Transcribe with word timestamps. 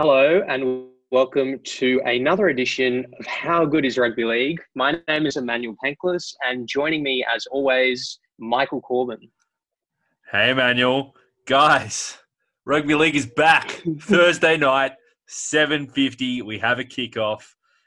Hello 0.00 0.44
and 0.46 0.86
welcome 1.10 1.58
to 1.64 2.00
another 2.04 2.50
edition 2.50 3.04
of 3.18 3.26
How 3.26 3.64
Good 3.64 3.84
is 3.84 3.98
Rugby 3.98 4.24
League. 4.24 4.60
My 4.76 4.96
name 5.08 5.26
is 5.26 5.36
Emmanuel 5.36 5.74
Penklis, 5.84 6.36
and 6.46 6.68
joining 6.68 7.02
me, 7.02 7.26
as 7.34 7.46
always, 7.46 8.20
Michael 8.38 8.80
Corbin. 8.80 9.28
Hey, 10.30 10.50
Emmanuel. 10.50 11.16
Guys, 11.46 12.16
Rugby 12.64 12.94
League 12.94 13.16
is 13.16 13.26
back. 13.26 13.82
Thursday 14.02 14.56
night, 14.56 14.92
7.50. 15.28 16.44
We 16.44 16.60
have 16.60 16.78
a 16.78 16.84
kickoff. 16.84 17.42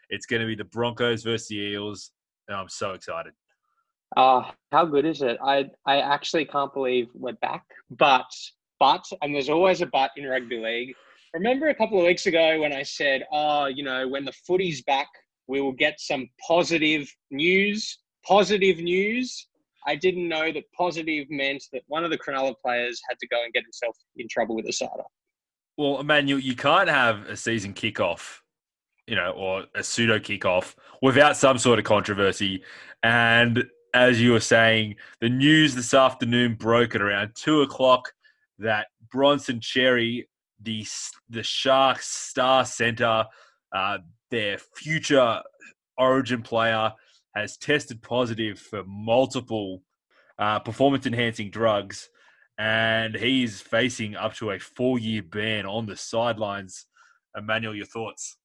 It's 0.09 0.25
going 0.25 0.41
to 0.41 0.47
be 0.47 0.55
the 0.55 0.65
Broncos 0.65 1.23
versus 1.23 1.47
the 1.47 1.59
Eels, 1.59 2.11
and 2.49 2.57
I'm 2.57 2.67
so 2.67 2.91
excited. 2.91 3.31
Uh, 4.17 4.51
how 4.73 4.83
good 4.83 5.05
is 5.05 5.21
it? 5.21 5.37
I, 5.41 5.69
I 5.85 6.01
actually 6.01 6.43
can't 6.43 6.73
believe 6.73 7.07
we're 7.13 7.31
back, 7.41 7.63
but, 7.89 8.29
but, 8.81 9.05
and 9.21 9.33
there's 9.33 9.47
always 9.47 9.79
a 9.79 9.85
but 9.85 10.11
in 10.17 10.25
rugby 10.25 10.57
league– 10.57 10.93
remember 11.33 11.69
a 11.69 11.75
couple 11.75 11.99
of 11.99 12.05
weeks 12.05 12.25
ago 12.25 12.59
when 12.61 12.73
I 12.73 12.83
said, 12.83 13.23
oh, 13.31 13.67
you 13.67 13.83
know, 13.83 14.07
when 14.07 14.25
the 14.25 14.33
footy's 14.45 14.81
back, 14.83 15.07
we 15.47 15.61
will 15.61 15.71
get 15.71 15.99
some 15.99 16.27
positive 16.45 17.09
news. 17.29 17.99
Positive 18.25 18.79
news. 18.79 19.47
I 19.87 19.95
didn't 19.95 20.27
know 20.27 20.51
that 20.51 20.63
positive 20.77 21.25
meant 21.29 21.63
that 21.73 21.81
one 21.87 22.03
of 22.03 22.11
the 22.11 22.17
Cronulla 22.17 22.53
players 22.63 23.01
had 23.09 23.17
to 23.19 23.27
go 23.27 23.43
and 23.43 23.51
get 23.51 23.63
himself 23.63 23.97
in 24.17 24.27
trouble 24.29 24.55
with 24.55 24.65
ASADA. 24.65 25.03
Well, 25.77 25.99
Emmanuel, 25.99 26.39
you 26.39 26.55
can't 26.55 26.89
have 26.89 27.27
a 27.27 27.35
season 27.35 27.73
kickoff, 27.73 28.39
you 29.07 29.15
know, 29.15 29.31
or 29.31 29.65
a 29.73 29.83
pseudo 29.83 30.19
kickoff 30.19 30.75
without 31.01 31.35
some 31.35 31.57
sort 31.57 31.79
of 31.79 31.85
controversy. 31.85 32.63
And 33.01 33.65
as 33.95 34.21
you 34.21 34.33
were 34.33 34.39
saying, 34.39 34.97
the 35.19 35.29
news 35.29 35.73
this 35.73 35.93
afternoon 35.95 36.55
broke 36.55 36.93
at 36.93 37.01
around 37.01 37.31
two 37.35 37.61
o'clock 37.61 38.13
that 38.59 38.87
Bronson 39.11 39.59
Xerri 39.59 40.25
the 40.61 40.85
the 41.29 41.43
Sharks 41.43 42.07
star 42.07 42.65
center, 42.65 43.25
uh, 43.73 43.97
their 44.29 44.57
future 44.75 45.41
Origin 45.97 46.41
player, 46.41 46.93
has 47.35 47.57
tested 47.57 48.01
positive 48.01 48.59
for 48.59 48.83
multiple 48.85 49.83
uh, 50.39 50.59
performance 50.59 51.05
enhancing 51.05 51.51
drugs, 51.51 52.09
and 52.57 53.15
he's 53.15 53.61
facing 53.61 54.15
up 54.15 54.33
to 54.35 54.51
a 54.51 54.59
four 54.59 54.99
year 54.99 55.21
ban 55.23 55.65
on 55.65 55.85
the 55.85 55.95
sidelines. 55.95 56.85
Emmanuel, 57.37 57.75
your 57.75 57.85
thoughts? 57.85 58.37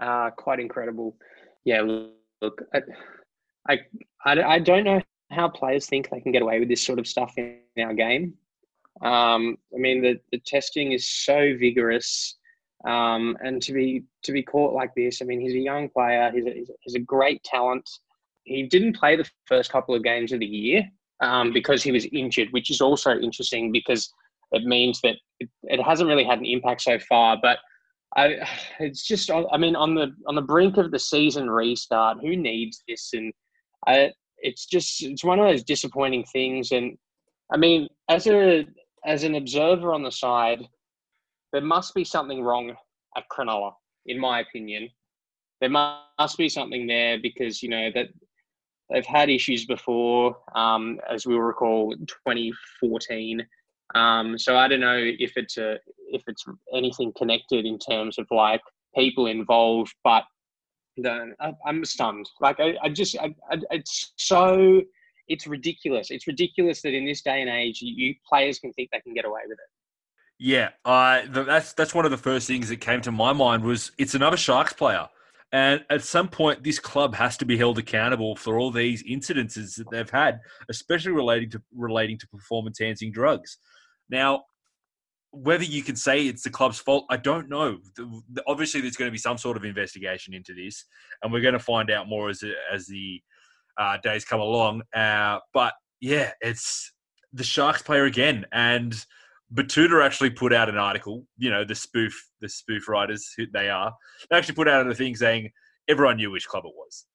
Uh, 0.00 0.30
quite 0.30 0.60
incredible. 0.60 1.16
Yeah, 1.64 1.82
look, 2.40 2.62
I, 3.68 3.78
I, 4.24 4.42
I 4.42 4.58
don't 4.58 4.84
know 4.84 5.00
how 5.30 5.48
players 5.48 5.86
think 5.86 6.10
they 6.10 6.20
can 6.20 6.32
get 6.32 6.42
away 6.42 6.60
with 6.60 6.68
this 6.68 6.84
sort 6.84 6.98
of 6.98 7.06
stuff 7.06 7.34
in 7.36 7.60
our 7.80 7.94
game. 7.94 8.34
Um, 9.02 9.56
I 9.74 9.78
mean, 9.78 10.02
the, 10.02 10.18
the 10.32 10.40
testing 10.46 10.92
is 10.92 11.08
so 11.08 11.54
vigorous. 11.58 12.36
Um, 12.86 13.36
and 13.40 13.60
to 13.62 13.72
be 13.72 14.04
to 14.22 14.32
be 14.32 14.42
caught 14.42 14.74
like 14.74 14.94
this, 14.94 15.20
I 15.20 15.24
mean, 15.24 15.40
he's 15.40 15.54
a 15.54 15.58
young 15.58 15.88
player. 15.88 16.30
He's 16.32 16.46
a, 16.46 16.64
he's 16.80 16.94
a 16.94 17.00
great 17.00 17.42
talent. 17.42 17.88
He 18.44 18.62
didn't 18.64 18.96
play 18.96 19.16
the 19.16 19.28
first 19.46 19.72
couple 19.72 19.94
of 19.94 20.04
games 20.04 20.32
of 20.32 20.40
the 20.40 20.46
year 20.46 20.84
um, 21.20 21.52
because 21.52 21.82
he 21.82 21.90
was 21.90 22.06
injured, 22.12 22.48
which 22.52 22.70
is 22.70 22.80
also 22.80 23.18
interesting 23.18 23.72
because 23.72 24.12
it 24.52 24.64
means 24.64 25.00
that 25.00 25.16
it, 25.40 25.48
it 25.64 25.82
hasn't 25.82 26.08
really 26.08 26.24
had 26.24 26.38
an 26.38 26.44
impact 26.44 26.82
so 26.82 26.98
far. 26.98 27.36
But 27.40 27.58
I, 28.16 28.46
it's 28.78 29.04
just, 29.04 29.30
I 29.30 29.56
mean, 29.56 29.74
on 29.74 29.94
the 29.94 30.14
on 30.28 30.36
the 30.36 30.42
brink 30.42 30.76
of 30.76 30.90
the 30.90 30.98
season 30.98 31.50
restart, 31.50 32.18
who 32.20 32.36
needs 32.36 32.82
this? 32.86 33.10
And 33.14 33.32
I, 33.86 34.12
it's 34.38 34.66
just, 34.66 35.02
it's 35.02 35.24
one 35.24 35.40
of 35.40 35.46
those 35.46 35.64
disappointing 35.64 36.24
things. 36.24 36.70
And 36.70 36.96
I 37.52 37.56
mean, 37.56 37.88
as 38.08 38.26
a 38.26 38.64
as 39.06 39.22
an 39.22 39.36
observer 39.36 39.94
on 39.94 40.02
the 40.02 40.10
side, 40.10 40.68
there 41.52 41.62
must 41.62 41.94
be 41.94 42.04
something 42.04 42.42
wrong 42.42 42.74
at 43.16 43.24
Cronulla, 43.32 43.72
in 44.06 44.18
my 44.18 44.40
opinion. 44.40 44.90
There 45.60 45.70
must 45.70 46.36
be 46.36 46.48
something 46.48 46.86
there 46.86 47.18
because 47.18 47.62
you 47.62 47.70
know 47.70 47.90
that 47.94 48.08
they've 48.90 49.06
had 49.06 49.30
issues 49.30 49.64
before, 49.64 50.36
um, 50.54 51.00
as 51.08 51.24
we 51.24 51.34
will 51.34 51.42
recall, 51.42 51.92
2014. 51.92 53.46
Um, 53.94 54.36
so 54.36 54.56
I 54.56 54.68
don't 54.68 54.80
know 54.80 54.98
if 54.98 55.32
it's 55.36 55.56
a 55.56 55.78
if 56.10 56.22
it's 56.26 56.44
anything 56.74 57.12
connected 57.16 57.64
in 57.64 57.78
terms 57.78 58.18
of 58.18 58.26
like 58.30 58.60
people 58.94 59.26
involved, 59.26 59.94
but 60.02 60.24
the, 60.96 61.34
I'm 61.64 61.84
stunned. 61.84 62.28
Like 62.40 62.58
I, 62.58 62.74
I 62.82 62.88
just 62.88 63.16
I, 63.18 63.34
I, 63.50 63.58
it's 63.70 64.12
so 64.16 64.82
it's 65.28 65.46
ridiculous. 65.46 66.10
It's 66.10 66.26
ridiculous 66.26 66.82
that 66.82 66.94
in 66.94 67.04
this 67.04 67.22
day 67.22 67.40
and 67.40 67.50
age, 67.50 67.80
you, 67.80 68.14
players 68.28 68.58
can 68.58 68.72
think 68.72 68.90
they 68.92 69.00
can 69.00 69.14
get 69.14 69.24
away 69.24 69.40
with 69.46 69.58
it. 69.58 69.70
Yeah, 70.38 70.70
uh, 70.84 71.22
that's 71.30 71.72
that's 71.72 71.94
one 71.94 72.04
of 72.04 72.10
the 72.10 72.18
first 72.18 72.46
things 72.46 72.68
that 72.68 72.76
came 72.76 73.00
to 73.02 73.12
my 73.12 73.32
mind 73.32 73.64
was 73.64 73.92
it's 73.96 74.14
another 74.14 74.36
Sharks 74.36 74.74
player, 74.74 75.08
and 75.50 75.82
at 75.88 76.02
some 76.02 76.28
point 76.28 76.62
this 76.62 76.78
club 76.78 77.14
has 77.14 77.38
to 77.38 77.46
be 77.46 77.56
held 77.56 77.78
accountable 77.78 78.36
for 78.36 78.58
all 78.58 78.70
these 78.70 79.02
incidences 79.04 79.76
that 79.76 79.90
they've 79.90 80.10
had, 80.10 80.40
especially 80.68 81.12
relating 81.12 81.48
to 81.50 81.62
relating 81.74 82.18
to 82.18 82.28
performance 82.28 82.80
enhancing 82.80 83.12
drugs. 83.12 83.56
Now, 84.10 84.44
whether 85.30 85.64
you 85.64 85.82
can 85.82 85.96
say 85.96 86.26
it's 86.26 86.42
the 86.42 86.50
club's 86.50 86.78
fault, 86.78 87.06
I 87.08 87.16
don't 87.16 87.48
know. 87.48 87.78
Obviously, 88.46 88.82
there's 88.82 88.96
going 88.96 89.08
to 89.08 89.12
be 89.12 89.18
some 89.18 89.38
sort 89.38 89.56
of 89.56 89.64
investigation 89.64 90.34
into 90.34 90.52
this, 90.52 90.84
and 91.22 91.32
we're 91.32 91.40
going 91.40 91.54
to 91.54 91.58
find 91.58 91.90
out 91.90 92.08
more 92.08 92.28
as 92.28 92.44
as 92.70 92.86
the 92.86 93.22
uh, 93.78 93.96
days 94.02 94.24
come 94.24 94.40
along. 94.40 94.82
Uh, 94.94 95.38
but 95.52 95.74
yeah, 96.00 96.32
it's 96.40 96.92
the 97.32 97.44
Sharks 97.44 97.82
player 97.82 98.04
again, 98.04 98.46
and 98.52 98.94
Betoota 99.54 100.04
actually 100.04 100.30
put 100.30 100.52
out 100.52 100.68
an 100.68 100.78
article. 100.78 101.26
You 101.38 101.50
know, 101.50 101.64
the 101.64 101.74
spoof, 101.74 102.14
the 102.40 102.48
spoof 102.48 102.88
writers 102.88 103.32
who 103.36 103.46
they 103.52 103.68
are, 103.68 103.92
they 104.30 104.36
actually 104.36 104.54
put 104.54 104.68
out 104.68 104.86
a 104.86 104.94
thing 104.94 105.14
saying 105.14 105.50
everyone 105.88 106.16
knew 106.16 106.30
which 106.30 106.46
club 106.46 106.64
it 106.64 106.72
was. 106.74 107.06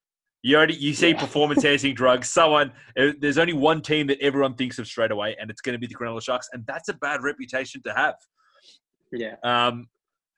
You 0.43 0.57
already 0.57 0.75
you 0.75 0.93
see 0.93 1.09
yeah. 1.09 1.19
performance 1.19 1.63
enhancing 1.63 1.93
drugs. 1.93 2.29
Someone 2.29 2.71
uh, 2.97 3.11
there's 3.19 3.37
only 3.37 3.53
one 3.53 3.81
team 3.81 4.07
that 4.07 4.19
everyone 4.21 4.55
thinks 4.55 4.79
of 4.79 4.87
straight 4.87 5.11
away, 5.11 5.35
and 5.39 5.49
it's 5.51 5.61
going 5.61 5.73
to 5.73 5.79
be 5.79 5.87
the 5.87 5.95
Cronulla 5.95 6.21
Sharks, 6.21 6.49
and 6.53 6.65
that's 6.67 6.89
a 6.89 6.93
bad 6.93 7.21
reputation 7.21 7.81
to 7.83 7.93
have. 7.93 8.15
Yeah. 9.11 9.35
Um. 9.43 9.87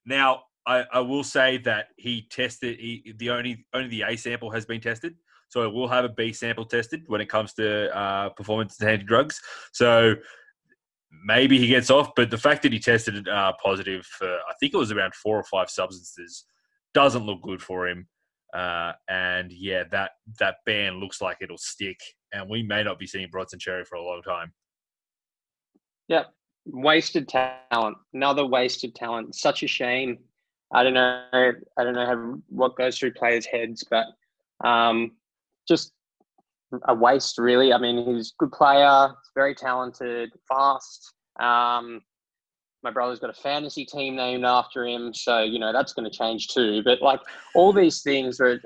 Now 0.05 0.43
I, 0.65 0.85
I 0.91 0.99
will 0.99 1.23
say 1.23 1.57
that 1.59 1.87
he 1.97 2.27
tested 2.29 2.79
he, 2.79 3.13
the 3.17 3.29
only 3.29 3.65
only 3.73 3.89
the 3.89 4.03
A 4.03 4.15
sample 4.15 4.51
has 4.51 4.65
been 4.65 4.81
tested. 4.81 5.15
So 5.53 5.69
we'll 5.69 5.87
have 5.87 6.03
a 6.03 6.09
B 6.09 6.33
sample 6.33 6.65
tested 6.65 7.03
when 7.05 7.21
it 7.21 7.29
comes 7.29 7.53
to 7.53 7.95
uh, 7.95 8.29
performance 8.29 8.81
enhancing 8.81 9.05
drugs. 9.05 9.39
So 9.71 10.15
maybe 11.23 11.59
he 11.59 11.67
gets 11.67 11.91
off, 11.91 12.09
but 12.15 12.31
the 12.31 12.39
fact 12.39 12.63
that 12.63 12.73
he 12.73 12.79
tested 12.79 13.27
uh, 13.27 13.53
positive 13.63 14.03
for, 14.03 14.27
I 14.27 14.53
think 14.59 14.73
it 14.73 14.77
was 14.77 14.91
around 14.91 15.13
four 15.13 15.37
or 15.37 15.43
five 15.43 15.69
substances, 15.69 16.45
doesn't 16.95 17.27
look 17.27 17.43
good 17.43 17.61
for 17.61 17.87
him. 17.87 18.07
Uh, 18.51 18.93
and 19.07 19.51
yeah, 19.51 19.83
that 19.91 20.13
that 20.39 20.55
ban 20.65 20.99
looks 20.99 21.21
like 21.21 21.37
it'll 21.39 21.55
stick, 21.55 21.99
and 22.33 22.49
we 22.49 22.63
may 22.63 22.83
not 22.83 22.97
be 22.97 23.05
seeing 23.05 23.29
Bronson 23.29 23.59
Xerri 23.59 23.85
for 23.85 23.95
a 23.95 24.03
long 24.03 24.23
time. 24.23 24.51
Yep, 26.07 26.33
wasted 26.65 27.27
talent. 27.27 27.97
Another 28.15 28.45
wasted 28.47 28.95
talent. 28.95 29.35
Such 29.35 29.61
a 29.61 29.67
shame. 29.67 30.17
I 30.71 30.83
don't 30.83 30.95
know. 30.95 31.23
I 31.31 31.83
don't 31.83 31.93
know 31.93 32.05
how, 32.07 32.39
what 32.49 32.75
goes 32.75 32.97
through 32.97 33.13
players' 33.13 33.45
heads, 33.45 33.83
but 33.89 34.07
um, 34.67 35.11
just 35.67 35.93
a 36.87 36.93
waste, 36.93 37.37
really. 37.37 37.73
I 37.73 37.77
mean, 37.77 38.05
he's 38.05 38.29
a 38.29 38.45
good 38.45 38.51
player, 38.51 39.09
very 39.35 39.55
talented, 39.55 40.31
fast. 40.47 41.13
Um, 41.39 42.01
my 42.83 42.91
brother's 42.91 43.19
got 43.19 43.29
a 43.29 43.41
fantasy 43.41 43.85
team 43.85 44.15
named 44.15 44.43
after 44.43 44.85
him, 44.85 45.13
so 45.13 45.41
you 45.41 45.57
know 45.57 45.71
that's 45.71 45.93
going 45.93 46.09
to 46.09 46.15
change 46.15 46.49
too. 46.49 46.83
But 46.83 47.01
like 47.01 47.21
all 47.55 47.71
these 47.71 48.01
things, 48.01 48.39
where 48.39 48.59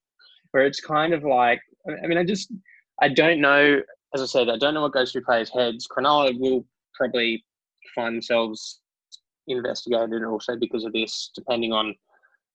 where 0.52 0.64
it's 0.64 0.80
kind 0.80 1.12
of 1.12 1.24
like, 1.24 1.60
I 1.88 2.06
mean, 2.06 2.18
I 2.18 2.24
just 2.24 2.52
I 3.00 3.08
don't 3.08 3.40
know. 3.40 3.80
As 4.14 4.22
I 4.22 4.26
said, 4.26 4.48
I 4.48 4.56
don't 4.56 4.74
know 4.74 4.82
what 4.82 4.92
goes 4.92 5.10
through 5.10 5.24
players' 5.24 5.50
heads. 5.50 5.88
Cronulla 5.88 6.38
will 6.38 6.64
probably 6.94 7.44
find 7.94 8.14
themselves 8.14 8.80
investigated 9.48 10.22
also 10.24 10.56
because 10.56 10.84
of 10.84 10.92
this, 10.92 11.30
depending 11.34 11.72
on 11.72 11.94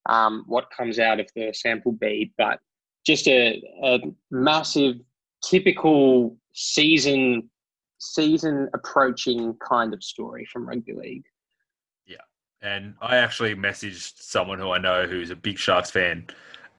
um, 0.07 0.45
what 0.47 0.71
comes 0.75 1.00
out 1.00 1.19
of 1.19 1.27
the 1.35 1.53
sample 1.53 1.91
B. 1.91 2.31
But 2.38 2.59
just 3.06 3.28
a, 3.28 3.62
a 3.84 4.00
massive, 4.31 4.96
typical 5.44 6.38
season 6.54 7.50
season 8.00 8.69
approaching 8.74 9.54
kind 9.56 9.94
of 9.94 10.01
story 10.04 10.48
from 10.51 10.68
rugby 10.68 10.94
league. 10.94 11.25
Yeah, 12.07 12.18
and 12.62 12.96
I 13.01 13.18
actually 13.18 13.56
messaged 13.56 14.13
someone 14.22 14.60
who 14.60 14.72
I 14.72 14.78
know 14.78 15.06
who's 15.06 15.31
a 15.31 15.36
big 15.36 15.57
Sharks 15.57 15.92
fan. 15.92 16.28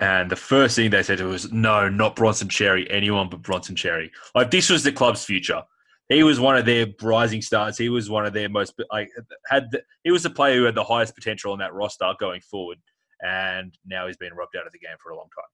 And 0.01 0.31
the 0.31 0.37
first 0.37 0.77
thing 0.77 0.91
they 0.91 1.03
said 1.03 1.21
was, 1.21 1.53
"No, 1.53 1.89
not 1.89 2.17
Bronson 2.17 2.49
Xerri, 2.49 2.87
Anyone 2.91 3.29
but 3.29 3.43
Bronson 3.43 3.77
Xerri. 3.77 4.11
Like 4.35 4.51
this 4.51 4.71
was 4.71 4.83
the 4.83 4.93
club's 4.93 5.25
future. 5.25 5.63
He 6.09 6.23
was 6.23 6.41
one 6.41 6.57
of 6.57 6.65
their 6.65 6.87
rising 7.03 7.43
stars. 7.43 7.77
He 7.79 7.89
was 7.89 8.11
one 8.11 8.27
of 8.27 8.33
their 8.33 8.49
most 8.49 8.75
like 8.91 9.11
had. 9.49 9.71
The, 9.71 9.83
he 10.03 10.11
was 10.11 10.23
the 10.23 10.31
player 10.31 10.57
who 10.57 10.65
had 10.65 10.75
the 10.75 10.85
highest 10.85 11.15
potential 11.15 11.53
on 11.53 11.59
that 11.59 11.75
roster 11.75 12.11
going 12.19 12.41
forward. 12.41 12.79
And 13.23 13.77
now 13.85 14.07
he's 14.07 14.17
been 14.17 14.33
rubbed 14.33 14.57
out 14.57 14.67
of 14.67 14.73
the 14.73 14.79
game 14.79 14.97
for 15.03 15.13
a 15.13 15.17
long 15.17 15.29
time. 15.37 15.45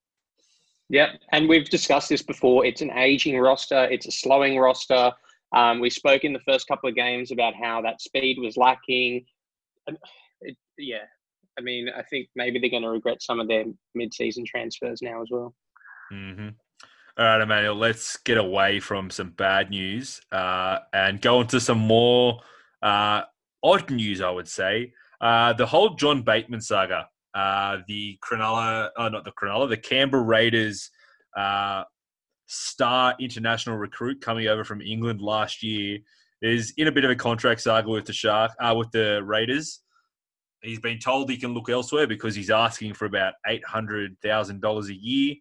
Yep, 0.88 1.10
and 1.32 1.48
we've 1.48 1.68
discussed 1.68 2.08
this 2.08 2.22
before. 2.22 2.64
It's 2.64 2.80
an 2.80 2.92
aging 2.92 3.38
roster. 3.38 3.84
It's 3.84 4.06
a 4.06 4.12
slowing 4.12 4.58
roster. 4.58 5.12
Um, 5.54 5.80
we 5.80 5.90
spoke 5.90 6.24
in 6.24 6.32
the 6.32 6.40
first 6.40 6.68
couple 6.68 6.88
of 6.88 6.94
games 6.94 7.32
about 7.32 7.54
how 7.54 7.82
that 7.82 8.00
speed 8.00 8.38
was 8.40 8.56
lacking. 8.56 9.24
It, 10.42 10.56
yeah, 10.78 11.04
I 11.58 11.62
mean, 11.62 11.88
I 11.88 12.02
think 12.02 12.28
maybe 12.36 12.58
they're 12.58 12.70
going 12.70 12.82
to 12.82 12.90
regret 12.90 13.22
some 13.22 13.40
of 13.40 13.48
their 13.48 13.64
mid-season 13.94 14.44
transfers 14.46 15.00
now 15.02 15.22
as 15.22 15.28
well. 15.30 15.54
Mm-hmm. 16.12 16.48
All 17.18 17.24
right, 17.24 17.40
Emmanuel, 17.40 17.74
let's 17.74 18.18
get 18.18 18.36
away 18.36 18.78
from 18.78 19.10
some 19.10 19.30
bad 19.30 19.70
news 19.70 20.20
uh, 20.32 20.80
and 20.92 21.20
go 21.22 21.40
into 21.40 21.60
some 21.60 21.78
more 21.78 22.40
uh, 22.82 23.22
odd 23.62 23.90
news, 23.90 24.20
I 24.20 24.30
would 24.30 24.48
say. 24.48 24.92
Uh, 25.20 25.54
the 25.54 25.64
whole 25.64 25.94
John 25.94 26.22
Bateman 26.22 26.60
saga, 26.60 27.08
uh, 27.36 27.82
the 27.86 28.18
Cronulla, 28.24 28.88
uh, 28.96 29.10
not 29.10 29.24
the 29.24 29.32
Cronulla, 29.32 29.68
the 29.68 29.76
Canberra 29.76 30.22
Raiders 30.22 30.90
uh, 31.36 31.84
star 32.46 33.14
international 33.20 33.76
recruit 33.76 34.22
coming 34.22 34.48
over 34.48 34.64
from 34.64 34.80
England 34.80 35.20
last 35.20 35.62
year 35.62 35.98
is 36.40 36.72
in 36.78 36.86
a 36.86 36.92
bit 36.92 37.04
of 37.04 37.10
a 37.10 37.16
contract 37.16 37.60
saga 37.60 37.90
with 37.90 38.06
the 38.06 38.12
Shark, 38.12 38.52
with 38.74 38.90
the 38.92 39.22
Raiders. 39.22 39.82
He's 40.62 40.80
been 40.80 40.98
told 40.98 41.28
he 41.28 41.36
can 41.36 41.52
look 41.52 41.68
elsewhere 41.68 42.06
because 42.06 42.34
he's 42.34 42.50
asking 42.50 42.94
for 42.94 43.04
about 43.04 43.34
eight 43.46 43.64
hundred 43.66 44.16
thousand 44.22 44.62
dollars 44.62 44.88
a 44.88 44.94
year. 44.94 45.34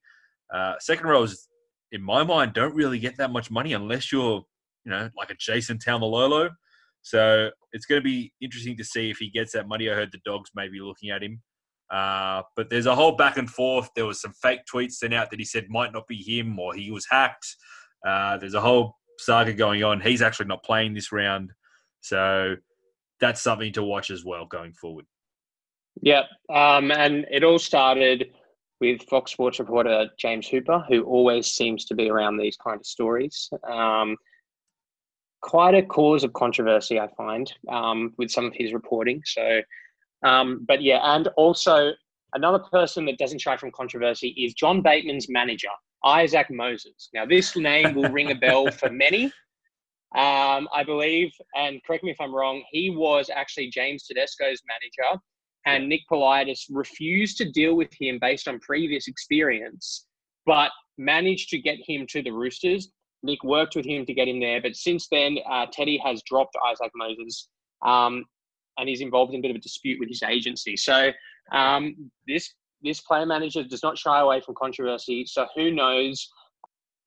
second 0.80 1.08
rows 1.08 1.48
in 1.94 2.02
my 2.02 2.24
mind, 2.24 2.54
don't 2.54 2.76
really 2.76 3.00
get 3.00 3.16
that 3.18 3.32
much 3.32 3.50
money 3.50 3.72
unless 3.72 4.12
you're, 4.12 4.44
you 4.84 4.92
know, 4.92 5.10
like 5.18 5.30
a 5.30 5.36
Jason 5.40 5.78
Taumalolo. 5.78 6.50
So 7.04 7.52
it's 7.72 7.86
going 7.86 8.02
to 8.02 8.04
be 8.04 8.34
interesting 8.42 8.76
to 8.78 8.84
see 8.84 9.10
if 9.10 9.18
he 9.18 9.30
gets 9.30 9.54
that 9.54 9.70
money. 9.70 9.90
I 9.90 9.94
heard 9.94 10.12
the 10.12 10.20
dogs 10.26 10.50
may 10.56 10.68
be 10.68 10.82
looking 10.82 11.12
at 11.12 11.24
him. 11.24 11.42
Uh, 11.92 12.42
but 12.56 12.70
there's 12.70 12.88
a 12.88 12.96
whole 12.96 13.16
back 13.16 13.38
and 13.38 13.50
forth. 13.50 13.90
There 13.96 14.06
was 14.06 14.22
some 14.22 14.34
fake 14.34 14.62
tweets 14.72 14.94
sent 14.94 15.14
out 15.14 15.30
that 15.32 15.40
he 15.40 15.46
said 15.46 15.70
might 15.70 15.94
not 15.94 16.08
be 16.08 16.18
him 16.18 16.58
or 16.60 16.74
he 16.74 16.92
was 16.92 17.06
hacked. 17.10 17.56
Uh, 18.06 18.38
there's 18.38 18.54
a 18.54 18.62
whole 18.62 18.96
saga 19.20 19.54
going 19.54 19.84
on. 19.84 20.02
He's 20.02 20.22
actually 20.22 20.48
not 20.48 20.64
playing 20.64 20.94
this 20.94 21.12
round. 21.12 21.52
So 22.02 22.56
that's 23.20 23.42
something 23.42 23.74
to 23.74 23.84
watch 23.84 24.12
as 24.12 24.26
well 24.26 24.46
going 24.46 24.74
forward. 24.74 25.06
Yep. 26.02 26.26
Um, 26.50 26.92
and 26.92 27.26
it 27.32 27.44
all 27.44 27.60
started 27.60 28.32
with 28.82 29.02
Fox 29.04 29.32
Sports 29.32 29.60
reporter 29.60 30.10
James 30.18 30.48
Hooper, 30.48 30.84
who 30.90 31.04
always 31.04 31.48
seems 31.48 31.86
to 31.86 31.96
be 31.96 32.10
around 32.10 32.38
these 32.38 32.58
kind 32.58 32.80
of 32.80 32.86
stories. 32.86 33.50
Um, 33.68 34.18
quite 35.42 35.76
a 35.76 35.84
cause 35.84 36.24
of 36.24 36.34
controversy, 36.34 37.00
I 37.00 37.08
find, 37.16 37.52
um, 37.70 38.14
with 38.18 38.32
some 38.32 38.46
of 38.46 38.54
his 38.54 38.74
reporting. 38.74 39.22
So, 39.26 39.62
um, 40.26 40.66
but 40.68 40.82
yeah, 40.82 41.00
and 41.16 41.28
also 41.38 41.92
another 42.34 42.60
person 42.60 43.06
that 43.06 43.18
doesn't 43.18 43.40
shy 43.40 43.56
from 43.56 43.72
controversy 43.72 44.30
is 44.30 44.54
John 44.54 44.82
Bateman's 44.82 45.30
manager, 45.30 45.70
Isaac 46.04 46.48
Moses. 46.50 47.10
Now, 47.14 47.26
this 47.26 47.56
name 47.56 47.94
will 47.96 48.10
ring 48.10 48.32
a 48.32 48.36
bell 48.36 48.70
for 48.72 48.90
many. 48.92 49.26
Um, 50.16 50.68
I 50.74 50.84
believe, 50.86 51.32
and 51.56 51.82
correct 51.86 52.04
me 52.04 52.12
if 52.12 52.22
I'm 52.22 52.34
wrong, 52.34 52.64
he 52.72 52.90
was 52.90 53.30
actually 53.34 53.70
James 53.70 54.06
Tedesco's 54.08 54.62
manager 54.68 55.22
and 55.66 55.90
Nick 55.90 56.02
Politis 56.12 56.66
refused 56.70 57.38
to 57.38 57.52
deal 57.52 57.76
with 57.76 57.90
him 58.00 58.20
based 58.20 58.48
on 58.48 58.60
previous 58.60 59.08
experience, 59.08 60.06
but 60.46 60.72
managed 60.98 61.50
to 61.50 61.58
get 61.58 61.78
him 61.86 62.06
to 62.08 62.22
the 62.22 62.32
Roosters. 62.32 62.90
Nick 63.24 63.44
worked 63.44 63.76
with 63.76 63.86
him 63.86 64.06
to 64.06 64.14
get 64.14 64.28
him 64.28 64.40
there, 64.40 64.62
but 64.62 64.76
since 64.76 65.08
then, 65.10 65.38
uh, 65.50 65.66
Teddy 65.72 65.98
has 66.06 66.22
dropped 66.24 66.56
Isaac 66.70 66.92
Moses, 66.96 67.50
um, 67.84 68.24
and 68.78 68.90
he's 68.90 69.02
involved 69.02 69.34
in 69.34 69.40
a 69.40 69.42
bit 69.42 69.52
of 69.52 69.58
a 69.58 69.60
dispute 69.60 70.00
with 70.00 70.10
his 70.10 70.24
agency. 70.24 70.76
So 70.78 71.12
um, 71.52 72.12
this 72.28 72.54
this 72.82 73.02
player 73.02 73.26
manager 73.26 73.64
does 73.64 73.82
not 73.84 73.98
shy 73.98 74.20
away 74.20 74.42
from 74.42 74.56
controversy. 74.56 75.26
So 75.26 75.48
who 75.56 75.72
knows? 75.72 76.30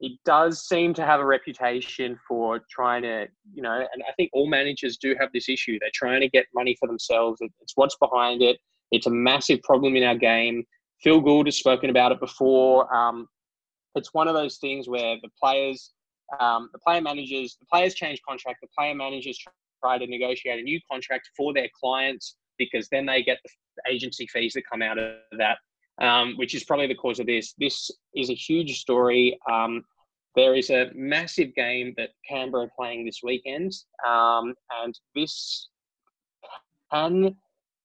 He 0.01 0.19
does 0.25 0.67
seem 0.67 0.95
to 0.95 1.05
have 1.05 1.21
a 1.21 1.25
reputation 1.25 2.19
for 2.27 2.61
trying 2.71 3.03
to, 3.03 3.27
you 3.53 3.63
know, 3.63 3.85
and 3.93 4.03
I 4.09 4.13
think 4.17 4.31
all 4.33 4.49
managers 4.49 4.97
do 4.97 5.15
have 5.21 5.31
this 5.33 5.49
issue. 5.49 5.79
They're 5.81 5.91
trying 5.93 6.21
to 6.21 6.29
get 6.29 6.47
money 6.55 6.77
for 6.79 6.87
themselves. 6.87 7.41
It's 7.61 7.73
what's 7.75 7.97
behind 7.97 8.43
it. 8.43 8.59
It's 8.93 9.07
a 9.07 9.11
massive 9.11 9.61
problem 9.63 9.97
in 9.97 10.05
our 10.05 10.15
game. 10.15 10.65
Phil 11.03 11.21
Gould 11.21 11.47
has 11.47 11.57
spoken 11.57 11.91
about 11.91 12.13
it 12.13 12.21
before. 12.21 12.93
Um, 12.95 13.27
it's 13.95 14.15
one 14.15 14.29
of 14.29 14.35
those 14.35 14.59
things 14.59 14.89
where 14.89 15.17
the 15.23 15.29
players, 15.41 15.93
um, 16.39 16.71
the 16.73 16.79
player 16.79 17.01
managers, 17.01 17.57
the 17.61 17.67
players 17.67 17.95
change 17.95 18.21
contract. 18.27 18.61
The 18.63 18.69
player 18.77 18.95
managers 18.95 19.39
try 19.83 19.99
to 19.99 20.07
negotiate 20.07 20.61
a 20.61 20.63
new 20.63 20.81
contract 20.91 21.31
for 21.37 21.53
their 21.53 21.69
clients 21.79 22.37
because 22.59 22.89
then 22.91 23.07
they 23.07 23.23
get 23.23 23.39
the 23.45 23.93
agency 23.93 24.27
fees 24.27 24.53
that 24.55 24.63
come 24.71 24.83
out 24.83 24.99
of 24.99 25.15
that 25.39 25.59
um, 26.01 26.35
which 26.37 26.55
is 26.55 26.65
probably 26.65 26.87
the 26.87 26.95
cause 26.95 27.19
of 27.19 27.27
this. 27.27 27.55
This 27.59 27.91
is 28.15 28.31
a 28.31 28.35
huge 28.35 28.81
story. 28.81 29.39
Um, 29.51 29.83
there 30.37 30.55
is 30.55 30.71
a 30.71 30.91
massive 30.95 31.55
game 31.55 31.95
that 31.97 32.11
Canberra 32.29 32.65
are 32.65 32.71
playing 32.77 33.05
this 33.05 33.21
weekend, 33.23 33.73
um, 34.07 34.55
and 34.83 34.99
this 35.15 35.69
can 36.93 37.37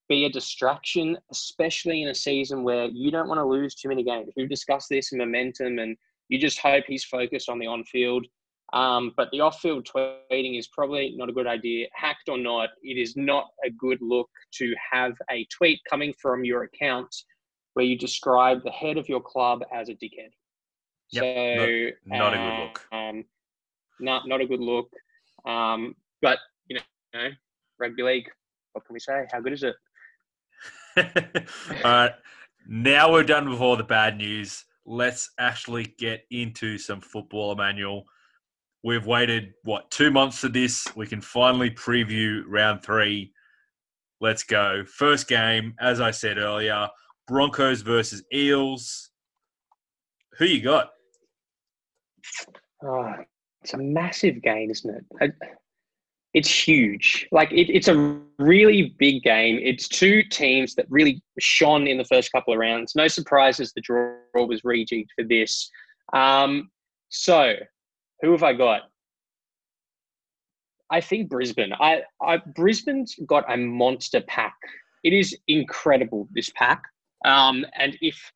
be 0.10 0.26
a 0.26 0.30
distraction, 0.30 1.18
especially 1.32 2.04
in 2.04 2.10
a 2.10 2.16
season 2.16 2.64
where 2.64 2.86
you 2.86 3.10
don't 3.10 3.28
want 3.28 3.40
to 3.40 3.46
lose 3.46 3.74
too 3.74 3.90
many 3.90 4.04
games. 4.04 4.32
We've 4.38 4.50
discussed 4.50 4.90
this 4.90 5.12
momentum, 5.12 5.80
and 5.80 5.98
you 6.30 6.38
just 6.38 6.60
hope 6.60 6.84
he's 6.88 7.06
focused 7.06 7.50
on 7.50 7.58
the 7.58 7.68
on 7.68 7.84
field. 7.86 8.26
Um, 8.74 9.14
but 9.16 9.30
the 9.32 9.40
off 9.40 9.60
field 9.60 9.88
tweeting 9.88 10.58
is 10.58 10.68
probably 10.68 11.14
not 11.16 11.30
a 11.30 11.32
good 11.32 11.46
idea. 11.46 11.88
Hacked 11.94 12.28
or 12.28 12.40
not, 12.40 12.70
it 12.82 12.98
is 12.98 13.16
not 13.16 13.50
a 13.64 13.70
good 13.70 14.00
look 14.02 14.30
to 14.54 14.74
have 14.92 15.14
a 15.30 15.46
tweet 15.46 15.80
coming 15.88 16.12
from 16.20 16.44
your 16.44 16.64
account 16.64 17.16
where 17.76 17.86
you 17.86 17.98
describe 17.98 18.64
the 18.64 18.72
head 18.72 18.98
of 18.98 19.08
your 19.08 19.22
club 19.22 19.62
as 19.72 19.90
a 19.90 19.94
dickhead. 19.94 20.32
Yep, 21.12 21.24
so 21.24 21.90
not, 22.08 22.18
not 22.18 22.34
a 22.34 22.38
good 22.38 22.64
look. 22.64 22.88
Um, 22.92 23.26
not 24.00 24.28
not 24.28 24.42
a 24.42 24.48
good 24.48 24.60
look. 24.60 24.90
Um, 25.46 25.96
but 26.24 26.40
you 26.68 26.78
know, 26.78 26.82
you 27.14 27.20
know, 27.20 27.30
rugby 27.80 28.02
league. 28.02 28.30
What 28.72 28.86
can 28.86 28.94
we 28.96 29.00
say? 29.00 29.28
How 29.32 29.40
good 29.40 29.54
is 29.54 29.64
it? 29.64 29.76
all 31.86 31.92
right. 31.92 32.12
Now 32.68 33.12
we're 33.12 33.24
done 33.24 33.50
with 33.50 33.60
all 33.60 33.76
the 33.76 33.84
bad 33.84 34.18
news. 34.18 34.66
Let's 34.86 35.30
actually 35.38 35.94
get 36.00 36.26
into 36.32 36.80
some 36.80 37.02
football, 37.02 37.52
Emmanuel. 37.52 38.06
We've 38.84 39.06
waited 39.06 39.54
what 39.64 39.90
two 39.92 40.12
months 40.12 40.40
for 40.40 40.50
this. 40.50 40.86
We 40.96 41.08
can 41.08 41.22
finally 41.22 41.72
preview 41.72 42.44
round 42.48 42.84
three. 42.84 43.32
Let's 44.20 44.44
go. 44.44 44.84
First 44.86 45.28
game, 45.28 45.74
as 45.80 46.02
I 46.02 46.12
said 46.12 46.38
earlier, 46.38 46.90
Broncos 47.28 47.82
versus 47.82 48.24
Eels. 48.34 49.10
Who 50.38 50.46
you 50.46 50.62
got? 50.62 50.90
Oh, 52.84 53.14
it's 53.62 53.74
a 53.74 53.78
massive 53.78 54.42
game, 54.42 54.70
isn't 54.70 55.06
it? 55.22 55.34
It's 56.34 56.50
huge. 56.50 57.28
Like 57.32 57.52
it, 57.52 57.72
it's 57.72 57.88
a 57.88 58.20
really 58.40 58.96
big 58.98 59.24
game. 59.24 59.60
It's 59.62 59.88
two 59.88 60.24
teams 60.24 60.76
that 60.76 60.88
really 60.90 61.22
shone 61.40 61.88
in 61.88 61.98
the 61.98 62.06
first 62.06 62.32
couple 62.32 62.54
of 62.54 62.60
rounds. 62.60 62.96
No 62.96 63.08
surprises. 63.08 63.72
The 63.74 63.82
draw 63.82 64.16
was 64.34 64.62
rejigged 64.62 65.08
for 65.16 65.24
this. 65.24 65.70
Um, 66.12 66.70
so, 67.10 67.54
who 68.24 68.32
have 68.32 68.42
I 68.42 68.54
got? 68.54 68.84
I 70.90 71.02
think 71.02 71.30
Brisbane. 71.30 71.74
I, 71.74 72.02
I 72.22 72.38
Brisbane's 72.38 73.16
got 73.28 73.52
a 73.52 73.58
monster 73.58 74.22
pack. 74.22 74.56
It 75.04 75.14
is 75.14 75.38
incredible. 75.48 76.28
This 76.32 76.50
pack. 76.56 76.82
Um, 77.26 77.66
and 77.78 77.98
if 78.02 78.32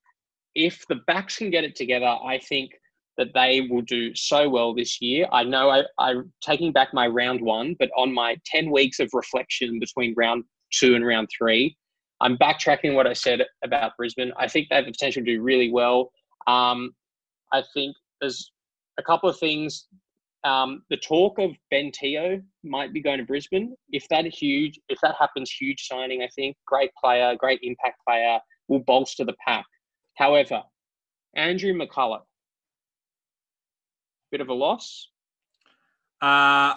if 0.53 0.85
the 0.89 0.95
backs 1.07 1.37
can 1.37 1.49
get 1.49 1.63
it 1.63 1.75
together, 1.75 2.05
I 2.05 2.39
think 2.39 2.71
that 3.17 3.33
they 3.33 3.61
will 3.61 3.81
do 3.81 4.13
so 4.13 4.49
well 4.49 4.75
this 4.75 5.01
year. 5.01 5.27
I 5.31 5.43
know 5.43 5.69
I, 5.69 5.83
I'm 5.97 6.31
taking 6.41 6.71
back 6.71 6.93
my 6.93 7.07
round 7.07 7.41
one, 7.41 7.75
but 7.79 7.89
on 7.97 8.13
my 8.13 8.37
10 8.45 8.71
weeks 8.71 8.99
of 8.99 9.09
reflection 9.13 9.79
between 9.79 10.13
round 10.15 10.43
two 10.71 10.95
and 10.95 11.05
round 11.05 11.29
three, 11.35 11.75
I'm 12.21 12.37
backtracking 12.37 12.93
what 12.93 13.07
I 13.07 13.13
said 13.13 13.43
about 13.63 13.97
Brisbane. 13.97 14.31
I 14.37 14.47
think 14.47 14.69
they 14.69 14.75
have 14.75 14.85
the 14.85 14.91
potential 14.91 15.23
to 15.23 15.31
do 15.31 15.41
really 15.41 15.71
well. 15.71 16.11
Um, 16.45 16.91
I 17.51 17.63
think 17.73 17.95
there's 18.21 18.51
a 18.97 19.03
couple 19.03 19.29
of 19.29 19.37
things. 19.39 19.87
Um, 20.43 20.83
the 20.89 20.97
talk 20.97 21.39
of 21.39 21.51
Ben 21.71 21.91
Te'o 21.91 22.41
might 22.63 22.93
be 22.93 23.01
going 23.01 23.17
to 23.17 23.25
Brisbane. 23.25 23.75
If 23.91 24.07
that 24.09 24.25
huge, 24.25 24.79
if 24.87 24.99
that 25.01 25.15
happens, 25.19 25.51
huge 25.51 25.87
signing. 25.87 26.21
I 26.21 26.29
think 26.35 26.55
great 26.65 26.91
player, 27.01 27.35
great 27.35 27.59
impact 27.63 27.99
player 28.07 28.39
will 28.67 28.79
bolster 28.79 29.25
the 29.25 29.35
pack. 29.45 29.65
However, 30.15 30.63
Andrew 31.35 31.73
McCullough, 31.73 32.21
bit 34.31 34.41
of 34.41 34.49
a 34.49 34.53
loss. 34.53 35.09
Uh, 36.21 36.75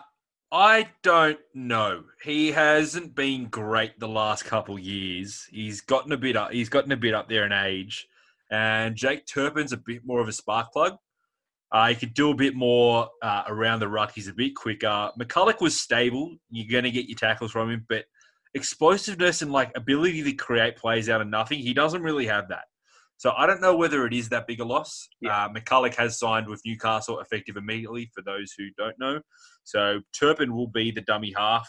I 0.53 0.89
don't 1.03 1.39
know. 1.55 2.05
He 2.25 2.51
hasn't 2.51 3.15
been 3.15 3.47
great 3.47 3.99
the 4.01 4.09
last 4.09 4.45
couple 4.45 4.79
years. 4.79 5.47
He's 5.51 5.81
gotten 5.81 6.13
a 6.13 6.17
bit 6.17 6.37
up. 6.37 6.51
He's 6.53 6.69
gotten 6.69 6.93
a 6.93 6.97
bit 6.97 7.15
up 7.15 7.29
there 7.29 7.47
in 7.47 7.53
age, 7.53 8.09
and 8.51 8.97
Jake 8.97 9.27
Turpin's 9.27 9.73
a 9.73 9.77
bit 9.77 10.03
more 10.05 10.21
of 10.21 10.29
a 10.29 10.33
spark 10.33 10.73
plug. 10.73 10.97
Uh, 11.73 11.89
he 11.89 11.95
could 11.95 12.15
do 12.15 12.31
a 12.31 12.35
bit 12.35 12.55
more 12.55 13.09
uh, 13.23 13.45
around 13.47 13.81
the 13.81 13.89
ruck. 13.89 14.13
He's 14.13 14.29
a 14.29 14.33
bit 14.33 14.57
quicker. 14.57 15.11
McCullough 15.19 15.61
was 15.61 15.79
stable. 15.79 16.37
You're 16.51 16.71
going 16.71 16.85
to 16.85 16.91
get 16.91 17.09
your 17.09 17.17
tackles 17.17 17.53
from 17.53 17.71
him, 17.71 17.87
but 17.89 18.05
explosiveness 18.55 19.43
and 19.43 19.53
like 19.53 19.71
ability 19.77 20.25
to 20.25 20.33
create 20.33 20.77
plays 20.77 21.09
out 21.09 21.21
of 21.21 21.29
nothing, 21.29 21.61
he 21.61 21.73
doesn't 21.73 22.03
really 22.03 22.27
have 22.27 22.49
that. 22.49 22.65
So 23.19 23.33
I 23.37 23.47
don't 23.47 23.61
know 23.61 23.77
whether 23.77 24.07
it 24.07 24.15
is 24.15 24.31
that 24.31 24.47
big 24.47 24.61
a 24.61 24.65
loss. 24.65 25.09
Yeah. 25.21 25.45
Uh, 25.45 25.49
McCullough 25.51 25.95
has 25.97 26.19
signed 26.19 26.49
with 26.49 26.63
Newcastle 26.65 27.21
effective 27.21 27.57
immediately, 27.57 28.11
for 28.15 28.23
those 28.23 28.55
who 28.57 28.69
don't 28.77 28.99
know. 28.99 29.21
So 29.65 30.01
Turpin 30.19 30.55
will 30.57 30.69
be 30.69 30.91
the 30.91 31.03
dummy 31.03 31.33
half 31.37 31.69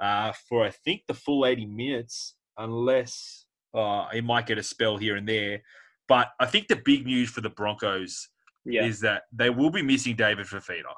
uh, 0.00 0.32
for, 0.48 0.64
I 0.64 0.70
think, 0.70 1.02
the 1.06 1.14
full 1.14 1.46
80 1.46 1.66
minutes, 1.66 2.34
unless 2.58 3.46
Uh, 3.74 4.06
he 4.12 4.20
might 4.20 4.46
get 4.46 4.58
a 4.58 4.62
spell 4.62 4.98
here 4.98 5.16
and 5.16 5.26
there. 5.26 5.62
But 6.06 6.28
I 6.38 6.44
think 6.44 6.68
the 6.68 6.76
big 6.76 7.06
news 7.06 7.30
for 7.30 7.40
the 7.40 7.48
Broncos 7.48 8.28
Yeah. 8.64 8.84
is 8.84 9.00
that 9.00 9.24
they 9.32 9.50
will 9.50 9.70
be 9.70 9.82
missing 9.82 10.16
David 10.16 10.46
Fifita. 10.46 10.94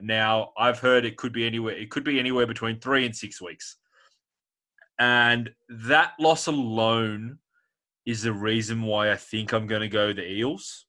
Now, 0.00 0.52
I've 0.56 0.78
heard 0.78 1.04
it 1.04 1.16
could 1.16 1.32
be 1.32 1.46
anywhere. 1.46 1.74
It 1.74 1.90
could 1.90 2.04
be 2.04 2.18
anywhere 2.18 2.46
between 2.46 2.80
three 2.80 3.04
and 3.04 3.14
six 3.14 3.40
weeks, 3.40 3.76
and 4.98 5.50
that 5.68 6.12
loss 6.18 6.46
alone 6.46 7.38
is 8.06 8.22
the 8.22 8.32
reason 8.32 8.82
why 8.82 9.12
I 9.12 9.16
think 9.16 9.52
I'm 9.52 9.66
going 9.66 9.82
to 9.82 9.88
go 9.88 10.12
the 10.12 10.28
Eels. 10.28 10.86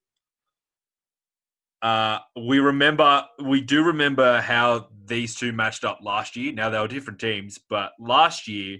Uh, 1.82 2.18
we 2.36 2.60
remember, 2.60 3.24
we 3.44 3.60
do 3.60 3.82
remember 3.82 4.40
how 4.40 4.88
these 5.04 5.34
two 5.34 5.52
matched 5.52 5.84
up 5.84 5.98
last 6.02 6.36
year. 6.36 6.52
Now 6.52 6.70
they 6.70 6.78
were 6.78 6.88
different 6.88 7.18
teams, 7.18 7.58
but 7.68 7.92
last 7.98 8.46
year 8.46 8.78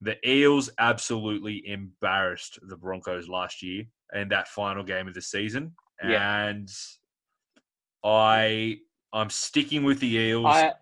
the 0.00 0.16
Eels 0.28 0.68
absolutely 0.78 1.66
embarrassed 1.66 2.58
the 2.62 2.76
Broncos 2.76 3.28
last 3.28 3.62
year 3.62 3.84
in 4.14 4.28
that 4.28 4.48
final 4.48 4.82
game 4.82 5.08
of 5.08 5.14
the 5.14 5.22
season, 5.22 5.72
Yeah. 6.02 6.46
and 6.46 6.68
I 8.04 8.78
I'm 9.12 9.30
sticking 9.30 9.84
with 9.84 10.00
the 10.00 10.16
Eels. 10.16 10.46
I, 10.46 10.72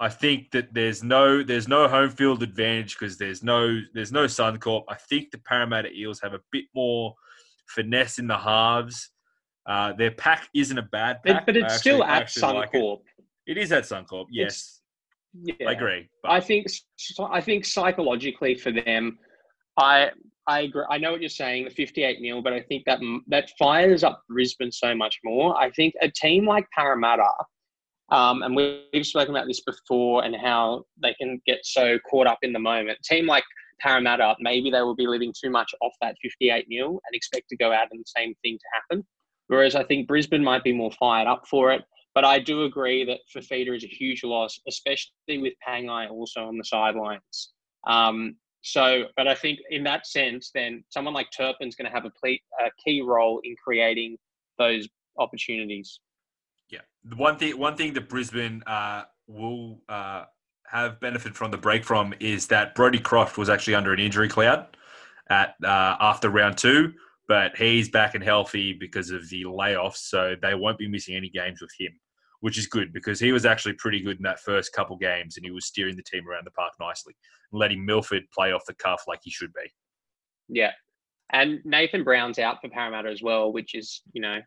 I, 0.00 0.08
think 0.08 0.50
that 0.50 0.74
there's 0.74 1.02
no 1.02 1.42
there's 1.42 1.68
no 1.68 1.88
home 1.88 2.10
field 2.10 2.42
advantage 2.42 2.98
because 2.98 3.16
there's 3.16 3.42
no 3.42 3.80
there's 3.94 4.12
no 4.12 4.24
Suncorp. 4.24 4.84
I 4.88 4.96
think 4.96 5.30
the 5.30 5.38
Parramatta 5.38 5.90
Eels 5.92 6.20
have 6.20 6.34
a 6.34 6.40
bit 6.50 6.64
more 6.74 7.14
finesse 7.68 8.18
in 8.18 8.26
the 8.26 8.36
halves. 8.36 9.10
Uh, 9.66 9.92
their 9.94 10.10
pack 10.10 10.48
isn't 10.54 10.76
a 10.76 10.82
bad 10.82 11.22
pack. 11.24 11.46
but 11.46 11.56
I 11.56 11.60
it's 11.60 11.76
still 11.76 12.02
actually- 12.04 12.10
I 12.10 12.16
at 12.16 12.22
actually 12.22 12.54
like 12.54 12.74
it. 12.74 12.82
Suncorp. 12.82 13.00
It 13.46 13.58
is 13.58 13.72
at 13.72 13.84
Suncorp. 13.84 14.26
Yes, 14.30 14.80
yeah. 15.32 15.54
I 15.68 15.72
agree. 15.72 16.08
But 16.22 16.32
I 16.32 16.40
think 16.40 16.66
I 17.30 17.40
think 17.40 17.64
psychologically 17.64 18.56
for 18.56 18.72
them, 18.72 19.18
I 19.78 20.10
I 20.46 20.60
agree. 20.60 20.84
I 20.90 20.98
know 20.98 21.12
what 21.12 21.20
you're 21.20 21.30
saying, 21.30 21.64
the 21.64 21.70
58 21.70 22.20
nil, 22.20 22.42
but 22.42 22.52
I 22.52 22.60
think 22.60 22.84
that 22.84 23.00
that 23.28 23.50
fires 23.58 24.04
up 24.04 24.22
Brisbane 24.28 24.72
so 24.72 24.94
much 24.94 25.18
more. 25.24 25.56
I 25.56 25.70
think 25.70 25.94
a 26.02 26.10
team 26.10 26.46
like 26.46 26.66
Parramatta, 26.76 27.32
um, 28.10 28.42
and 28.42 28.54
we- 28.54 28.86
we've 28.92 29.06
spoken 29.06 29.34
about 29.34 29.46
this 29.46 29.62
before, 29.62 30.24
and 30.24 30.36
how 30.36 30.84
they 31.02 31.14
can 31.14 31.40
get 31.46 31.64
so 31.64 31.98
caught 32.00 32.26
up 32.26 32.38
in 32.42 32.52
the 32.52 32.58
moment. 32.58 32.98
team 33.04 33.26
like 33.26 33.44
Parramatta, 33.80 34.36
maybe 34.38 34.70
they 34.70 34.82
will 34.82 34.94
be 34.94 35.06
living 35.06 35.32
too 35.38 35.50
much 35.50 35.74
off 35.80 35.94
that 36.00 36.16
58 36.20 36.68
nil 36.68 37.00
and 37.06 37.14
expect 37.14 37.48
to 37.48 37.56
go 37.56 37.72
out 37.72 37.88
and 37.90 38.00
the 38.00 38.12
same 38.16 38.34
thing 38.42 38.58
to 38.58 38.64
happen. 38.74 39.06
Whereas 39.48 39.74
I 39.74 39.84
think 39.84 40.08
Brisbane 40.08 40.44
might 40.44 40.64
be 40.64 40.72
more 40.72 40.92
fired 40.92 41.26
up 41.26 41.46
for 41.48 41.72
it. 41.72 41.82
But 42.14 42.24
I 42.24 42.38
do 42.38 42.62
agree 42.62 43.04
that 43.04 43.20
Fifita 43.34 43.74
is 43.74 43.84
a 43.84 43.88
huge 43.88 44.22
loss, 44.22 44.60
especially 44.68 45.38
with 45.38 45.54
Pangai 45.66 46.10
also 46.10 46.46
on 46.46 46.56
the 46.56 46.64
sidelines. 46.64 47.52
Um, 47.86 48.36
so, 48.64 49.04
but 49.14 49.28
I 49.28 49.34
think 49.34 49.58
in 49.70 49.84
that 49.84 50.06
sense, 50.06 50.50
then 50.54 50.82
someone 50.88 51.12
like 51.12 51.28
Turpin's 51.36 51.76
going 51.76 51.84
to 51.84 51.94
have 51.94 52.06
a, 52.06 52.10
ple- 52.10 52.38
a 52.60 52.70
key 52.82 53.02
role 53.02 53.40
in 53.44 53.54
creating 53.62 54.16
those 54.58 54.88
opportunities. 55.18 56.00
Yeah, 56.70 56.80
one 57.14 57.36
thing 57.36 57.58
one 57.58 57.76
thing 57.76 57.92
that 57.92 58.08
Brisbane 58.08 58.62
uh, 58.66 59.02
will 59.26 59.82
uh, 59.88 60.24
have 60.66 60.98
benefit 60.98 61.34
from 61.36 61.50
the 61.50 61.58
break 61.58 61.84
from 61.84 62.14
is 62.20 62.46
that 62.46 62.74
Brodie 62.74 62.98
Croft 62.98 63.36
was 63.36 63.50
actually 63.50 63.74
under 63.74 63.92
an 63.92 64.00
injury 64.00 64.30
cloud 64.30 64.66
at 65.28 65.56
uh, 65.62 65.96
after 66.00 66.30
round 66.30 66.56
two, 66.56 66.94
but 67.28 67.54
he's 67.58 67.90
back 67.90 68.14
and 68.14 68.24
healthy 68.24 68.72
because 68.72 69.10
of 69.10 69.28
the 69.28 69.44
layoffs, 69.44 69.98
so 69.98 70.36
they 70.40 70.54
won't 70.54 70.78
be 70.78 70.88
missing 70.88 71.16
any 71.16 71.28
games 71.28 71.60
with 71.60 71.70
him, 71.78 71.92
which 72.44 72.58
is 72.58 72.66
good 72.66 72.92
because 72.92 73.18
he 73.18 73.32
was 73.32 73.46
actually 73.46 73.72
pretty 73.72 73.98
good 73.98 74.18
in 74.18 74.22
that 74.22 74.38
first 74.38 74.70
couple 74.74 74.98
games 74.98 75.38
and 75.38 75.46
he 75.46 75.50
was 75.50 75.64
steering 75.64 75.96
the 75.96 76.02
team 76.02 76.28
around 76.28 76.44
the 76.44 76.50
park 76.50 76.74
nicely, 76.78 77.14
and 77.50 77.58
letting 77.58 77.82
Milford 77.82 78.22
play 78.34 78.52
off 78.52 78.66
the 78.66 78.74
cuff 78.74 79.04
like 79.08 79.20
he 79.22 79.30
should 79.30 79.50
be. 79.54 79.72
Yeah. 80.50 80.72
And 81.32 81.60
Nathan 81.64 82.04
Brown's 82.04 82.38
out 82.38 82.58
for 82.60 82.68
Parramatta 82.68 83.08
as 83.08 83.22
well, 83.22 83.50
which 83.50 83.74
is, 83.74 84.02
you 84.12 84.20
know. 84.20 84.40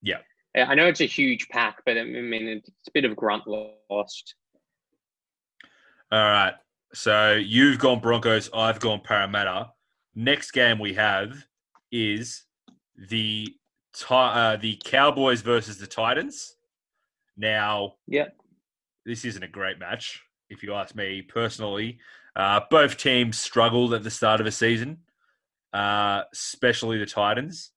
Yeah. 0.00 0.20
I 0.56 0.74
know 0.74 0.86
it's 0.86 1.02
a 1.02 1.06
huge 1.06 1.46
pack, 1.50 1.82
but 1.84 1.98
I 1.98 2.04
mean, 2.04 2.48
it's 2.48 2.70
a 2.88 2.92
bit 2.94 3.04
of 3.04 3.14
grunt 3.16 3.42
lost. 3.46 4.34
All 6.10 6.18
right. 6.18 6.54
So 6.94 7.34
you've 7.34 7.78
gone 7.78 8.00
Broncos, 8.00 8.48
I've 8.54 8.80
gone 8.80 9.02
Parramatta. 9.04 9.72
Next 10.14 10.52
game 10.52 10.78
we 10.78 10.94
have 10.94 11.36
is 11.90 12.44
the 12.96 13.46
uh, 14.08 14.56
the 14.56 14.80
Cowboys 14.86 15.42
versus 15.42 15.76
the 15.76 15.86
Titans. 15.86 16.56
Now, 17.36 17.94
Yeah. 18.06 18.28
this 19.04 19.24
isn't 19.24 19.42
a 19.42 19.48
great 19.48 19.78
match, 19.78 20.22
if 20.50 20.62
you 20.62 20.74
ask 20.74 20.94
me 20.94 21.22
personally. 21.22 21.98
Uh, 22.36 22.60
both 22.70 22.96
teams 22.96 23.38
struggled 23.38 23.92
at 23.94 24.02
the 24.02 24.10
start 24.10 24.40
of 24.40 24.44
the 24.46 24.52
season, 24.52 24.98
uh, 25.72 26.22
especially 26.32 26.98
the 26.98 27.06
Titans. 27.06 27.72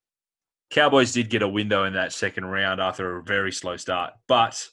Cowboys 0.70 1.12
did 1.14 1.30
get 1.30 1.42
a 1.42 1.48
window 1.48 1.84
in 1.86 1.94
that 1.94 2.12
second 2.14 2.46
round 2.46 2.82
after 2.82 3.18
a 3.18 3.24
very 3.24 3.52
slow 3.52 3.78
start, 3.78 4.14
but 4.28 4.68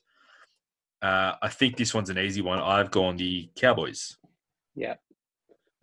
uh, 1.03 1.35
I 1.43 1.49
think 1.49 1.77
this 1.77 1.93
one's 1.95 2.11
an 2.11 2.19
easy 2.19 2.43
one. 2.43 2.61
I've 2.61 2.91
gone 2.91 3.17
the 3.17 3.51
Cowboys. 3.57 4.17
Yeah. 4.75 4.95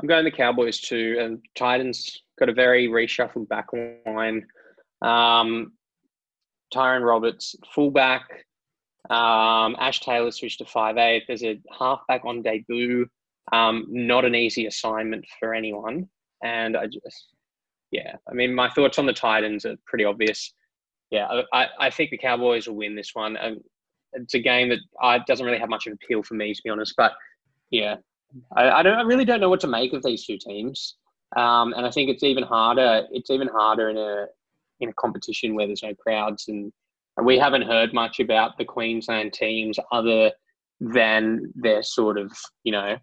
I'm 0.02 0.08
going 0.08 0.24
the 0.24 0.32
Cowboys 0.32 0.80
too, 0.80 1.18
and 1.20 1.44
Titans 1.56 2.24
got 2.40 2.48
a 2.48 2.54
very 2.54 2.88
reshuffled 2.88 3.50
back 3.50 3.68
line. 4.06 4.48
Um, 5.02 5.74
Tyrone 6.74 7.04
Roberts, 7.04 7.56
fullback. 7.76 8.46
Um, 9.10 9.76
Ash 9.80 10.00
Taylor 10.02 10.32
switched 10.32 10.60
to 10.60 10.66
five 10.66 10.98
eight. 10.98 11.24
There's 11.28 11.44
a 11.44 11.60
halfback 11.78 12.26
on 12.26 12.42
debut. 12.42 13.08
Um, 13.52 13.86
not 13.90 14.26
an 14.26 14.36
easy 14.36 14.68
assignment 14.68 15.26
for 15.40 15.54
anyone. 15.54 16.08
And 16.44 16.78
I 16.78 16.86
just, 16.86 17.34
yeah, 17.92 18.16
I 18.30 18.34
mean, 18.34 18.54
my 18.54 18.70
thoughts 18.70 19.00
on 19.00 19.06
the 19.06 19.14
Titans 19.14 19.66
are 19.66 19.76
pretty 19.86 20.06
obvious. 20.06 20.54
Yeah, 21.12 21.28
I, 21.54 21.64
I- 21.64 21.88
I 21.88 21.90
think 21.90 22.12
the 22.12 22.18
Cowboys 22.18 22.68
will 22.68 22.76
win 22.76 22.96
this 22.96 23.12
one. 23.14 23.36
And 23.38 23.62
it's 24.14 24.34
a 24.36 24.40
game 24.40 24.70
that 24.70 24.80
uh, 25.02 25.20
doesn't 25.28 25.46
really 25.46 25.60
have 25.60 25.70
much 25.70 25.88
of 25.88 25.94
appeal 25.94 26.24
for 26.24 26.36
me, 26.36 26.54
to 26.54 26.62
be 26.64 26.70
honest. 26.70 26.94
But 26.98 27.14
yeah, 27.72 27.96
I, 28.56 28.70
I 28.70 28.84
don't. 28.84 28.98
I 28.98 29.02
really 29.02 29.26
don't 29.26 29.40
know 29.40 29.50
what 29.50 29.60
to 29.62 29.68
make 29.68 29.94
of 29.94 30.04
these 30.04 30.26
two 30.26 30.38
teams. 30.38 30.96
Um, 31.38 31.74
and 31.74 31.86
I 31.86 31.92
think 31.92 32.10
it's 32.10 32.24
even 32.24 32.44
harder. 32.44 33.06
It's 33.12 33.30
even 33.30 33.48
harder 33.48 33.90
in 33.90 33.98
a 33.98 34.26
in 34.80 34.90
a 34.90 34.94
competition 34.94 35.56
where 35.56 35.68
there's 35.68 35.84
no 35.84 35.94
crowds, 35.96 36.48
and 36.48 36.72
we 37.24 37.38
haven't 37.38 37.64
heard 37.64 37.94
much 37.94 38.20
about 38.20 38.58
the 38.58 38.66
Queensland 38.66 39.34
teams 39.34 39.78
other 39.92 40.32
than 40.80 41.52
their 41.56 41.84
sort 41.84 42.18
of 42.18 42.32
you 42.64 42.72
know 42.72 42.98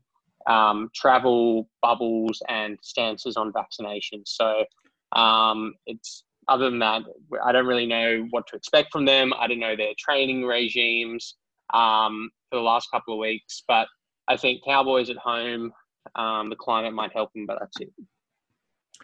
um, 0.47 0.91
travel 0.95 1.69
bubbles 1.83 2.41
and 2.49 2.79
stances 2.83 3.37
on 3.37 3.53
vaccinations. 3.53 4.27
So 4.27 4.65
um, 5.13 5.75
it's 5.87 6.25
other 6.49 6.71
than 6.71 6.79
that, 6.79 7.03
I 7.45 7.53
don't 7.53 7.67
really 7.67 7.87
know 7.87 8.27
what 8.31 8.47
to 8.49 8.57
expect 8.57 8.93
from 8.93 9.05
them. 9.05 9.33
I 9.39 9.49
don't 9.49 9.59
know 9.59 9.75
their 9.77 9.95
training 9.99 10.45
regimes 10.45 11.35
um, 11.75 12.31
for 12.51 12.57
the 12.57 12.63
last 12.63 12.89
couple 12.93 13.15
of 13.15 13.19
weeks, 13.19 13.65
but 13.67 13.89
I 14.29 14.37
think 14.37 14.65
Cowboys 14.65 15.11
at 15.11 15.17
home, 15.17 15.73
um, 16.15 16.49
the 16.51 16.57
climate 16.57 16.95
might 16.95 17.13
help 17.13 17.33
them, 17.33 17.47
but 17.47 17.59
that's 17.59 17.81
it. 17.81 17.93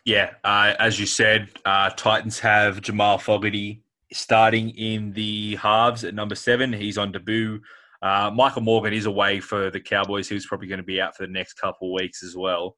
Yeah, 0.04 0.35
uh, 0.45 0.75
as 0.78 0.99
you 0.99 1.07
said, 1.07 1.49
uh, 1.64 1.90
Titans 1.90 2.38
have 2.40 2.81
Jamal 2.81 3.19
Fogarty 3.19 3.83
starting 4.12 4.71
in 4.71 5.12
the 5.12 5.57
halves 5.57 6.04
at 6.04 6.14
number 6.14 6.35
seven. 6.35 6.73
He's 6.73 6.99
on 6.99 7.12
debut. 7.12 7.61
Uh, 8.02 8.31
Michael 8.35 8.62
Morgan 8.62 8.92
is 8.92 9.07
away 9.07 9.40
for 9.40 9.71
the 9.71 9.81
Cowboys. 9.81 10.28
He's 10.28 10.47
probably 10.47 10.66
going 10.69 10.81
to 10.81 10.85
be 10.85 11.00
out 11.00 11.16
for 11.16 11.25
the 11.26 11.33
next 11.33 11.54
couple 11.54 11.88
of 11.95 12.00
weeks 12.00 12.23
as 12.23 12.37
well. 12.37 12.75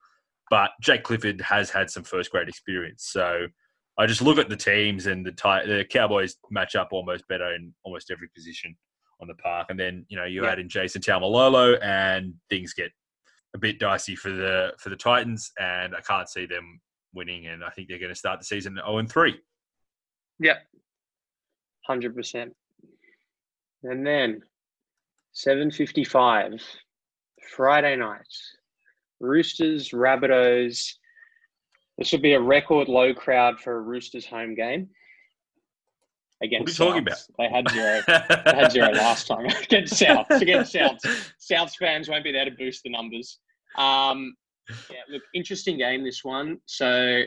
But 0.50 0.71
Jake 0.83 1.03
Clifford 1.03 1.41
has 1.41 1.71
had 1.71 1.91
some 1.91 2.05
first 2.05 2.31
grade 2.31 2.49
experience. 2.49 3.09
So 3.11 3.47
I 3.99 4.07
just 4.07 4.21
look 4.23 4.38
at 4.38 4.49
the 4.50 4.57
teams 4.57 5.07
and 5.07 5.25
the, 5.25 5.33
Ti- 5.33 5.67
the 5.67 5.87
Cowboys 5.88 6.37
match 6.50 6.76
up 6.76 6.88
almost 6.93 7.26
better 7.29 7.55
in 7.55 7.73
almost 7.85 8.11
every 8.11 8.29
position 8.35 8.76
on 9.23 9.29
the 9.29 9.35
park. 9.37 9.69
And 9.71 9.81
then, 9.81 10.05
you 10.09 10.17
know, 10.19 10.25
you 10.25 10.43
Yeah. 10.45 10.50
add 10.50 10.59
in 10.59 10.69
Jason 10.69 11.00
Taumalolo 11.00 11.83
and 11.83 12.35
things 12.50 12.75
get 12.75 12.91
a 13.55 13.59
bit 13.59 13.79
dicey 13.79 14.17
for 14.17 14.31
the 14.31 14.73
for 14.79 14.91
the 14.91 14.97
Titans. 14.97 15.53
And 15.59 15.95
I 15.95 16.00
can't 16.00 16.29
see 16.29 16.45
them 16.45 16.81
winning, 17.14 17.47
and 17.47 17.64
I 17.64 17.71
think 17.71 17.88
they're 17.88 17.99
going 18.00 18.11
to 18.12 18.14
start 18.19 18.41
the 18.41 18.45
season 18.45 18.75
0 18.75 18.99
and 18.99 19.11
3. 19.11 19.41
Yep. 20.41 20.59
100%. 21.88 22.50
And 23.85 24.07
then 24.07 24.41
7.55, 25.35 26.62
Friday 27.55 27.97
night, 27.97 28.21
Roosters, 29.21 29.91
Rabbitohs. 29.91 30.93
This 31.99 32.12
would 32.12 32.23
be 32.23 32.33
a 32.33 32.41
record 32.41 32.88
low 32.88 33.14
crowd 33.14 33.61
for 33.61 33.76
a 33.76 33.81
Roosters 33.81 34.26
home 34.26 34.55
game. 34.55 34.88
Against 36.43 36.79
What 36.79 36.88
are 36.95 36.97
you 36.97 37.05
talking 37.05 37.14
Souths. 37.14 37.31
They 37.38 37.49
had 37.49 37.71
zero. 37.71 38.03
They 38.45 38.57
had 38.57 38.73
zero 38.73 38.91
last 38.93 39.26
time 39.26 39.47
against 39.62 39.97
South. 39.97 40.26
Against 40.31 40.73
South. 40.73 40.99
South's 41.38 41.76
fans 41.76 42.09
won't 42.09 42.25
be 42.25 42.33
there 42.33 42.45
to 42.45 42.50
boost 42.50 42.83
the 42.83 42.91
numbers. 42.91 43.38
Um, 43.79 44.35
yeah, 44.91 45.00
look, 45.11 45.23
interesting 45.35 45.79
game 45.79 46.05
this 46.05 46.25
one. 46.25 46.59
So, 46.67 47.23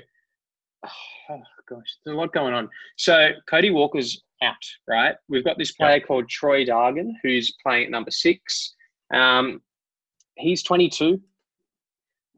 oh 1.30 1.42
gosh, 1.70 1.98
there's 2.06 2.16
a 2.16 2.20
lot 2.20 2.34
going 2.34 2.54
on. 2.54 2.70
So 2.98 3.30
Cody 3.50 3.72
Walker's 3.72 4.22
out, 4.44 4.56
right? 4.88 5.16
We've 5.30 5.44
got 5.44 5.58
this 5.58 5.72
player 5.72 6.00
called 6.00 6.30
Troy 6.30 6.66
Dargan 6.66 7.12
who's 7.24 7.56
playing 7.64 7.86
at 7.86 7.92
number 7.92 8.12
six. 8.12 8.76
Um, 9.14 9.62
he's 10.36 10.64
22. 10.64 11.20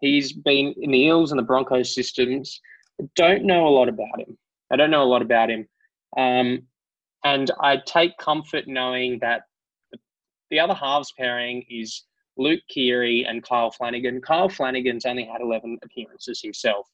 He's 0.02 0.32
been 0.34 0.74
in 0.82 0.92
the 0.92 1.02
Eels 1.02 1.32
and 1.32 1.40
the 1.40 1.44
Broncos 1.44 1.94
systems. 1.94 2.62
I 3.02 3.06
don't 3.16 3.44
know 3.44 3.68
a 3.68 3.70
lot 3.70 3.90
about 3.90 4.20
him. 4.20 4.38
I 4.72 4.76
don't 4.76 4.92
know 4.92 5.04
a 5.04 5.06
lot 5.06 5.22
about 5.22 5.50
him. 5.50 5.68
Um, 6.18 6.64
and 7.24 7.52
I 7.62 7.78
take 7.86 8.18
comfort 8.18 8.68
knowing 8.68 9.20
that 9.20 9.44
the 10.50 10.60
other 10.60 10.74
halves 10.74 11.14
pairing 11.18 11.66
is 11.70 12.04
Luke 12.38 12.62
Keary 12.70 13.26
and 13.28 13.44
Kyle 13.44 13.72
Flanagan. 13.72 14.22
Kyle 14.22 14.50
Flanagan's 14.50 15.06
only 15.06 15.26
had 15.26 15.42
11 15.42 15.80
appearances 15.84 16.42
himself. 16.42 16.88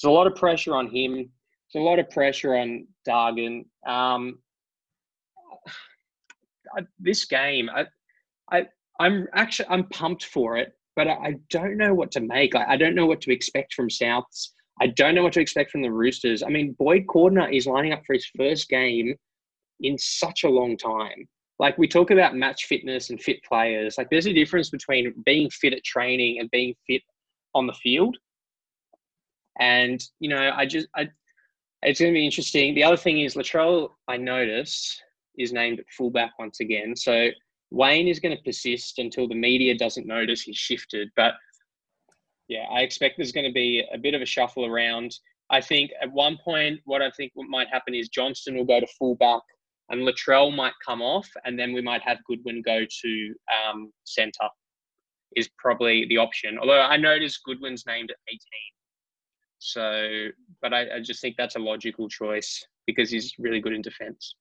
There's 0.00 0.10
a 0.10 0.14
lot 0.14 0.26
of 0.26 0.34
pressure 0.34 0.74
on 0.74 0.88
him. 0.88 1.30
There's 1.72 1.82
a 1.82 1.84
lot 1.84 1.98
of 1.98 2.10
pressure 2.10 2.56
on 2.56 2.86
Dargan. 3.06 3.64
Um, 3.86 4.38
I, 6.76 6.82
this 6.98 7.24
game, 7.24 7.68
I, 7.70 7.86
I, 8.50 8.66
I'm 9.00 9.26
actually 9.34 9.68
I'm 9.68 9.84
pumped 9.88 10.24
for 10.24 10.56
it, 10.56 10.72
but 10.96 11.08
I, 11.08 11.12
I 11.12 11.34
don't 11.50 11.76
know 11.76 11.94
what 11.94 12.10
to 12.12 12.20
make. 12.20 12.54
I, 12.54 12.72
I, 12.72 12.76
don't 12.76 12.94
know 12.94 13.06
what 13.06 13.20
to 13.22 13.32
expect 13.32 13.74
from 13.74 13.88
Souths. 13.88 14.48
I 14.80 14.88
don't 14.88 15.14
know 15.14 15.22
what 15.22 15.32
to 15.34 15.40
expect 15.40 15.70
from 15.70 15.82
the 15.82 15.92
Roosters. 15.92 16.42
I 16.42 16.48
mean, 16.48 16.74
Boyd 16.78 17.06
Cordner 17.06 17.54
is 17.54 17.66
lining 17.66 17.92
up 17.92 18.02
for 18.06 18.14
his 18.14 18.30
first 18.36 18.68
game 18.68 19.14
in 19.80 19.96
such 19.98 20.44
a 20.44 20.48
long 20.48 20.76
time. 20.76 21.28
Like 21.58 21.76
we 21.76 21.88
talk 21.88 22.10
about 22.10 22.36
match 22.36 22.66
fitness 22.66 23.10
and 23.10 23.20
fit 23.20 23.42
players. 23.44 23.98
Like 23.98 24.08
there's 24.10 24.26
a 24.26 24.32
difference 24.32 24.70
between 24.70 25.12
being 25.24 25.50
fit 25.50 25.72
at 25.72 25.84
training 25.84 26.38
and 26.38 26.50
being 26.50 26.74
fit 26.86 27.02
on 27.54 27.66
the 27.66 27.72
field. 27.74 28.16
And 29.58 30.00
you 30.20 30.28
know, 30.28 30.52
I 30.54 30.66
just 30.66 30.86
I, 30.94 31.08
it's 31.82 32.00
going 32.00 32.12
to 32.12 32.16
be 32.16 32.24
interesting. 32.24 32.74
The 32.74 32.84
other 32.84 32.96
thing 32.96 33.20
is 33.20 33.34
Latrell. 33.34 33.90
I 34.08 34.16
notice 34.16 35.00
is 35.38 35.52
named 35.52 35.80
fullback 35.96 36.32
once 36.38 36.60
again. 36.60 36.96
So 36.96 37.28
Wayne 37.70 38.08
is 38.08 38.18
going 38.18 38.36
to 38.36 38.42
persist 38.42 38.98
until 38.98 39.28
the 39.28 39.34
media 39.34 39.76
doesn't 39.76 40.06
notice 40.06 40.42
he's 40.42 40.56
shifted. 40.56 41.08
But 41.16 41.34
yeah, 42.48 42.64
I 42.72 42.80
expect 42.80 43.16
there's 43.16 43.32
going 43.32 43.46
to 43.46 43.52
be 43.52 43.84
a 43.92 43.98
bit 43.98 44.14
of 44.14 44.22
a 44.22 44.26
shuffle 44.26 44.66
around. 44.66 45.14
I 45.50 45.60
think 45.60 45.90
at 46.02 46.10
one 46.10 46.38
point, 46.44 46.80
what 46.84 47.02
I 47.02 47.10
think 47.10 47.32
might 47.36 47.68
happen 47.68 47.94
is 47.94 48.08
Johnston 48.08 48.56
will 48.56 48.64
go 48.64 48.80
to 48.80 48.86
fullback 48.98 49.42
and 49.90 50.06
Latrell 50.06 50.54
might 50.54 50.74
come 50.84 51.00
off, 51.00 51.28
and 51.44 51.58
then 51.58 51.72
we 51.72 51.80
might 51.80 52.02
have 52.02 52.18
Goodwin 52.24 52.62
go 52.62 52.80
to 52.80 53.34
um, 53.68 53.92
centre. 54.04 54.48
Is 55.36 55.48
probably 55.58 56.06
the 56.08 56.16
option. 56.16 56.58
Although 56.58 56.80
I 56.80 56.96
noticed 56.96 57.44
Goodwin's 57.44 57.84
named 57.86 58.10
at 58.10 58.16
18. 58.28 58.38
So, 59.58 60.28
but 60.62 60.72
I, 60.72 60.96
I 60.96 61.00
just 61.00 61.20
think 61.20 61.36
that's 61.36 61.56
a 61.56 61.60
logical 61.60 62.08
choice 62.08 62.64
because 62.86 63.10
he's 63.10 63.34
really 63.38 63.60
good 63.60 63.72
in 63.72 63.82
defence. 63.82 64.34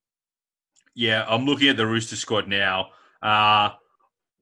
Yeah, 0.95 1.25
I'm 1.27 1.45
looking 1.45 1.69
at 1.69 1.77
the 1.77 1.85
Rooster 1.85 2.15
squad 2.15 2.47
now. 2.47 2.87
Uh, 3.21 3.69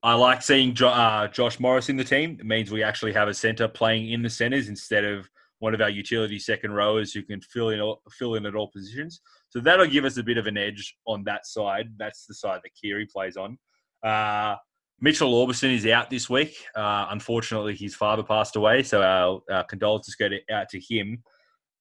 I 0.03 0.13
like 0.13 0.41
seeing 0.41 0.74
jo- 0.74 0.89
uh, 0.89 1.27
Josh 1.27 1.60
Morris 1.60 1.89
in 1.89 1.98
the 1.98 2.03
team. 2.03 2.38
It 2.39 2.46
means 2.46 2.72
we 2.72 2.84
actually 2.84 3.13
have 3.13 3.27
a 3.27 3.34
centre 3.34 3.67
playing 3.67 4.12
in 4.12 4.22
the 4.22 4.29
centres 4.29 4.70
instead 4.70 5.03
of 5.03 5.29
one 5.60 5.74
of 5.74 5.82
our 5.82 5.89
utility 5.89 6.38
second 6.38 6.74
rowers 6.74 7.12
who 7.12 7.24
can 7.24 7.41
fill 7.41 7.70
in 7.70 7.79
all, 7.82 8.01
fill 8.12 8.36
in 8.36 8.46
at 8.46 8.55
all 8.55 8.70
positions. 8.72 9.22
So 9.50 9.60
that'll 9.60 9.88
give 9.88 10.05
us 10.05 10.17
a 10.17 10.24
bit 10.24 10.38
of 10.38 10.48
an 10.48 10.58
edge 10.58 10.96
on 11.08 11.24
that 11.24 11.48
side. 11.48 11.89
That's 11.98 12.25
the 12.25 12.36
side 12.36 12.60
that 12.63 12.72
Keary 12.79 13.05
plays 13.05 13.38
on. 13.38 13.58
Uh, 14.03 14.55
Mitchell 15.01 15.33
Aubusson 15.33 15.73
is 15.73 15.85
out 15.85 16.09
this 16.09 16.29
week. 16.29 16.55
Uh, 16.75 17.07
unfortunately, 17.09 17.75
his 17.75 17.95
father 17.95 18.23
passed 18.23 18.55
away, 18.55 18.81
so 18.83 19.01
our, 19.01 19.41
our 19.51 19.63
condolences 19.65 20.15
go 20.15 20.29
to, 20.29 20.39
out 20.51 20.69
to 20.69 20.79
him. 20.79 21.21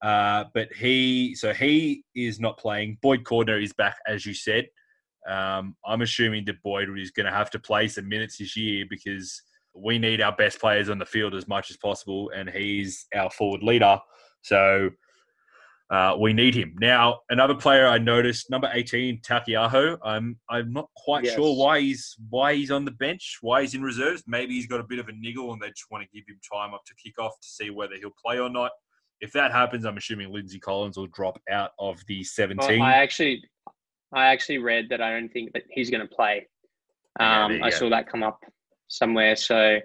Uh, 0.03 0.45
but 0.53 0.73
he, 0.73 1.35
so 1.35 1.53
he 1.55 2.05
is 2.15 2.41
not 2.41 2.59
playing. 2.59 2.99
Boyd 3.01 3.25
Cordner 3.25 3.63
is 3.63 3.73
back, 3.73 3.97
as 4.07 4.27
you 4.27 4.35
said. 4.35 4.67
Um, 5.29 5.77
I'm 5.87 6.03
assuming 6.03 6.45
that 6.47 6.63
Boyd 6.63 6.89
is 6.99 7.13
going 7.13 7.27
to 7.27 7.33
have 7.33 7.51
to 7.51 7.59
play 7.59 7.89
some 7.89 8.09
minutes 8.09 8.39
this 8.39 8.57
year 8.57 8.85
because 8.91 9.41
we 9.75 9.99
need 9.99 10.21
our 10.21 10.35
best 10.35 10.61
players 10.61 10.91
on 10.91 10.99
the 10.99 11.07
field 11.07 11.35
as 11.35 11.49
much 11.49 11.71
as 11.71 11.77
possible, 11.77 12.31
and 12.37 12.51
he's 12.51 13.07
our 13.15 13.31
forward 13.31 13.63
leader. 13.63 13.99
So 14.43 14.91
uh, 15.91 16.17
we 16.19 16.33
need 16.33 16.55
him 16.55 16.75
now. 16.81 17.21
Another 17.29 17.55
player 17.55 17.87
I 17.87 17.99
noticed, 17.99 18.51
number 18.51 18.71
eighteen, 18.73 19.21
Taukei'aho. 19.21 19.99
I'm 20.03 20.39
I'm 20.49 20.73
not 20.73 20.89
quite 20.97 21.25
yes. 21.25 21.35
sure 21.35 21.55
why 21.57 21.81
he's 21.81 22.17
why 22.31 22.55
he's 22.55 22.71
on 22.71 22.85
the 22.85 22.91
bench, 22.91 23.39
why 23.43 23.63
he's 23.63 23.75
in 23.75 23.83
reserves. 23.83 24.23
Maybe 24.27 24.55
he's 24.55 24.67
got 24.67 24.81
a 24.81 24.85
bit 24.85 24.99
of 24.99 25.09
a 25.09 25.13
niggle, 25.13 25.53
and 25.53 25.61
they 25.61 25.69
just 25.69 25.91
want 25.91 26.03
to 26.03 26.09
give 26.15 26.27
him 26.27 26.39
time 26.51 26.73
up 26.73 26.85
to 26.87 26.95
kick 26.95 27.19
off 27.19 27.39
to 27.41 27.47
see 27.47 27.71
whether 27.71 27.97
he'll 27.97 28.15
play 28.25 28.39
or 28.39 28.49
not. 28.49 28.71
If 29.21 29.33
that 29.33 29.53
happens, 29.53 29.85
I'm 29.85 29.97
assuming 29.97 30.33
Lindsay 30.33 30.59
Collins 30.59 30.97
will 30.97 31.07
drop 31.09 31.41
out 31.51 31.71
of 31.79 32.03
the 32.09 32.25
17. 32.25 32.81
Well, 32.81 32.83
I 32.83 32.95
actually, 32.95 33.43
I 34.13 34.27
actually 34.27 34.59
read 34.59 34.89
that 34.91 35.01
I 35.01 35.11
don't 35.11 35.31
think 35.31 35.53
that 35.53 35.63
he's 35.71 35.91
going 35.91 36.07
to 36.07 36.15
play. 36.15 36.47
Um, 37.21 37.53
yeah, 37.53 37.65
I 37.65 37.71
saw 37.71 37.89
that 37.91 38.09
come 38.09 38.23
up 38.23 38.41
somewhere. 38.89 39.37
So, 39.37 39.79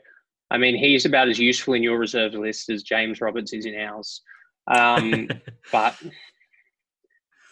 I 0.52 0.58
mean, 0.58 0.76
he's 0.76 1.06
about 1.06 1.30
as 1.30 1.40
useful 1.40 1.76
in 1.76 1.84
your 1.84 2.00
reserve 2.00 2.34
list 2.34 2.70
as 2.70 2.84
James 2.84 3.22
Roberts 3.22 3.54
is 3.54 3.66
in 3.66 3.76
ours. 3.76 4.22
Um, 4.70 5.28
but 5.72 5.96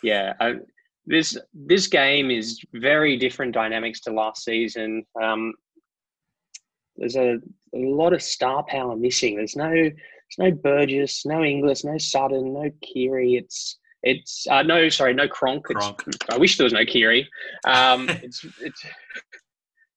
yeah, 0.04 0.34
I, 0.40 0.56
this 1.06 1.38
this 1.54 1.88
game 1.88 2.30
is 2.30 2.60
very 2.74 3.18
different 3.18 3.54
dynamics 3.54 4.02
to 4.02 4.12
last 4.12 4.44
season. 4.44 5.06
Um, 5.22 5.54
there's 6.98 7.16
a, 7.16 7.38
a 7.74 7.78
lot 7.78 8.14
of 8.14 8.22
star 8.22 8.64
power 8.68 8.96
missing. 8.96 9.38
There's 9.38 9.56
no 9.56 9.72
there's 9.72 9.94
no 10.38 10.52
Burgess, 10.52 11.26
no 11.26 11.44
Inglis, 11.44 11.86
no 11.86 11.98
Sutton, 11.98 12.54
no 12.54 12.70
Keary. 12.82 13.36
It's 13.36 13.78
it's 14.04 14.46
uh, 14.50 14.64
no 14.64 14.90
sorry, 14.90 15.14
no 15.14 15.28
Cronk. 15.28 15.66
Cronk. 15.66 16.04
I 16.30 16.38
wish 16.38 16.58
there 16.58 16.66
was 16.66 16.74
no 16.74 16.86
Keary. 16.86 17.28
Um, 17.66 18.10
it's 18.24 18.46
it's 18.62 18.86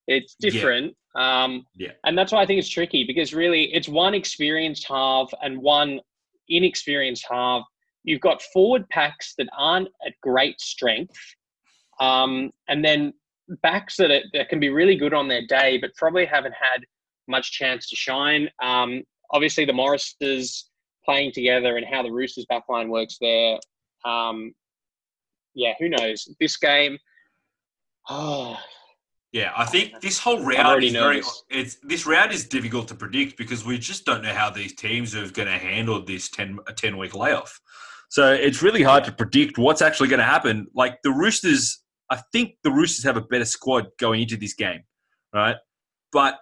it's 0.07 0.35
different. 0.35 0.95
Yeah. 1.15 1.43
Um, 1.43 1.65
yeah. 1.75 1.91
And 2.05 2.17
that's 2.17 2.31
why 2.31 2.41
I 2.41 2.45
think 2.45 2.59
it's 2.59 2.69
tricky 2.69 3.03
because 3.03 3.33
really 3.33 3.73
it's 3.73 3.89
one 3.89 4.13
experienced 4.13 4.87
half 4.87 5.31
and 5.41 5.61
one 5.61 5.99
inexperienced 6.55 7.25
half. 7.29 7.63
You've 8.03 8.21
got 8.21 8.41
forward 8.53 8.87
packs 8.89 9.33
that 9.37 9.47
aren't 9.57 9.89
at 10.05 10.13
great 10.21 10.59
strength. 10.59 11.17
Um, 11.99 12.51
and 12.67 12.83
then 12.83 13.13
backs 13.61 13.97
that, 13.97 14.11
are, 14.11 14.21
that 14.33 14.49
can 14.49 14.59
be 14.59 14.69
really 14.69 14.95
good 14.95 15.13
on 15.13 15.27
their 15.27 15.45
day, 15.45 15.77
but 15.77 15.95
probably 15.95 16.25
haven't 16.25 16.55
had 16.59 16.83
much 17.27 17.51
chance 17.51 17.87
to 17.89 17.95
shine. 17.95 18.49
Um, 18.61 19.03
obviously, 19.31 19.65
the 19.65 19.73
Morrises 19.73 20.63
playing 21.05 21.31
together 21.33 21.77
and 21.77 21.85
how 21.85 22.03
the 22.03 22.11
Roosters 22.11 22.45
backline 22.51 22.89
works 22.89 23.17
there. 23.19 23.57
Um, 24.05 24.53
yeah, 25.53 25.73
who 25.79 25.89
knows? 25.89 26.27
This 26.39 26.57
game, 26.57 26.97
oh, 28.09 28.57
yeah, 29.31 29.53
I 29.55 29.65
think 29.65 30.01
this 30.01 30.19
whole 30.19 30.43
round 30.43 30.83
is 30.83 30.91
very. 30.91 31.21
It's 31.49 31.77
this 31.83 32.05
round 32.05 32.33
is 32.33 32.45
difficult 32.47 32.89
to 32.89 32.95
predict 32.95 33.37
because 33.37 33.63
we 33.65 33.77
just 33.77 34.05
don't 34.05 34.21
know 34.21 34.33
how 34.33 34.49
these 34.49 34.75
teams 34.75 35.15
are 35.15 35.29
going 35.31 35.47
to 35.47 35.57
handle 35.57 36.03
this 36.03 36.29
10, 36.29 36.59
a 36.67 36.73
10 36.73 36.97
week 36.97 37.15
layoff. 37.15 37.59
So 38.09 38.33
it's 38.33 38.61
really 38.61 38.83
hard 38.83 39.05
to 39.05 39.11
predict 39.13 39.57
what's 39.57 39.81
actually 39.81 40.09
going 40.09 40.19
to 40.19 40.25
happen. 40.25 40.67
Like 40.75 41.01
the 41.03 41.11
Roosters, 41.11 41.81
I 42.09 42.21
think 42.33 42.55
the 42.63 42.71
Roosters 42.71 43.05
have 43.05 43.15
a 43.15 43.21
better 43.21 43.45
squad 43.45 43.87
going 43.97 44.21
into 44.21 44.35
this 44.35 44.53
game, 44.53 44.81
right? 45.33 45.55
But 46.11 46.39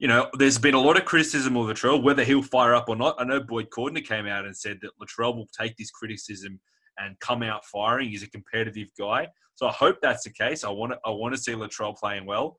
you 0.00 0.08
know, 0.08 0.28
there's 0.36 0.58
been 0.58 0.74
a 0.74 0.80
lot 0.80 0.96
of 0.96 1.04
criticism 1.04 1.56
of 1.56 1.66
Latrell, 1.66 2.02
whether 2.02 2.24
he'll 2.24 2.42
fire 2.42 2.74
up 2.74 2.88
or 2.88 2.96
not. 2.96 3.20
I 3.20 3.24
know 3.24 3.38
Boyd 3.38 3.68
Cordner 3.70 4.04
came 4.04 4.26
out 4.26 4.46
and 4.46 4.56
said 4.56 4.78
that 4.82 4.90
Latrell 5.00 5.36
will 5.36 5.48
take 5.56 5.76
this 5.76 5.90
criticism 5.90 6.58
and 6.98 7.18
come 7.20 7.42
out 7.42 7.64
firing. 7.64 8.08
He's 8.08 8.22
a 8.22 8.30
competitive 8.30 8.88
guy. 8.98 9.28
So 9.54 9.66
I 9.66 9.72
hope 9.72 9.98
that's 10.00 10.24
the 10.24 10.30
case. 10.30 10.64
I 10.64 10.70
want 10.70 10.92
to 10.92 10.98
I 11.04 11.10
want 11.10 11.34
to 11.34 11.40
see 11.40 11.52
Latrell 11.52 11.96
playing 11.96 12.26
well, 12.26 12.58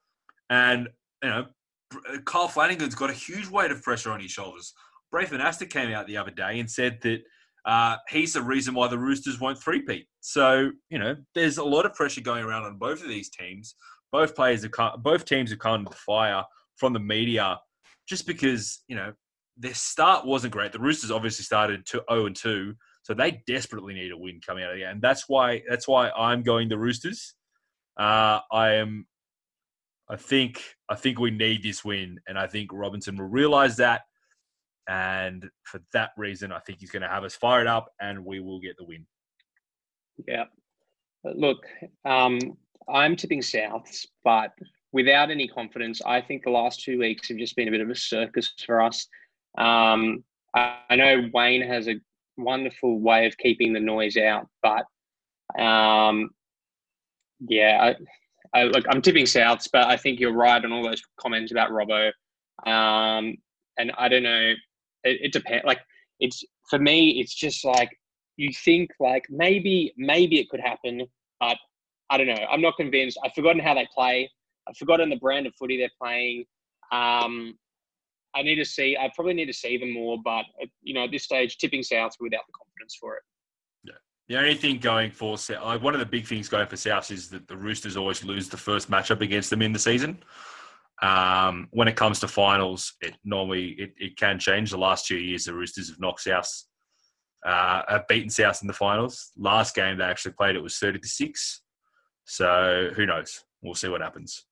and 0.49 0.87
you 1.23 1.29
know, 1.29 1.45
Kyle 2.25 2.47
Flanagan's 2.47 2.95
got 2.95 3.09
a 3.09 3.13
huge 3.13 3.47
weight 3.47 3.71
of 3.71 3.81
pressure 3.81 4.11
on 4.11 4.19
his 4.19 4.31
shoulders. 4.31 4.73
Braith 5.11 5.31
Anasta 5.31 5.69
came 5.69 5.91
out 5.91 6.07
the 6.07 6.17
other 6.17 6.31
day 6.31 6.59
and 6.59 6.69
said 6.69 6.99
that 7.01 7.21
uh, 7.65 7.97
he's 8.09 8.33
the 8.33 8.41
reason 8.41 8.73
why 8.73 8.87
the 8.87 8.97
Roosters 8.97 9.39
won't 9.39 9.61
three-peat. 9.61 10.05
So 10.19 10.71
you 10.89 10.99
know, 10.99 11.15
there's 11.35 11.57
a 11.57 11.63
lot 11.63 11.85
of 11.85 11.93
pressure 11.93 12.21
going 12.21 12.43
around 12.43 12.63
on 12.63 12.77
both 12.77 13.01
of 13.01 13.09
these 13.09 13.29
teams. 13.29 13.75
Both 14.11 14.35
players 14.35 14.63
have 14.63 14.71
both 15.01 15.25
teams 15.25 15.49
have 15.51 15.59
come 15.59 15.85
to 15.85 15.91
fire 15.91 16.43
from 16.75 16.93
the 16.93 16.99
media 16.99 17.59
just 18.07 18.27
because 18.27 18.83
you 18.87 18.95
know 18.95 19.13
their 19.57 19.73
start 19.73 20.25
wasn't 20.25 20.53
great. 20.53 20.71
The 20.71 20.79
Roosters 20.79 21.11
obviously 21.11 21.43
started 21.43 21.85
to 21.87 22.03
0 22.09 22.25
and 22.27 22.35
2 22.35 22.75
so 23.03 23.13
they 23.13 23.41
desperately 23.47 23.93
need 23.93 24.11
a 24.11 24.17
win 24.17 24.39
coming 24.45 24.63
out 24.63 24.71
of 24.71 24.77
the 24.77 24.83
and 24.83 25.01
that's 25.01 25.27
why 25.27 25.63
that's 25.69 25.87
why 25.87 26.09
I'm 26.11 26.43
going 26.43 26.69
the 26.69 26.77
Roosters. 26.77 27.33
Uh, 27.97 28.39
I 28.51 28.73
am. 28.75 29.07
I 30.09 30.15
think 30.17 30.61
I 30.89 30.95
think 30.95 31.19
we 31.19 31.31
need 31.31 31.63
this 31.63 31.83
win, 31.83 32.19
and 32.27 32.37
I 32.37 32.47
think 32.47 32.71
Robinson 32.73 33.17
will 33.17 33.25
realise 33.25 33.75
that. 33.77 34.01
And 34.87 35.49
for 35.63 35.79
that 35.93 36.11
reason, 36.17 36.51
I 36.51 36.59
think 36.59 36.79
he's 36.79 36.91
going 36.91 37.03
to 37.03 37.07
have 37.07 37.23
us 37.23 37.35
fired 37.35 37.67
up, 37.67 37.91
and 38.01 38.25
we 38.25 38.39
will 38.39 38.59
get 38.59 38.77
the 38.77 38.83
win. 38.83 39.05
Yeah. 40.27 40.45
Look, 41.23 41.65
um, 42.03 42.39
I'm 42.89 43.15
tipping 43.15 43.41
Souths, 43.41 44.07
but 44.23 44.51
without 44.91 45.29
any 45.29 45.47
confidence, 45.47 46.01
I 46.05 46.19
think 46.19 46.43
the 46.43 46.49
last 46.49 46.83
two 46.83 46.99
weeks 46.99 47.29
have 47.29 47.37
just 47.37 47.55
been 47.55 47.67
a 47.67 47.71
bit 47.71 47.81
of 47.81 47.89
a 47.89 47.95
circus 47.95 48.53
for 48.65 48.81
us. 48.81 49.07
Um, 49.57 50.23
I 50.53 50.95
know 50.95 51.29
Wayne 51.33 51.61
has 51.61 51.87
a 51.87 51.95
wonderful 52.43 52.99
way 52.99 53.25
of 53.25 53.37
keeping 53.37 53.73
the 53.73 53.79
noise 53.79 54.17
out. 54.17 54.47
But 54.61 54.85
um, 55.61 56.29
yeah, 57.47 57.93
I, 58.53 58.59
I, 58.59 58.63
look, 58.63 58.85
I'm 58.89 59.01
tipping 59.01 59.25
Souths, 59.25 59.67
but 59.71 59.87
I 59.87 59.97
think 59.97 60.19
you're 60.19 60.33
right 60.33 60.63
on 60.63 60.71
all 60.71 60.83
those 60.83 61.01
comments 61.19 61.51
about 61.51 61.71
Robbo. 61.71 62.11
Um, 62.65 63.37
and 63.77 63.91
I 63.97 64.07
don't 64.09 64.23
know. 64.23 64.53
It, 65.03 65.19
it 65.21 65.33
depends. 65.33 65.65
Like 65.65 65.79
it's 66.19 66.43
for 66.69 66.79
me, 66.79 67.19
it's 67.19 67.33
just 67.33 67.65
like 67.65 67.89
you 68.37 68.49
think 68.63 68.91
like 68.99 69.25
maybe 69.29 69.93
maybe 69.97 70.39
it 70.39 70.49
could 70.49 70.59
happen, 70.59 71.01
but 71.39 71.57
I 72.09 72.17
don't 72.17 72.27
know. 72.27 72.45
I'm 72.51 72.61
not 72.61 72.75
convinced. 72.77 73.17
I've 73.23 73.33
forgotten 73.33 73.61
how 73.61 73.73
they 73.73 73.87
play. 73.93 74.29
I've 74.67 74.77
forgotten 74.77 75.09
the 75.09 75.15
brand 75.15 75.47
of 75.47 75.53
footy 75.57 75.77
they're 75.77 75.89
playing. 75.99 76.45
Um, 76.91 77.55
I 78.33 78.43
need 78.43 78.55
to 78.55 78.65
see. 78.65 78.97
I 78.97 79.11
probably 79.13 79.33
need 79.33 79.47
to 79.47 79.53
see 79.53 79.77
them 79.77 79.93
more, 79.93 80.17
but 80.23 80.45
you 80.81 80.93
know, 80.93 81.03
at 81.03 81.11
this 81.11 81.23
stage, 81.23 81.57
tipping 81.57 81.83
South 81.83 82.15
without 82.19 82.45
the 82.47 82.53
confidence 82.53 82.97
for 82.99 83.15
it. 83.15 83.23
Yeah. 83.83 83.93
The 84.29 84.37
only 84.37 84.55
thing 84.55 84.77
going 84.77 85.11
for 85.11 85.37
South, 85.37 85.65
like 85.65 85.81
one 85.81 85.93
of 85.93 85.99
the 85.99 86.05
big 86.05 86.25
things 86.25 86.47
going 86.47 86.67
for 86.67 86.77
South 86.77 87.11
is 87.11 87.29
that 87.29 87.47
the 87.47 87.57
Roosters 87.57 87.97
always 87.97 88.23
lose 88.23 88.47
the 88.47 88.57
first 88.57 88.89
matchup 88.89 89.21
against 89.21 89.49
them 89.49 89.61
in 89.61 89.73
the 89.73 89.79
season. 89.79 90.23
Um, 91.01 91.67
when 91.71 91.87
it 91.87 91.95
comes 91.95 92.19
to 92.19 92.27
finals, 92.27 92.93
it 93.01 93.15
normally 93.25 93.69
it, 93.71 93.93
it 93.97 94.17
can 94.17 94.39
change. 94.39 94.69
The 94.69 94.77
last 94.77 95.07
two 95.07 95.17
years, 95.17 95.45
the 95.45 95.53
Roosters 95.53 95.89
have 95.89 95.99
knocked 95.99 96.21
South, 96.21 96.49
uh, 97.45 97.81
have 97.89 98.07
beaten 98.07 98.29
South 98.29 98.61
in 98.61 98.67
the 98.67 98.73
finals. 98.73 99.31
Last 99.35 99.75
game 99.75 99.97
they 99.97 100.03
actually 100.03 100.33
played, 100.33 100.55
it 100.55 100.61
was 100.61 100.77
thirty 100.77 100.99
to 100.99 101.07
six. 101.07 101.63
So 102.25 102.91
who 102.95 103.07
knows? 103.07 103.43
We'll 103.61 103.73
see 103.73 103.89
what 103.89 104.01
happens. 104.01 104.45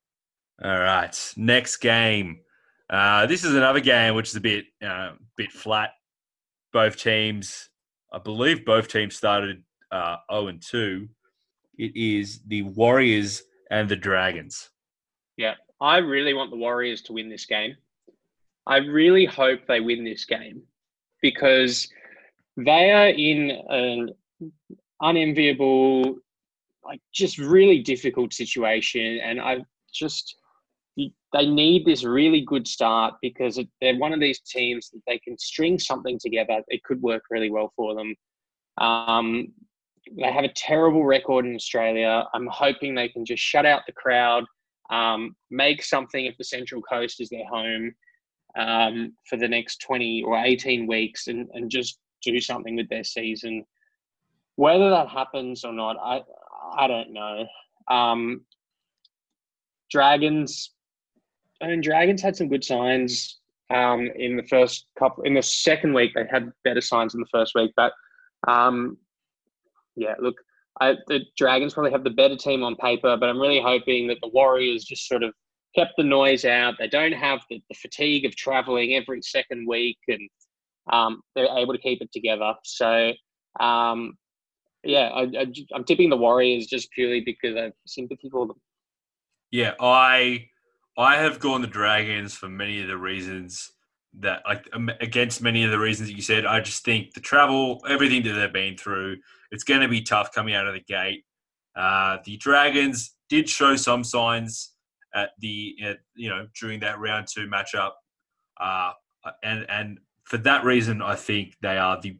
All 0.61 0.79
right, 0.79 1.33
next 1.37 1.77
game. 1.77 2.41
Uh, 2.89 3.25
this 3.27 3.43
is 3.43 3.53
another 3.53 3.79
game 3.79 4.15
which 4.15 4.29
is 4.29 4.35
a 4.35 4.41
bit 4.41 4.65
uh, 4.85 5.11
bit 5.37 5.51
flat. 5.51 5.91
Both 6.73 6.97
teams, 6.97 7.69
I 8.11 8.19
believe, 8.19 8.65
both 8.65 8.87
teams 8.87 9.15
started 9.15 9.63
uh, 9.91 10.17
zero 10.31 10.47
and 10.47 10.61
two. 10.61 11.09
It 11.77 11.95
is 11.95 12.41
the 12.47 12.63
Warriors 12.63 13.43
and 13.71 13.87
the 13.87 13.95
Dragons. 13.95 14.69
Yeah, 15.37 15.55
I 15.79 15.97
really 15.97 16.33
want 16.33 16.51
the 16.51 16.57
Warriors 16.57 17.01
to 17.03 17.13
win 17.13 17.29
this 17.29 17.45
game. 17.45 17.75
I 18.67 18.77
really 18.77 19.25
hope 19.25 19.61
they 19.67 19.79
win 19.79 20.03
this 20.03 20.25
game 20.25 20.61
because 21.21 21.89
they 22.57 22.91
are 22.91 23.07
in 23.07 23.51
an 23.69 24.13
unenviable, 25.01 26.17
like 26.83 27.01
just 27.13 27.37
really 27.37 27.79
difficult 27.79 28.33
situation. 28.33 29.19
And 29.23 29.39
I 29.39 29.63
just, 29.91 30.35
they 31.33 31.47
need 31.47 31.85
this 31.85 32.03
really 32.03 32.41
good 32.41 32.67
start 32.67 33.15
because 33.21 33.59
they're 33.81 33.97
one 33.97 34.13
of 34.13 34.19
these 34.19 34.39
teams 34.39 34.89
that 34.89 35.01
they 35.07 35.19
can 35.19 35.37
string 35.37 35.77
something 35.77 36.19
together. 36.19 36.61
It 36.67 36.83
could 36.83 37.01
work 37.01 37.23
really 37.29 37.51
well 37.51 37.71
for 37.75 37.95
them. 37.95 38.15
Um, 38.79 39.47
they 40.17 40.31
have 40.31 40.43
a 40.43 40.53
terrible 40.53 41.05
record 41.05 41.45
in 41.45 41.55
Australia. 41.55 42.23
I'm 42.33 42.47
hoping 42.47 42.95
they 42.95 43.09
can 43.09 43.25
just 43.25 43.43
shut 43.43 43.65
out 43.65 43.81
the 43.85 43.93
crowd 43.93 44.45
um, 44.89 45.35
make 45.51 45.83
something 45.83 46.25
if 46.25 46.37
the 46.37 46.43
Central 46.43 46.81
Coast 46.81 47.21
is 47.21 47.29
their 47.29 47.47
home 47.47 47.93
um, 48.57 49.13
for 49.29 49.37
the 49.37 49.47
next 49.47 49.81
20 49.81 50.23
or 50.23 50.37
18 50.37 50.87
weeks 50.87 51.27
and, 51.27 51.47
and 51.53 51.69
just 51.69 51.99
do 52.23 52.39
something 52.39 52.75
with 52.75 52.89
their 52.89 53.03
season. 53.03 53.63
Whether 54.55 54.89
that 54.89 55.07
happens 55.07 55.63
or 55.63 55.73
not, 55.73 55.97
I 55.97 56.21
I 56.77 56.87
don't 56.87 57.13
know. 57.13 57.45
Um, 57.87 58.41
Dragons, 59.89 60.71
I 61.61 61.67
mean, 61.67 61.81
Dragons 61.81 62.21
had 62.21 62.35
some 62.35 62.47
good 62.47 62.63
signs 62.63 63.39
um, 63.69 64.09
in 64.15 64.37
the 64.37 64.43
first 64.43 64.87
couple. 64.97 65.23
In 65.23 65.33
the 65.33 65.43
second 65.43 65.93
week, 65.93 66.11
they 66.15 66.25
had 66.29 66.51
better 66.63 66.81
signs 66.81 67.13
in 67.13 67.19
the 67.19 67.27
first 67.31 67.53
week, 67.55 67.71
but 67.75 67.93
um, 68.47 68.97
yeah, 69.95 70.15
look, 70.19 70.35
I, 70.81 70.95
the 71.07 71.21
Dragons 71.37 71.73
probably 71.73 71.91
have 71.91 72.03
the 72.03 72.09
better 72.09 72.37
team 72.37 72.63
on 72.63 72.75
paper, 72.77 73.17
but 73.17 73.29
I'm 73.29 73.39
really 73.39 73.61
hoping 73.61 74.07
that 74.07 74.17
the 74.21 74.29
Warriors 74.29 74.85
just 74.85 75.07
sort 75.07 75.23
of 75.23 75.33
kept 75.75 75.93
the 75.97 76.03
noise 76.03 76.45
out. 76.45 76.75
They 76.79 76.87
don't 76.87 77.11
have 77.11 77.41
the, 77.49 77.61
the 77.69 77.75
fatigue 77.75 78.25
of 78.25 78.35
traveling 78.35 78.95
every 78.95 79.21
second 79.21 79.67
week, 79.67 79.97
and 80.07 80.29
um, 80.91 81.21
they're 81.35 81.57
able 81.57 81.73
to 81.73 81.79
keep 81.79 82.01
it 82.01 82.11
together. 82.13 82.53
So, 82.63 83.11
um, 83.59 84.17
yeah, 84.83 85.09
I, 85.13 85.47
I'm 85.73 85.83
tipping 85.83 86.09
the 86.09 86.17
Warriors 86.17 86.67
just 86.67 86.91
purely 86.91 87.21
because 87.21 87.55
I 87.57 87.63
have 87.63 87.73
sympathy 87.85 88.29
for 88.29 88.47
them. 88.47 88.57
Yeah, 89.51 89.73
I 89.79 90.48
I 90.99 91.15
have 91.15 91.39
gone 91.39 91.61
the 91.61 91.67
Dragons 91.67 92.35
for 92.35 92.49
many 92.49 92.81
of 92.81 92.89
the 92.89 92.97
reasons 92.97 93.71
that 94.19 94.41
like 94.45 94.67
against 94.99 95.41
many 95.41 95.63
of 95.63 95.71
the 95.71 95.79
reasons 95.79 96.09
that 96.09 96.15
you 96.15 96.21
said. 96.21 96.45
I 96.45 96.59
just 96.59 96.83
think 96.83 97.13
the 97.13 97.21
travel, 97.21 97.81
everything 97.87 98.21
that 98.23 98.33
they've 98.33 98.51
been 98.51 98.75
through, 98.75 99.17
it's 99.49 99.63
going 99.63 99.79
to 99.79 99.87
be 99.87 100.01
tough 100.01 100.33
coming 100.33 100.55
out 100.55 100.67
of 100.67 100.73
the 100.73 100.81
gate. 100.81 101.23
Uh, 101.73 102.17
the 102.25 102.35
Dragons 102.35 103.15
did 103.29 103.47
show 103.47 103.77
some 103.77 104.03
signs 104.03 104.73
at 105.15 105.31
the 105.39 105.75
at, 105.81 105.99
you 106.15 106.29
know 106.29 106.47
during 106.59 106.81
that 106.81 106.99
round 106.99 107.27
two 107.33 107.47
matchup, 107.47 107.91
uh, 108.59 108.91
and 109.41 109.65
and 109.69 109.99
for 110.25 110.37
that 110.39 110.65
reason, 110.65 111.01
I 111.01 111.15
think 111.15 111.55
they 111.61 111.77
are 111.77 111.99
the. 112.01 112.17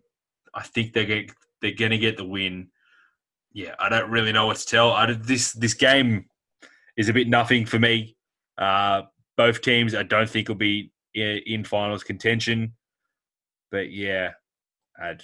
I 0.54 0.64
think 0.64 0.94
they're 0.94 1.06
get, 1.06 1.32
they're 1.62 1.74
going 1.74 1.92
to 1.92 1.98
get 1.98 2.16
the 2.16 2.26
win. 2.26 2.70
Yeah, 3.52 3.76
I 3.78 3.90
don't 3.90 4.10
really 4.10 4.32
know 4.32 4.46
what 4.46 4.58
to 4.58 4.66
tell. 4.66 4.94
I, 4.94 5.12
this 5.12 5.52
this 5.52 5.74
game 5.74 6.28
is 6.96 7.10
a 7.10 7.14
bit 7.14 7.28
nothing 7.28 7.66
for 7.66 7.78
me. 7.78 8.16
Uh, 8.60 9.04
both 9.38 9.62
teams, 9.62 9.96
I 9.96 10.04
don't 10.04 10.30
think 10.30 10.50
will 10.50 10.56
be 10.56 10.92
in, 11.16 11.40
in 11.48 11.64
finals 11.64 12.04
contention. 12.04 12.74
But 13.72 13.92
yeah, 13.92 14.32
I'd 15.02 15.24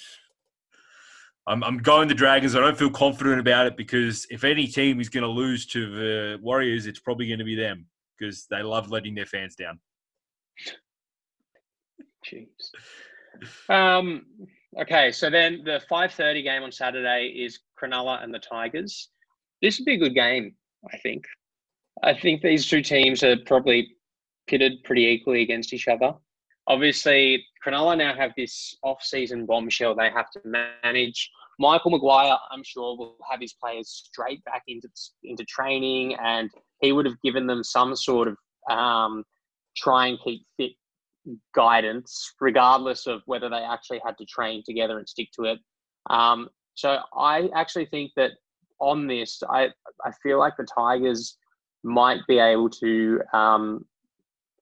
I'm, 1.48 1.64
I'm 1.64 1.78
going 1.78 2.08
the 2.08 2.16
Dragons. 2.16 2.56
I 2.56 2.60
don't 2.60 2.78
feel 2.78 2.90
confident 2.90 3.40
about 3.40 3.68
it 3.68 3.78
because 3.78 4.26
if 4.32 4.44
any 4.44 4.66
team 4.68 5.00
is 5.00 5.10
going 5.10 5.24
to 5.24 5.30
lose 5.30 5.66
to 5.68 5.92
the 5.92 6.40
Warriors, 6.42 6.88
it's 6.88 7.00
probably 7.00 7.28
going 7.28 7.40
to 7.40 7.46
be 7.46 7.56
them 7.56 7.86
because 8.18 8.48
they 8.50 8.64
love 8.64 8.90
letting 8.90 9.14
their 9.14 9.28
fans 9.28 9.56
down. 9.56 9.80
Jeez. 12.26 12.48
Um, 13.70 14.26
okay, 14.80 15.12
so 15.12 15.30
then 15.30 15.62
the 15.64 15.82
5:30 15.92 16.44
game 16.44 16.64
on 16.64 16.72
Saturday 16.72 17.28
is 17.28 17.60
Cronulla 17.80 18.24
and 18.24 18.34
the 18.34 18.40
Tigers. 18.40 19.10
This 19.62 19.78
would 19.78 19.86
be 19.86 19.96
a 19.96 20.00
good 20.00 20.16
game, 20.16 20.56
I 20.92 20.98
think. 20.98 21.26
I 22.04 22.14
think 22.14 22.42
these 22.42 22.68
two 22.68 22.82
teams 22.82 23.24
are 23.24 23.38
probably 23.38 23.96
pitted 24.48 24.84
pretty 24.84 25.06
equally 25.08 25.42
against 25.42 25.74
each 25.74 25.88
other. 25.88 26.14
Obviously, 26.68 27.46
Cronulla 27.64 27.98
now 27.98 28.16
have 28.16 28.32
this 28.36 28.76
off-season 28.84 29.46
bombshell 29.46 29.96
they 29.96 30.10
have 30.10 30.32
to 30.32 30.42
manage. 30.44 31.30
Michael 31.60 31.92
Maguire, 31.92 32.38
I'm 32.52 32.64
sure, 32.64 32.98
will 32.98 33.18
have 33.30 33.40
his 33.40 33.54
players 33.54 33.90
straight 33.90 34.44
back 34.44 34.64
into 34.68 34.90
into 35.24 35.46
training, 35.46 36.16
and 36.16 36.50
he 36.82 36.92
would 36.92 37.06
have 37.06 37.22
given 37.24 37.48
them 37.48 37.64
some 37.64 37.96
sort 37.96 38.28
of 38.28 38.38
um, 38.70 39.24
try 39.78 40.08
and 40.08 40.20
keep 40.24 40.42
fit 40.58 40.72
guidance, 41.54 42.34
regardless 42.42 43.08
of 43.08 43.22
whether 43.26 43.50
they 43.50 43.64
actually 43.64 44.02
had 44.06 44.18
to 44.18 44.26
train 44.26 44.64
together 44.66 44.98
and 44.98 45.08
stick 45.08 45.30
to 45.36 45.46
it. 45.46 45.60
Um, 46.10 46.50
so 46.74 47.00
I 47.18 47.50
actually 47.56 47.86
think 47.86 48.12
that 48.16 48.32
on 48.80 49.08
this, 49.08 49.42
I 49.50 49.70
I 50.04 50.12
feel 50.24 50.40
like 50.40 50.58
the 50.58 50.68
Tigers 50.76 51.38
might 51.86 52.20
be 52.28 52.40
able 52.40 52.70
to 52.70 53.22
um, 53.32 53.86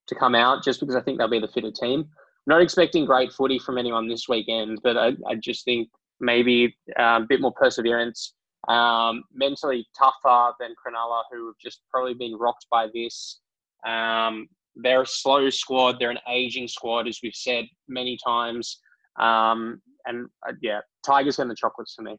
to 0.08 0.16
come 0.16 0.36
out 0.36 0.64
just 0.64 0.80
because 0.82 0.96
I 0.96 1.02
think 1.02 1.18
they'll 1.18 1.30
be 1.30 1.40
the 1.40 1.48
fitter 1.48 1.72
team. 1.72 2.10
Not 2.46 2.62
expecting 2.62 3.06
great 3.06 3.32
footy 3.32 3.58
from 3.58 3.78
anyone 3.78 4.10
this 4.10 4.28
weekend, 4.28 4.80
but 4.84 4.98
I, 4.98 5.14
I 5.28 5.36
just 5.36 5.64
think 5.64 5.90
maybe 6.20 6.76
um, 7.00 7.24
a 7.24 7.26
bit 7.26 7.40
more 7.40 7.54
perseverance, 7.54 8.34
um, 8.68 9.24
mentally 9.34 9.88
tougher 9.98 10.54
than 10.60 10.72
Cronulla, 10.72 11.24
who 11.32 11.48
have 11.48 11.56
just 11.62 11.82
probably 11.90 12.14
been 12.14 12.36
rocked 12.36 12.68
by 12.70 12.88
this. 12.94 13.40
Um, 13.88 14.50
they're 14.76 15.04
a 15.04 15.08
slow 15.08 15.50
squad. 15.50 15.98
They're 16.00 16.12
an 16.12 16.20
aging 16.30 16.68
squad, 16.68 17.08
as 17.08 17.20
we've 17.24 17.36
said 17.36 17.66
many 17.88 18.18
times. 18.26 18.80
Um, 19.18 19.82
and 20.06 20.28
uh, 20.48 20.54
yeah, 20.62 20.80
Tigers 21.06 21.40
and 21.40 21.50
the 21.50 21.56
chocolates 21.56 21.94
for 21.96 22.02
me. 22.02 22.18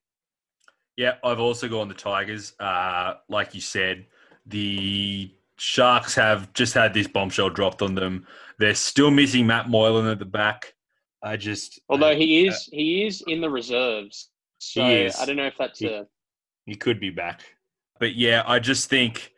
Yeah, 0.96 1.14
I've 1.22 1.40
also 1.40 1.68
gone 1.68 1.88
the 1.88 1.94
Tigers. 1.94 2.54
Uh, 2.58 3.14
like 3.28 3.54
you 3.54 3.60
said, 3.60 4.06
the 4.46 5.32
Sharks 5.56 6.14
have 6.14 6.52
just 6.52 6.74
had 6.74 6.94
this 6.94 7.06
bombshell 7.06 7.50
dropped 7.50 7.82
on 7.82 7.94
them. 7.94 8.26
They're 8.58 8.74
still 8.74 9.10
missing 9.10 9.46
Matt 9.46 9.68
Moylan 9.68 10.06
at 10.06 10.18
the 10.18 10.24
back. 10.24 10.74
I 11.22 11.36
just 11.36 11.80
although 11.88 12.14
he 12.14 12.46
is 12.46 12.54
uh, 12.54 12.76
he 12.76 13.06
is 13.06 13.22
in 13.26 13.40
the 13.40 13.48
reserves, 13.48 14.30
so 14.58 14.82
I 14.82 15.10
don't 15.24 15.36
know 15.36 15.46
if 15.46 15.56
that's 15.56 15.78
he, 15.78 15.86
a 15.86 16.06
he 16.66 16.74
could 16.74 17.00
be 17.00 17.10
back. 17.10 17.42
But 17.98 18.14
yeah, 18.14 18.42
I 18.46 18.58
just 18.58 18.90
think 18.90 19.32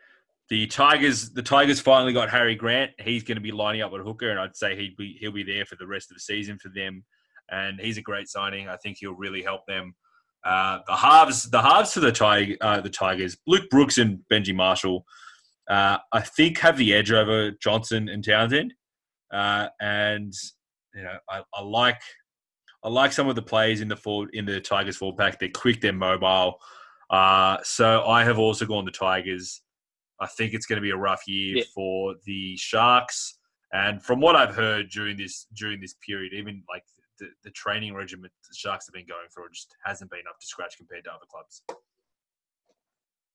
the 0.48 0.66
Tigers 0.66 1.30
the 1.30 1.42
Tigers 1.42 1.80
finally 1.80 2.12
got 2.12 2.30
Harry 2.30 2.56
Grant. 2.56 2.92
He's 2.98 3.22
going 3.22 3.36
to 3.36 3.42
be 3.42 3.52
lining 3.52 3.82
up 3.82 3.92
with 3.92 4.02
hooker, 4.02 4.30
and 4.30 4.40
I'd 4.40 4.56
say 4.56 4.76
he'd 4.76 4.96
be 4.96 5.16
he'll 5.20 5.32
be 5.32 5.44
there 5.44 5.64
for 5.64 5.76
the 5.76 5.86
rest 5.86 6.10
of 6.10 6.16
the 6.16 6.20
season 6.20 6.58
for 6.58 6.70
them. 6.74 7.04
And 7.50 7.78
he's 7.80 7.98
a 7.98 8.02
great 8.02 8.28
signing. 8.28 8.68
I 8.68 8.76
think 8.76 8.98
he'll 8.98 9.14
really 9.14 9.42
help 9.42 9.66
them. 9.66 9.94
Uh, 10.46 10.78
the 10.86 10.94
halves 10.94 11.50
the 11.50 11.60
halves 11.60 11.92
for 11.92 12.00
the 12.00 12.12
Tiger 12.12 12.56
uh, 12.60 12.80
the 12.80 12.90
Tigers, 12.90 13.36
Luke 13.46 13.68
Brooks 13.68 13.98
and 13.98 14.20
Benji 14.30 14.54
Marshall 14.54 15.04
uh, 15.68 15.98
I 16.12 16.20
think 16.20 16.58
have 16.58 16.76
the 16.76 16.94
edge 16.94 17.10
over 17.10 17.50
Johnson 17.50 18.08
and 18.08 18.24
Townsend. 18.24 18.74
Uh, 19.32 19.68
and 19.80 20.32
you 20.94 21.02
know, 21.02 21.18
I, 21.28 21.42
I, 21.52 21.62
like 21.62 22.00
I 22.84 22.88
like 22.88 23.12
some 23.12 23.28
of 23.28 23.34
the 23.34 23.42
plays 23.42 23.80
in 23.80 23.88
the 23.88 23.96
forward 23.96 24.30
in 24.32 24.46
the 24.46 24.60
Tigers 24.60 24.96
forward 24.96 25.18
pack. 25.18 25.38
They're 25.38 25.48
quick, 25.48 25.80
they're 25.80 25.92
mobile. 25.92 26.58
Uh, 27.10 27.58
so 27.62 28.04
I 28.06 28.24
have 28.24 28.38
also 28.38 28.66
gone 28.66 28.84
the 28.84 28.90
Tigers. 28.90 29.62
I 30.20 30.26
think 30.26 30.54
it's 30.54 30.66
going 30.66 30.76
to 30.76 30.82
be 30.82 30.90
a 30.90 30.96
rough 30.96 31.22
year 31.26 31.58
yeah. 31.58 31.64
for 31.74 32.14
the 32.24 32.56
Sharks. 32.56 33.38
And 33.72 34.02
from 34.02 34.20
what 34.20 34.36
I've 34.36 34.54
heard 34.54 34.88
during 34.90 35.16
this 35.16 35.46
during 35.56 35.80
this 35.80 35.96
period, 36.06 36.32
even 36.32 36.62
like 36.72 36.84
the, 37.18 37.28
the 37.44 37.50
training 37.50 37.94
regimen 37.94 38.30
the 38.48 38.54
Sharks 38.54 38.86
have 38.86 38.94
been 38.94 39.06
going 39.06 39.28
through 39.32 39.48
just 39.52 39.74
hasn't 39.84 40.10
been 40.10 40.20
up 40.28 40.38
to 40.40 40.46
scratch 40.46 40.76
compared 40.76 41.04
to 41.04 41.10
other 41.10 41.26
clubs. 41.30 41.62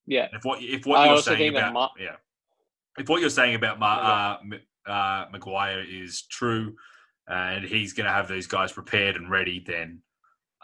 Yeah. 0.06 0.28
If 0.34 0.44
what 0.44 0.62
if 0.62 0.86
what 0.86 1.00
I 1.00 1.06
you're 1.08 1.22
saying 1.22 1.56
about 1.56 1.74
Ma- 1.74 1.90
yeah, 2.00 2.16
if 2.98 3.10
what 3.10 3.22
you're 3.22 3.30
saying 3.30 3.56
about 3.56 3.80
Ma, 3.80 4.38
uh, 4.88 4.92
uh, 4.92 5.26
Maguire 5.32 5.84
is 5.88 6.24
true, 6.24 6.76
and 7.28 7.64
he's 7.64 7.94
going 7.94 8.08
to 8.08 8.14
have 8.14 8.28
these 8.28 8.48
guys 8.48 8.72
prepared 8.72 9.16
and 9.16 9.30
ready, 9.30 9.64
then 9.66 10.02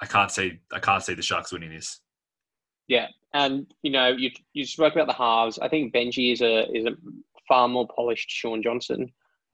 I 0.02 0.06
can't 0.06 0.32
see 0.32 0.60
I 0.72 0.80
can't 0.80 1.04
see 1.04 1.14
the 1.14 1.22
Sharks 1.22 1.52
winning 1.52 1.72
this. 1.72 2.00
Yeah, 2.88 3.08
and 3.34 3.68
you 3.84 3.92
know, 3.92 4.08
you 4.08 4.32
you 4.54 4.66
spoke 4.66 4.94
about 4.94 5.08
the 5.08 5.14
halves. 5.14 5.60
I 5.60 5.70
think 5.70 5.94
Benji 5.94 6.34
is 6.34 6.42
a 6.42 6.70
is 6.72 6.86
a 6.86 6.92
far 7.48 7.68
more 7.68 7.88
polished 7.88 8.30
Shaun 8.30 8.62
Johnson. 8.62 9.12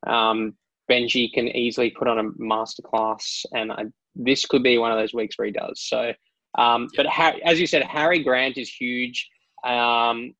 Um, 0.08 0.56
Benji 0.94 1.32
can 1.34 1.48
easily 1.50 1.90
put 1.90 2.08
on 2.08 2.20
a 2.20 2.24
masterclass, 2.24 3.46
and 3.54 3.72
I, 3.72 3.86
this 4.16 4.46
could 4.46 4.62
be 4.62 4.78
one 4.78 4.92
of 4.92 4.98
those 4.98 5.14
weeks 5.14 5.38
where 5.38 5.48
he 5.48 5.52
does. 5.52 5.82
So, 5.82 6.14
um, 6.58 6.88
but 6.96 7.08
Har- 7.08 7.36
as 7.44 7.60
you 7.60 7.66
said, 7.66 7.84
Harry 7.84 8.24
Grant 8.24 8.58
is 8.58 8.70
huge. 8.70 9.28
Um, 9.64 10.36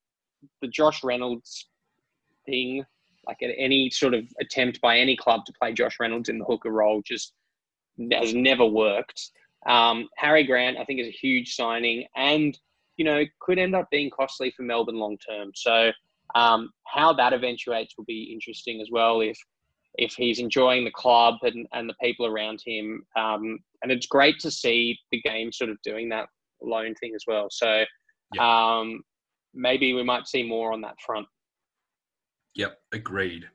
the 0.62 0.68
Josh 0.68 1.02
Reynolds 1.02 1.68
thing, 2.46 2.84
like 3.26 3.42
at 3.42 3.50
any 3.58 3.90
sort 3.90 4.14
of 4.14 4.24
attempt 4.40 4.80
by 4.80 4.98
any 4.98 5.16
club 5.16 5.44
to 5.46 5.52
play 5.60 5.72
Josh 5.72 5.96
Reynolds 5.98 6.28
in 6.28 6.38
the 6.38 6.44
hooker 6.44 6.70
role, 6.70 7.02
just 7.04 7.32
has 8.12 8.34
never 8.34 8.64
worked. 8.64 9.30
Um, 9.66 10.08
Harry 10.18 10.44
Grant, 10.44 10.76
I 10.78 10.84
think, 10.84 11.00
is 11.00 11.08
a 11.08 11.10
huge 11.10 11.54
signing, 11.54 12.06
and 12.14 12.56
you 12.96 13.04
know 13.04 13.24
could 13.40 13.58
end 13.58 13.74
up 13.74 13.88
being 13.90 14.10
costly 14.10 14.52
for 14.52 14.62
Melbourne 14.62 14.98
long 14.98 15.18
term. 15.18 15.50
So, 15.54 15.90
um, 16.36 16.70
how 16.86 17.12
that 17.14 17.32
eventuates 17.32 17.94
will 17.96 18.04
be 18.04 18.30
interesting 18.32 18.80
as 18.80 18.88
well. 18.92 19.20
If 19.20 19.38
if 19.96 20.14
he's 20.14 20.38
enjoying 20.38 20.84
the 20.84 20.90
club 20.90 21.36
and, 21.42 21.66
and 21.72 21.88
the 21.88 21.94
people 22.02 22.26
around 22.26 22.60
him, 22.64 23.04
um, 23.16 23.58
and 23.82 23.92
it's 23.92 24.06
great 24.06 24.38
to 24.40 24.50
see 24.50 24.98
the 25.12 25.20
game 25.22 25.52
sort 25.52 25.70
of 25.70 25.76
doing 25.82 26.08
that 26.08 26.28
loan 26.62 26.94
thing 26.96 27.12
as 27.14 27.24
well. 27.26 27.48
So, 27.50 27.84
um, 28.40 29.02
maybe 29.54 29.92
we 29.92 30.02
might 30.02 30.26
see 30.26 30.42
more 30.42 30.72
on 30.72 30.80
that 30.80 30.96
front. 31.04 31.26
Yep, 32.56 32.78
agreed. 32.92 33.48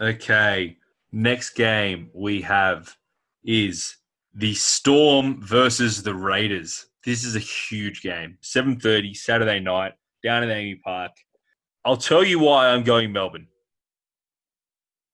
Okay, 0.00 0.76
next 1.12 1.50
game 1.50 2.10
we 2.14 2.40
have 2.42 2.96
is 3.44 3.96
the 4.34 4.54
Storm 4.54 5.40
versus 5.42 6.02
the 6.02 6.14
Raiders. 6.14 6.86
This 7.04 7.24
is 7.24 7.36
a 7.36 7.40
huge 7.40 8.02
game. 8.02 8.38
7:30 8.42 9.14
Saturday 9.14 9.60
night 9.60 9.92
down 10.22 10.42
in 10.42 10.50
AAMI 10.50 10.80
Park. 10.82 11.12
I'll 11.84 11.96
tell 11.96 12.24
you 12.24 12.38
why 12.38 12.68
I'm 12.68 12.84
going 12.84 13.12
Melbourne. 13.12 13.48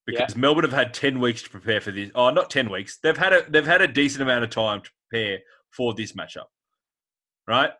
Because 0.07 0.37
Melbourne 0.37 0.65
have 0.65 0.73
had 0.73 0.95
10 0.95 1.19
weeks 1.19 1.43
to 1.43 1.51
prepare 1.51 1.81
for 1.81 1.91
this. 1.91 2.11
Oh, 2.15 2.31
not 2.31 2.49
10 2.49 2.71
weeks. 2.71 2.99
They've 3.03 3.17
had 3.17 3.33
a 3.33 3.45
they've 3.49 3.67
had 3.67 3.83
a 3.83 3.89
decent 3.89 4.23
amount 4.23 4.45
of 4.45 4.51
time 4.51 4.81
to 4.83 4.91
prepare 5.11 5.39
for 5.77 5.95
this 5.95 6.13
matchup. 6.13 6.45
Right? 7.49 7.71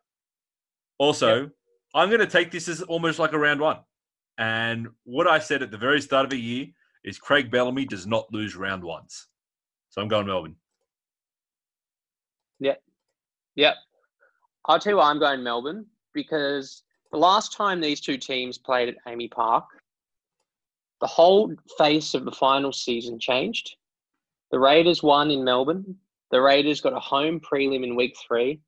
Also, 0.99 1.51
I'm 1.95 2.09
going 2.09 2.21
to 2.21 2.27
take 2.27 2.51
this 2.51 2.69
as 2.69 2.83
almost 2.83 3.19
like 3.19 3.33
a 3.33 3.39
round 3.39 3.61
1. 3.61 3.79
And 4.39 4.89
what 5.05 5.27
I 5.27 5.39
said 5.39 5.63
at 5.63 5.71
the 5.71 5.79
very 5.79 6.01
start 6.01 6.25
of 6.25 6.31
the 6.31 6.41
year 6.41 6.67
is 7.05 7.19
Craig 7.19 7.51
Bellamy 7.51 7.85
does 7.85 8.07
not 8.07 8.27
lose 8.33 8.57
round 8.57 8.83
ones. 8.83 9.29
So 9.91 10.03
I'm 10.03 10.09
going 10.09 10.27
Melbourne. 10.27 10.57
Yeah. 12.59 12.75
Yep. 13.55 13.75
I'll 14.67 14.81
tell 14.81 14.93
you 14.93 14.97
why 14.99 15.11
I'm 15.11 15.21
going 15.21 15.43
Melbourne 15.43 15.87
because 16.13 16.83
the 17.13 17.19
last 17.19 17.53
time 17.53 17.81
these 17.81 18.01
two 18.01 18.19
teams 18.19 18.59
played 18.59 18.89
at 18.89 18.97
AAMI 19.07 19.31
Park, 19.31 19.65
the 21.01 21.07
whole 21.07 21.53
face 21.79 22.15
of 22.15 22.25
the 22.25 22.33
final 22.33 22.73
season 22.73 23.19
changed. 23.19 23.77
The 24.51 24.59
Raiders 24.59 25.03
won 25.03 25.31
in 25.31 25.45
Melbourne. 25.45 25.97
The 26.31 26.41
Raiders 26.41 26.81
got 26.81 26.93
a 26.93 27.01
home 27.01 27.41
prelim 27.41 27.85
in 27.85 27.97
week 27.97 28.17
three. 28.27 28.61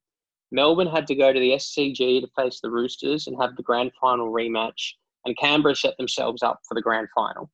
Melbourne 0.51 0.89
had 0.89 1.07
to 1.09 1.15
go 1.15 1.33
to 1.33 1.41
the 1.41 1.53
SCG 1.53 2.21
to 2.21 2.29
face 2.37 2.61
the 2.61 2.71
Roosters 2.71 3.27
and 3.27 3.37
have 3.41 3.57
the 3.57 3.63
grand 3.63 3.93
final 4.01 4.33
rematch, 4.33 4.93
and 5.25 5.37
Canberra 5.37 5.75
set 5.75 5.97
themselves 5.97 6.43
up 6.43 6.61
for 6.67 6.75
the 6.75 6.83
grand 6.83 7.09
final. 7.15 7.51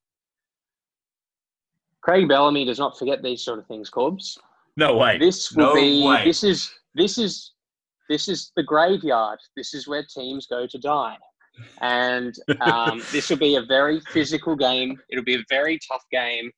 Craig 2.02 2.28
Bellamy 2.28 2.64
does 2.64 2.78
not 2.78 2.98
forget 2.98 3.22
these 3.22 3.42
sort 3.42 3.58
of 3.58 3.66
things, 3.66 3.90
Corbs. 3.90 4.38
No 4.76 4.96
way. 4.96 5.18
This 5.18 5.52
will 5.52 5.66
no 5.68 5.74
be. 5.74 6.04
way. 6.04 6.24
This 6.24 6.44
is 6.44 6.70
this 6.94 7.18
is 7.18 7.52
this 8.08 8.28
is 8.28 8.52
the 8.56 8.62
graveyard. 8.62 9.38
This 9.56 9.72
is 9.72 9.88
where 9.88 10.04
teams 10.04 10.46
go 10.46 10.66
to 10.66 10.78
die, 10.78 11.16
and 11.80 12.34
um, 12.60 13.02
this 13.12 13.30
will 13.30 13.36
be 13.36 13.56
a 13.56 13.62
very 13.62 14.00
physical 14.00 14.56
game. 14.56 15.00
It'll 15.10 15.24
be 15.24 15.36
a 15.36 15.44
very 15.48 15.78
tough 15.90 16.04
game, 16.10 16.50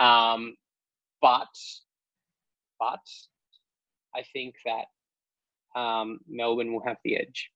um, 0.00 0.54
but 1.20 1.48
but 2.78 3.00
I 4.14 4.22
think 4.32 4.54
that 4.64 5.80
um, 5.80 6.20
Melbourne 6.28 6.72
will 6.72 6.84
have 6.86 6.98
the 7.04 7.16
edge. 7.16 7.50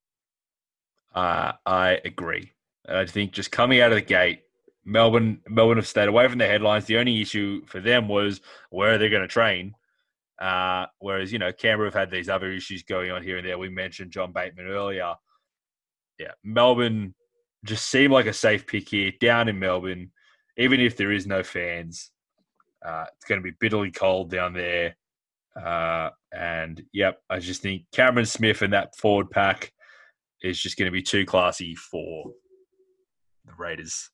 Uh, 1.15 1.53
I 1.67 2.01
agree. 2.05 2.53
I 2.89 3.07
think 3.07 3.33
just 3.33 3.51
coming 3.53 3.81
out 3.81 3.93
of 3.93 3.97
the 3.97 4.03
gate, 4.03 4.41
Melbourne 4.85 5.41
Melbourne 5.49 5.77
have 5.77 5.87
stayed 5.87 6.09
away 6.09 6.29
from 6.29 6.39
the 6.39 6.47
headlines. 6.47 6.87
The 6.87 6.99
only 6.99 7.21
issue 7.21 7.65
for 7.67 7.81
them 7.81 8.09
was 8.09 8.41
where 8.71 8.95
are 8.95 8.99
they 8.99 9.09
going 9.09 9.23
to 9.23 9.29
train. 9.29 9.75
Uh, 10.41 10.87
whereas 11.01 11.33
you 11.33 11.39
know 11.39 11.53
Canberra 11.53 11.89
have 11.89 11.95
had 11.95 12.11
these 12.11 12.29
other 12.29 12.51
issues 12.53 12.83
going 12.83 13.11
on 13.11 13.23
here 13.23 13.39
and 13.39 13.47
there. 13.47 13.59
We 13.59 13.69
mentioned 13.69 14.13
John 14.13 14.33
Bateman 14.33 14.67
earlier. 14.67 15.15
Yeah, 16.19 16.33
Melbourne 16.43 17.15
just 17.65 17.89
seem 17.89 18.11
like 18.11 18.27
a 18.27 18.33
safe 18.33 18.67
pick 18.67 18.89
here 18.89 19.13
down 19.21 19.49
in 19.49 19.59
Melbourne, 19.59 20.11
even 20.57 20.81
if 20.81 20.97
there 20.97 21.13
is 21.13 21.27
no 21.27 21.43
fans. 21.43 22.11
Uh, 22.85 23.05
it's 23.17 23.25
going 23.25 23.41
to 23.41 23.45
be 23.45 23.57
bitterly 23.61 23.91
cold 23.91 24.31
down 24.31 24.53
there. 24.53 24.97
Uh, 25.61 26.11
and 26.33 26.83
yep, 26.93 27.19
I 27.29 27.39
just 27.39 27.63
think 27.63 27.85
Cameron 27.93 28.27
Smith 28.27 28.63
and 28.63 28.73
that 28.73 28.97
forward 28.97 29.31
pack 29.31 29.73
is 30.43 30.61
just 30.61 30.77
going 30.77 30.87
to 30.87 30.93
be 30.93 31.03
too 31.03 31.27
classy 31.27 31.75
for 31.75 32.31
the 33.45 33.53
Raiders. 33.59 34.11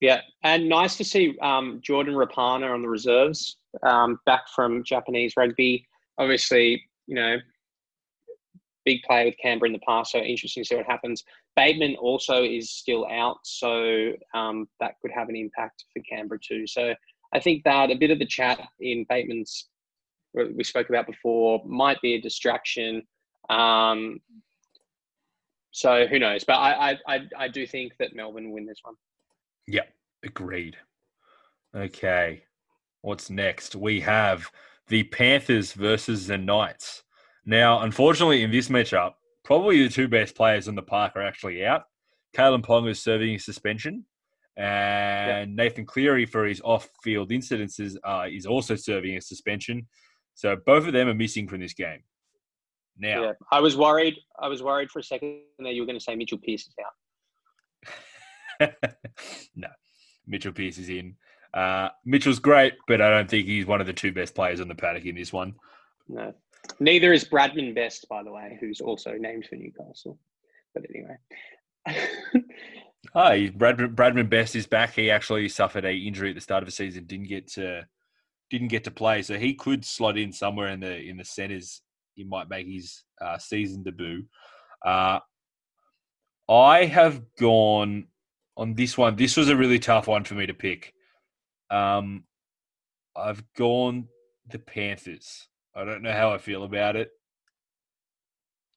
Yeah, 0.00 0.20
and 0.44 0.68
nice 0.68 0.96
to 0.98 1.04
see 1.04 1.36
um, 1.42 1.80
Jordan 1.82 2.14
Rapana 2.14 2.72
on 2.72 2.82
the 2.82 2.88
reserves, 2.88 3.56
um, 3.82 4.20
back 4.26 4.42
from 4.54 4.84
Japanese 4.84 5.32
rugby. 5.36 5.86
Obviously, 6.18 6.84
you 7.06 7.16
know, 7.16 7.36
big 8.88 9.02
player 9.02 9.26
with 9.26 9.36
Canberra 9.36 9.68
in 9.68 9.74
the 9.74 9.86
past, 9.86 10.12
so 10.12 10.18
interesting 10.18 10.62
to 10.62 10.66
see 10.66 10.74
what 10.74 10.86
happens. 10.86 11.22
Bateman 11.56 11.94
also 11.96 12.42
is 12.42 12.70
still 12.70 13.06
out, 13.10 13.36
so 13.42 14.12
um, 14.32 14.66
that 14.80 14.94
could 15.02 15.10
have 15.10 15.28
an 15.28 15.36
impact 15.36 15.84
for 15.92 16.02
Canberra 16.08 16.40
too. 16.40 16.66
So 16.66 16.94
I 17.34 17.38
think 17.38 17.64
that 17.64 17.90
a 17.90 17.94
bit 17.94 18.10
of 18.10 18.18
the 18.18 18.26
chat 18.26 18.58
in 18.80 19.04
Bateman's 19.10 19.68
we 20.32 20.64
spoke 20.64 20.88
about 20.88 21.06
before 21.06 21.62
might 21.66 22.00
be 22.00 22.14
a 22.14 22.20
distraction. 22.20 23.02
Um, 23.50 24.20
so 25.70 26.06
who 26.06 26.18
knows? 26.18 26.44
But 26.44 26.56
I, 26.56 26.98
I, 27.06 27.20
I, 27.36 27.48
do 27.48 27.66
think 27.66 27.92
that 27.98 28.14
Melbourne 28.14 28.50
win 28.50 28.66
this 28.66 28.80
one. 28.82 28.94
Yep, 29.66 29.88
agreed. 30.22 30.76
Okay, 31.74 32.42
what's 33.00 33.30
next? 33.30 33.74
We 33.74 34.00
have 34.00 34.50
the 34.88 35.04
Panthers 35.04 35.72
versus 35.72 36.26
the 36.26 36.38
Knights. 36.38 37.02
Now, 37.48 37.80
unfortunately, 37.80 38.42
in 38.42 38.50
this 38.50 38.68
matchup, 38.68 39.14
probably 39.42 39.82
the 39.82 39.88
two 39.88 40.06
best 40.06 40.34
players 40.34 40.68
in 40.68 40.74
the 40.74 40.82
park 40.82 41.16
are 41.16 41.22
actually 41.22 41.64
out. 41.64 41.84
Kalyn 42.36 42.62
Ponga 42.62 42.90
is 42.90 43.02
serving 43.02 43.36
a 43.36 43.38
suspension, 43.38 44.04
and 44.58 45.56
Nathan 45.56 45.86
Cleary 45.86 46.26
for 46.26 46.44
his 46.44 46.60
off-field 46.62 47.30
incidences 47.30 47.96
uh, 48.04 48.26
is 48.30 48.44
also 48.44 48.76
serving 48.76 49.16
a 49.16 49.22
suspension. 49.22 49.86
So 50.34 50.56
both 50.66 50.86
of 50.86 50.92
them 50.92 51.08
are 51.08 51.14
missing 51.14 51.48
from 51.48 51.60
this 51.60 51.72
game. 51.72 52.00
Now, 52.98 53.22
Yeah, 53.22 53.32
I 53.50 53.60
was 53.60 53.78
worried. 53.78 54.16
I 54.38 54.48
was 54.48 54.62
worried 54.62 54.90
for 54.90 54.98
a 54.98 55.02
second 55.02 55.40
that 55.60 55.72
you 55.72 55.80
were 55.80 55.86
going 55.86 55.98
to 55.98 56.04
say 56.04 56.16
Mitchell 56.16 56.36
Pearce 56.36 56.68
is 56.68 56.74
out. 58.60 58.74
no, 59.56 59.68
Mitchell 60.26 60.52
Pearce 60.52 60.76
is 60.76 60.90
in. 60.90 61.16
Uh, 61.54 61.88
Mitchell's 62.04 62.40
great, 62.40 62.74
but 62.86 63.00
I 63.00 63.08
don't 63.08 63.30
think 63.30 63.46
he's 63.46 63.64
one 63.64 63.80
of 63.80 63.86
the 63.86 63.94
two 63.94 64.12
best 64.12 64.34
players 64.34 64.60
on 64.60 64.68
the 64.68 64.74
paddock 64.74 65.06
in 65.06 65.14
this 65.14 65.32
one. 65.32 65.54
No, 66.08 66.34
neither 66.80 67.12
is 67.12 67.24
Bradman 67.24 67.74
Best, 67.74 68.08
by 68.08 68.22
the 68.22 68.32
way, 68.32 68.56
who's 68.60 68.80
also 68.80 69.12
named 69.12 69.46
for 69.46 69.56
Newcastle. 69.56 70.18
But 70.74 70.84
anyway, 70.94 71.16
Hi, 73.14 73.48
Brad, 73.48 73.78
Bradman 73.78 74.28
Best 74.28 74.54
is 74.54 74.66
back. 74.66 74.94
He 74.94 75.10
actually 75.10 75.48
suffered 75.48 75.84
a 75.84 75.92
injury 75.92 76.30
at 76.30 76.34
the 76.34 76.40
start 76.40 76.62
of 76.62 76.66
the 76.66 76.72
season, 76.72 77.04
didn't 77.04 77.28
get 77.28 77.48
to 77.52 77.86
didn't 78.50 78.68
get 78.68 78.84
to 78.84 78.90
play, 78.90 79.22
so 79.22 79.38
he 79.38 79.54
could 79.54 79.84
slot 79.84 80.16
in 80.16 80.32
somewhere 80.32 80.68
in 80.68 80.80
the 80.80 80.96
in 80.96 81.16
the 81.16 81.24
centres. 81.24 81.82
He 82.14 82.24
might 82.24 82.48
make 82.48 82.66
his 82.66 83.04
uh, 83.20 83.38
season 83.38 83.82
debut. 83.82 84.24
Uh, 84.84 85.20
I 86.48 86.86
have 86.86 87.22
gone 87.36 88.08
on 88.56 88.74
this 88.74 88.98
one. 88.98 89.16
This 89.16 89.36
was 89.36 89.48
a 89.48 89.56
really 89.56 89.78
tough 89.78 90.08
one 90.08 90.24
for 90.24 90.34
me 90.34 90.46
to 90.46 90.54
pick. 90.54 90.92
Um, 91.70 92.24
I've 93.16 93.44
gone 93.54 94.08
the 94.48 94.58
Panthers. 94.58 95.48
I 95.78 95.84
don't 95.84 96.02
know 96.02 96.12
how 96.12 96.32
I 96.32 96.38
feel 96.38 96.64
about 96.64 96.96
it. 96.96 97.10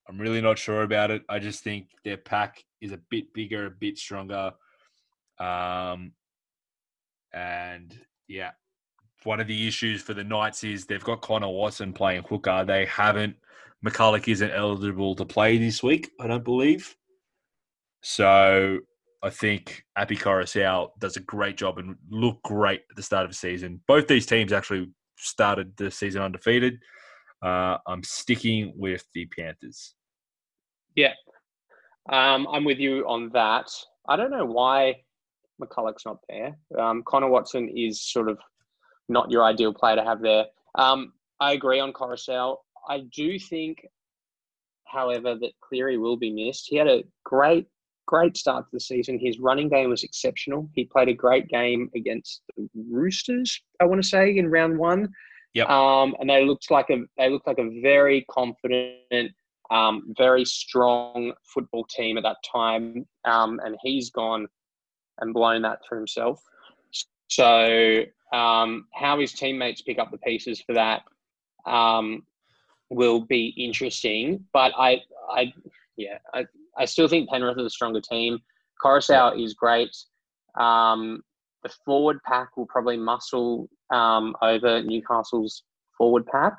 I'm 0.07 0.19
really 0.19 0.41
not 0.41 0.59
sure 0.59 0.83
about 0.83 1.09
it. 1.09 1.23
I 1.27 1.39
just 1.39 1.63
think 1.63 1.87
their 2.03 2.17
pack 2.17 2.63
is 2.79 2.91
a 2.91 2.99
bit 3.09 3.33
bigger, 3.33 3.65
a 3.65 3.71
bit 3.71 3.97
stronger. 3.97 4.53
Um, 5.39 6.13
And 7.33 7.97
yeah, 8.27 8.51
one 9.23 9.39
of 9.39 9.47
the 9.47 9.67
issues 9.67 10.01
for 10.01 10.13
the 10.13 10.23
Knights 10.23 10.63
is 10.63 10.85
they've 10.85 11.03
got 11.03 11.21
Connor 11.21 11.49
Watson 11.49 11.93
playing 11.93 12.23
hooker. 12.23 12.65
They 12.65 12.85
haven't. 12.85 13.35
McCullough 13.85 14.27
isn't 14.27 14.51
eligible 14.51 15.15
to 15.15 15.25
play 15.25 15.57
this 15.57 15.81
week, 15.81 16.11
I 16.19 16.27
don't 16.27 16.43
believe. 16.43 16.95
So 18.01 18.79
I 19.23 19.29
think 19.29 19.85
Api 19.95 20.17
Koroisau 20.17 20.89
does 20.99 21.17
a 21.17 21.21
great 21.21 21.57
job 21.57 21.77
and 21.77 21.95
look 22.09 22.41
great 22.43 22.81
at 22.89 22.95
the 22.95 23.03
start 23.03 23.25
of 23.25 23.31
the 23.31 23.35
season. 23.35 23.81
Both 23.87 24.07
these 24.07 24.25
teams 24.25 24.51
actually 24.53 24.89
started 25.21 25.75
the 25.77 25.91
season 25.91 26.21
undefeated. 26.21 26.79
Uh, 27.41 27.77
I'm 27.87 28.03
sticking 28.03 28.73
with 28.75 29.05
the 29.13 29.25
Panthers. 29.25 29.95
Yeah, 30.95 31.13
um, 32.09 32.47
I'm 32.51 32.63
with 32.63 32.79
you 32.79 33.05
on 33.07 33.29
that. 33.29 33.69
I 34.07 34.15
don't 34.15 34.31
know 34.31 34.45
why 34.45 35.03
McCullough's 35.61 36.05
not 36.05 36.17
there. 36.27 36.57
Um, 36.77 37.03
Connor 37.05 37.29
Watson 37.29 37.69
is 37.69 38.01
sort 38.01 38.29
of 38.29 38.39
not 39.09 39.31
your 39.31 39.43
ideal 39.43 39.73
player 39.73 39.95
to 39.95 40.03
have 40.03 40.21
there. 40.21 40.45
Um, 40.75 41.13
I 41.39 41.53
agree 41.53 41.79
on 41.79 41.93
Koroisau. 41.93 42.57
I 42.89 43.01
do 43.13 43.37
think, 43.37 43.85
however, 44.85 45.35
that 45.35 45.51
Cleary 45.61 45.97
will 45.97 46.17
be 46.17 46.31
missed. 46.31 46.67
He 46.67 46.77
had 46.77 46.87
a 46.87 47.03
great, 47.23 47.67
great 48.11 48.35
start 48.35 48.65
to 48.65 48.69
the 48.73 48.79
season. 48.79 49.17
His 49.17 49.39
running 49.39 49.69
game 49.69 49.89
was 49.89 50.03
exceptional. 50.03 50.69
He 50.75 50.83
played 50.83 51.07
a 51.07 51.13
great 51.13 51.47
game 51.47 51.89
against 51.95 52.41
the 52.57 52.67
Roosters, 52.89 53.61
I 53.79 53.85
want 53.85 54.03
to 54.03 54.07
say, 54.07 54.37
in 54.37 54.51
round 54.51 54.77
one. 54.77 55.07
Yep. 55.53 55.69
Um, 55.69 56.15
and 56.19 56.29
they 56.29 56.43
looked 56.43 56.69
like 56.69 56.89
a 56.89 56.97
they 57.17 57.29
looked 57.29 57.47
like 57.47 57.59
a 57.59 57.81
very 57.81 58.25
confident, 58.29 59.31
um, 59.69 60.13
very 60.17 60.43
strong 60.43 61.31
football 61.53 61.85
team 61.85 62.17
at 62.17 62.23
that 62.23 62.37
time. 62.49 63.05
Um, 63.23 63.61
and 63.63 63.77
he's 63.81 64.09
gone 64.09 64.47
and 65.19 65.33
blown 65.33 65.61
that 65.61 65.79
for 65.87 65.95
himself. 65.97 66.41
So 67.27 68.03
um, 68.33 68.87
how 68.93 69.21
his 69.21 69.31
teammates 69.31 69.81
pick 69.81 69.99
up 69.99 70.11
the 70.11 70.17
pieces 70.17 70.61
for 70.61 70.73
that 70.73 71.03
um, 71.65 72.23
will 72.89 73.21
be 73.21 73.53
interesting. 73.57 74.45
But 74.51 74.73
I, 74.77 74.99
I, 75.29 75.53
yeah, 75.95 76.17
I, 76.33 76.45
I 76.77 76.85
still 76.85 77.07
think 77.07 77.29
Penrith 77.29 77.57
are 77.57 77.65
a 77.65 77.69
stronger 77.69 78.01
team. 78.01 78.39
Koroisau 78.83 79.37
yeah. 79.37 79.43
is 79.43 79.53
great. 79.53 79.95
Um, 80.59 81.21
the 81.63 81.69
forward 81.85 82.19
pack 82.25 82.57
will 82.57 82.65
probably 82.65 82.97
muscle 82.97 83.69
um, 83.91 84.35
over 84.41 84.81
Newcastle's 84.81 85.63
forward 85.97 86.25
pack, 86.25 86.53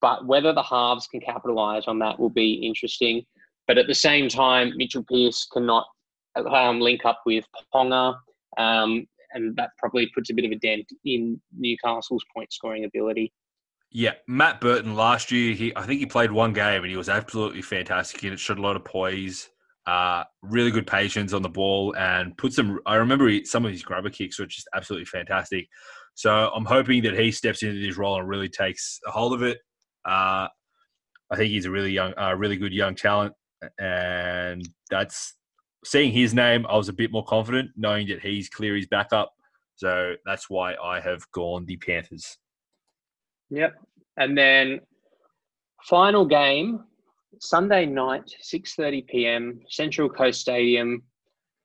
but 0.00 0.26
whether 0.26 0.52
the 0.52 0.62
halves 0.62 1.06
can 1.06 1.20
capitalise 1.20 1.84
on 1.86 1.98
that 1.98 2.18
will 2.18 2.30
be 2.30 2.54
interesting. 2.54 3.22
But 3.68 3.78
at 3.78 3.86
the 3.86 3.94
same 3.94 4.28
time, 4.28 4.72
Mitchell 4.76 5.04
Pearce 5.08 5.46
cannot 5.52 5.86
um, 6.36 6.80
link 6.80 7.04
up 7.04 7.20
with 7.26 7.44
Ponga, 7.74 8.16
um, 8.56 9.06
and 9.32 9.54
that 9.56 9.70
probably 9.78 10.10
puts 10.14 10.30
a 10.30 10.34
bit 10.34 10.44
of 10.44 10.52
a 10.52 10.56
dent 10.56 10.86
in 11.04 11.40
Newcastle's 11.56 12.24
point 12.34 12.52
scoring 12.52 12.84
ability. 12.84 13.32
Yeah, 13.92 14.14
Matt 14.28 14.60
Burton 14.60 14.94
last 14.94 15.32
year, 15.32 15.54
he 15.54 15.72
I 15.74 15.82
think 15.82 15.98
he 15.98 16.06
played 16.06 16.30
one 16.30 16.52
game 16.52 16.82
and 16.82 16.90
he 16.90 16.96
was 16.96 17.08
absolutely 17.08 17.62
fantastic 17.62 18.22
and 18.22 18.32
it 18.32 18.38
showed 18.38 18.58
a 18.58 18.62
lot 18.62 18.76
of 18.76 18.84
poise, 18.84 19.50
uh, 19.86 20.22
really 20.42 20.70
good 20.70 20.86
patience 20.86 21.32
on 21.32 21.42
the 21.42 21.48
ball 21.48 21.94
and 21.96 22.36
put 22.38 22.52
some. 22.52 22.78
I 22.86 22.96
remember 22.96 23.26
he, 23.28 23.44
some 23.44 23.64
of 23.64 23.72
his 23.72 23.82
grubber 23.82 24.10
kicks 24.10 24.38
were 24.38 24.46
just 24.46 24.68
absolutely 24.74 25.06
fantastic. 25.06 25.68
So 26.14 26.30
I'm 26.54 26.64
hoping 26.64 27.02
that 27.02 27.18
he 27.18 27.32
steps 27.32 27.62
into 27.62 27.80
this 27.80 27.96
role 27.96 28.18
and 28.18 28.28
really 28.28 28.48
takes 28.48 29.00
a 29.06 29.10
hold 29.10 29.32
of 29.32 29.42
it. 29.42 29.58
Uh, 30.04 30.46
I 31.32 31.36
think 31.36 31.50
he's 31.50 31.66
a 31.66 31.70
really 31.70 31.92
young, 31.92 32.12
uh, 32.16 32.34
really 32.34 32.56
good 32.56 32.72
young 32.72 32.94
talent, 32.94 33.34
and 33.80 34.68
that's 34.90 35.34
seeing 35.84 36.12
his 36.12 36.32
name. 36.34 36.66
I 36.68 36.76
was 36.76 36.88
a 36.88 36.92
bit 36.92 37.10
more 37.10 37.24
confident 37.24 37.70
knowing 37.76 38.08
that 38.08 38.20
he's 38.20 38.48
clear 38.48 38.76
his 38.76 38.86
backup. 38.86 39.32
So 39.76 40.14
that's 40.26 40.50
why 40.50 40.74
I 40.74 41.00
have 41.00 41.24
gone 41.32 41.64
the 41.64 41.76
Panthers. 41.78 42.36
Yep. 43.50 43.74
And 44.16 44.36
then 44.36 44.80
final 45.84 46.24
game, 46.24 46.84
Sunday 47.40 47.86
night, 47.86 48.24
6.30 48.42 49.06
p.m., 49.06 49.60
Central 49.68 50.08
Coast 50.08 50.40
Stadium, 50.40 51.02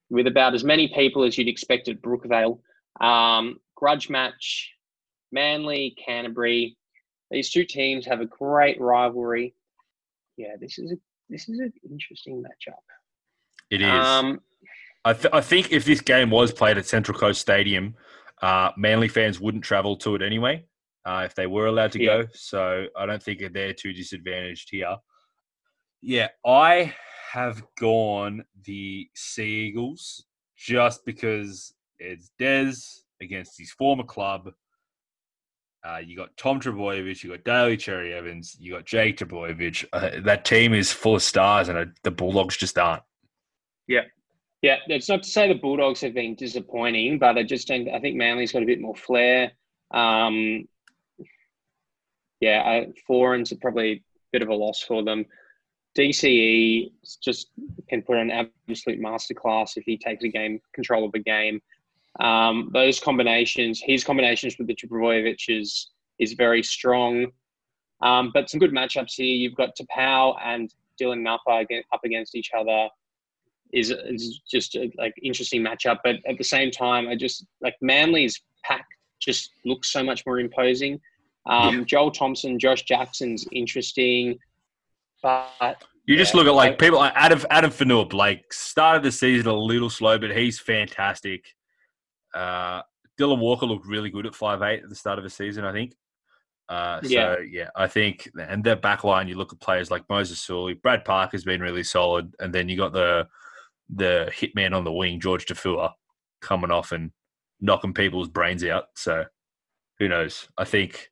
with 0.09 0.27
about 0.27 0.53
as 0.53 0.63
many 0.63 0.87
people 0.87 1.23
as 1.23 1.37
you'd 1.37 1.47
expect 1.47 1.87
at 1.87 2.01
Brookvale. 2.01 2.59
Um, 3.01 3.57
grudge 3.75 4.09
match, 4.09 4.71
Manly, 5.31 5.95
Canterbury. 6.03 6.77
These 7.31 7.49
two 7.49 7.65
teams 7.65 8.05
have 8.05 8.21
a 8.21 8.25
great 8.25 8.79
rivalry. 8.79 9.53
Yeah, 10.37 10.55
this 10.59 10.77
is 10.77 10.91
a 10.91 10.95
this 11.29 11.49
is 11.49 11.59
an 11.59 11.73
interesting 11.89 12.43
matchup. 12.43 12.75
It 13.71 13.81
is. 13.81 13.89
Um, 13.89 14.41
I, 15.03 15.13
th- 15.13 15.33
I 15.33 15.41
think 15.41 15.71
if 15.71 15.83
this 15.85 16.01
game 16.01 16.29
was 16.29 16.51
played 16.51 16.77
at 16.77 16.85
Central 16.85 17.17
Coast 17.17 17.41
Stadium, 17.41 17.95
uh, 18.43 18.71
Manly 18.77 19.07
fans 19.07 19.39
wouldn't 19.39 19.63
travel 19.63 19.95
to 19.97 20.13
it 20.13 20.21
anyway 20.21 20.63
uh, 21.05 21.23
if 21.25 21.35
they 21.35 21.47
were 21.47 21.67
allowed 21.67 21.91
to 21.93 22.01
yeah. 22.01 22.23
go. 22.23 22.27
So 22.33 22.87
I 22.97 23.05
don't 23.05 23.21
think 23.21 23.43
they're 23.53 23.73
too 23.73 23.93
disadvantaged 23.93 24.69
here. 24.71 24.95
Yeah, 26.01 26.29
I 26.45 26.93
have 27.31 27.63
gone 27.79 28.43
the 28.63 29.09
Sea 29.15 29.67
Eagles 29.67 30.25
just 30.57 31.05
because 31.05 31.73
it's 31.99 32.31
Des 32.39 32.73
against 33.21 33.57
his 33.57 33.71
former 33.71 34.03
club. 34.03 34.51
Uh, 35.85 35.97
you 35.97 36.17
got 36.17 36.35
Tom 36.37 36.59
Trbojevic, 36.59 37.23
you 37.23 37.29
got 37.29 37.43
Daly 37.43 37.77
Cherry 37.77 38.13
Evans, 38.13 38.57
you 38.59 38.73
got 38.73 38.85
Jake 38.85 39.17
Trbojevic. 39.17 39.85
Uh, 39.93 40.21
that 40.23 40.43
team 40.43 40.73
is 40.73 40.91
full 40.91 41.15
of 41.15 41.21
stars, 41.21 41.69
and 41.69 41.77
uh, 41.77 41.85
the 42.03 42.09
Bulldogs 42.09 42.57
just 42.57 42.77
aren't. 42.79 43.03
Yeah, 43.87 44.05
yeah. 44.63 44.77
It's 44.87 45.09
not 45.09 45.21
to 45.21 45.29
say 45.29 45.47
the 45.47 45.59
Bulldogs 45.59 46.01
have 46.01 46.15
been 46.15 46.33
disappointing, 46.33 47.19
but 47.19 47.37
I 47.37 47.43
just 47.43 47.67
don't. 47.67 47.87
I 47.89 47.99
think 47.99 48.15
Manly's 48.15 48.51
got 48.51 48.63
a 48.63 48.65
bit 48.65 48.81
more 48.81 48.95
flair. 48.95 49.51
Um, 49.91 50.67
yeah, 52.45 52.61
I, 52.61 52.75
are 53.09 53.57
probably 53.59 53.91
a 53.91 54.03
bit 54.31 54.43
of 54.43 54.49
a 54.49 54.53
loss 54.53 54.83
for 54.83 55.03
them. 55.03 55.25
DCE 55.97 56.91
just 57.23 57.47
can 57.89 58.03
put 58.03 58.17
an 58.17 58.29
absolute 58.29 59.01
masterclass 59.01 59.77
if 59.77 59.83
he 59.85 59.97
takes 59.97 60.23
a 60.23 60.27
game 60.27 60.59
control 60.73 61.05
of 61.05 61.11
a 61.15 61.19
game. 61.19 61.59
Um, 62.19 62.69
those 62.71 62.99
combinations, 62.99 63.81
his 63.83 64.03
combinations 64.03 64.57
with 64.59 64.67
the 64.67 64.75
Trbojevic 64.75 65.39
is 65.47 65.89
is 66.19 66.33
very 66.33 66.61
strong. 66.61 67.31
Um, 68.01 68.29
but 68.33 68.49
some 68.49 68.59
good 68.59 68.71
matchups 68.71 69.13
here. 69.15 69.35
You've 69.35 69.55
got 69.55 69.75
Taupau 69.75 70.37
and 70.43 70.71
Dylan 71.01 71.21
Napa 71.21 71.65
up 71.91 72.01
against 72.03 72.35
each 72.35 72.51
other. 72.57 72.89
Is, 73.73 73.89
is 73.89 74.39
just 74.49 74.75
a, 74.75 74.91
like 74.97 75.13
interesting 75.21 75.61
matchup. 75.61 75.97
But 76.03 76.17
at 76.27 76.37
the 76.37 76.43
same 76.43 76.69
time, 76.71 77.07
I 77.07 77.15
just 77.15 77.45
like 77.61 77.75
Manly's 77.81 78.39
pack 78.63 78.85
just 79.19 79.49
looks 79.65 79.91
so 79.91 80.03
much 80.03 80.23
more 80.25 80.39
imposing. 80.39 81.01
Um, 81.47 81.79
yeah. 81.79 81.83
Joel 81.85 82.11
Thompson, 82.11 82.57
Josh 82.57 82.83
Jackson's 82.83 83.45
interesting, 83.51 84.37
but 85.21 85.83
you 86.05 86.17
just 86.17 86.35
look 86.35 86.47
at 86.47 86.53
like 86.53 86.79
people 86.79 86.99
like 86.99 87.13
Adam 87.15 87.41
Adam 87.49 87.71
Fonua-Blake, 87.71 88.37
like 88.37 88.53
started 88.53 89.03
the 89.03 89.11
season 89.11 89.47
a 89.47 89.53
little 89.53 89.89
slow, 89.89 90.17
but 90.17 90.35
he's 90.35 90.59
fantastic. 90.59 91.45
Uh, 92.33 92.81
Dylan 93.19 93.39
Walker 93.39 93.65
looked 93.65 93.87
really 93.87 94.09
good 94.09 94.25
at 94.25 94.35
five 94.35 94.61
eight 94.61 94.83
at 94.83 94.89
the 94.89 94.95
start 94.95 95.17
of 95.17 95.23
the 95.23 95.29
season, 95.29 95.65
I 95.65 95.71
think. 95.71 95.93
Uh, 96.67 97.01
so 97.01 97.09
yeah. 97.09 97.35
yeah, 97.49 97.69
I 97.75 97.87
think, 97.87 98.29
and 98.39 98.63
their 98.63 98.75
back 98.75 99.03
line, 99.03 99.27
you 99.27 99.35
look 99.35 99.53
at 99.53 99.59
players 99.59 99.91
like 99.91 100.03
Moses 100.09 100.39
Suli, 100.39 100.73
Brad 100.73 101.05
Park 101.05 101.31
has 101.33 101.43
been 101.43 101.61
really 101.61 101.83
solid, 101.83 102.33
and 102.39 102.53
then 102.53 102.69
you 102.69 102.77
got 102.77 102.93
the 102.93 103.27
the 103.93 104.31
hitman 104.35 104.75
on 104.75 104.83
the 104.83 104.91
wing, 104.91 105.21
Jorge 105.23 105.45
Taufua, 105.45 105.91
coming 106.41 106.71
off 106.71 106.91
and 106.91 107.11
knocking 107.61 107.93
people's 107.93 108.27
brains 108.27 108.63
out. 108.63 108.85
So 108.95 109.25
who 109.99 110.07
knows? 110.07 110.47
I 110.57 110.65
think 110.65 111.11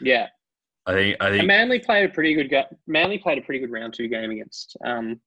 yeah. 0.00 0.28
I 0.86 0.92
think 0.92 1.16
I 1.20 1.28
think 1.28 1.40
and 1.40 1.48
Manly 1.48 1.78
played 1.78 2.08
a 2.08 2.12
pretty 2.12 2.34
good. 2.34 2.52
Manly 2.86 3.18
played 3.18 3.38
a 3.38 3.42
pretty 3.42 3.60
good 3.60 3.70
round 3.70 3.92
two 3.92 4.08
game 4.08 4.30
against 4.30 4.76
um, 4.84 5.20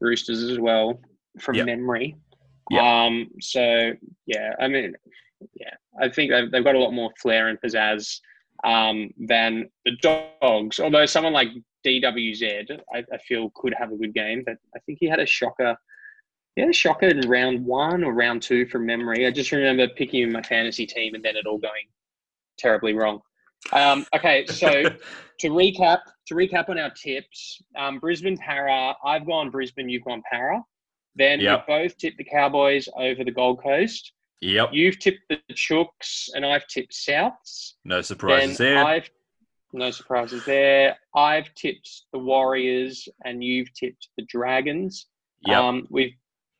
Roosters 0.00 0.42
as 0.42 0.58
well, 0.58 1.00
from 1.38 1.54
yep. 1.54 1.66
memory. 1.66 2.16
Yep. 2.70 2.82
Um, 2.82 3.28
so 3.40 3.92
yeah, 4.26 4.52
I 4.60 4.68
mean, 4.68 4.94
yeah, 5.54 5.74
I 6.00 6.08
think 6.08 6.30
they've, 6.30 6.50
they've 6.50 6.64
got 6.64 6.74
a 6.74 6.78
lot 6.78 6.92
more 6.92 7.10
flair 7.20 7.48
and 7.48 7.60
pizzazz 7.60 8.20
um, 8.64 9.10
than 9.18 9.68
the 9.84 9.96
Dogs. 10.02 10.80
Although 10.80 11.06
someone 11.06 11.32
like 11.32 11.48
DWZ, 11.86 12.80
I, 12.92 12.98
I, 12.98 13.18
feel 13.26 13.50
could 13.54 13.74
have 13.78 13.92
a 13.92 13.96
good 13.96 14.14
game, 14.14 14.42
but 14.44 14.56
I 14.74 14.78
think 14.80 14.98
he 15.00 15.08
had 15.08 15.20
a 15.20 15.26
shocker. 15.26 15.76
He 16.56 16.62
had 16.62 16.70
a 16.70 16.74
shocker 16.74 17.06
in 17.06 17.28
round 17.28 17.64
one 17.64 18.04
or 18.04 18.12
round 18.12 18.42
two 18.42 18.66
from 18.66 18.86
memory. 18.86 19.26
I 19.26 19.30
just 19.30 19.52
remember 19.52 19.88
picking 19.96 20.22
him 20.22 20.28
in 20.28 20.34
my 20.34 20.42
fantasy 20.42 20.86
team 20.86 21.14
and 21.14 21.24
then 21.24 21.36
it 21.36 21.46
all 21.46 21.58
going 21.58 21.86
terribly 22.58 22.92
wrong. 22.92 23.20
Um, 23.72 24.06
okay, 24.14 24.46
so 24.46 24.84
to 25.40 25.48
recap, 25.48 26.00
to 26.26 26.34
recap 26.34 26.68
on 26.68 26.78
our 26.78 26.90
tips, 26.90 27.60
um, 27.76 27.98
Brisbane 27.98 28.36
Para. 28.36 28.94
I've 29.04 29.26
gone 29.26 29.50
Brisbane. 29.50 29.88
You've 29.88 30.04
gone 30.04 30.22
Para. 30.30 30.62
Then 31.16 31.40
yep. 31.40 31.64
we 31.66 31.74
both 31.74 31.96
tipped 31.98 32.18
the 32.18 32.24
Cowboys 32.24 32.88
over 32.96 33.24
the 33.24 33.30
Gold 33.30 33.62
Coast. 33.62 34.12
Yep. 34.40 34.70
You've 34.72 34.98
tipped 34.98 35.22
the 35.28 35.38
Chooks, 35.52 36.30
and 36.34 36.46
I've 36.46 36.66
tipped 36.66 36.94
Souths. 36.94 37.74
No 37.84 38.00
surprises 38.00 38.58
then 38.58 38.74
there. 38.74 38.84
I've 38.84 39.10
no 39.72 39.90
surprises 39.90 40.44
there. 40.44 40.96
I've 41.14 41.54
tipped 41.54 42.04
the 42.12 42.18
Warriors, 42.18 43.08
and 43.24 43.44
you've 43.44 43.72
tipped 43.74 44.08
the 44.16 44.24
Dragons. 44.24 45.06
Yep. 45.46 45.58
Um, 45.58 45.86
we've 45.90 46.14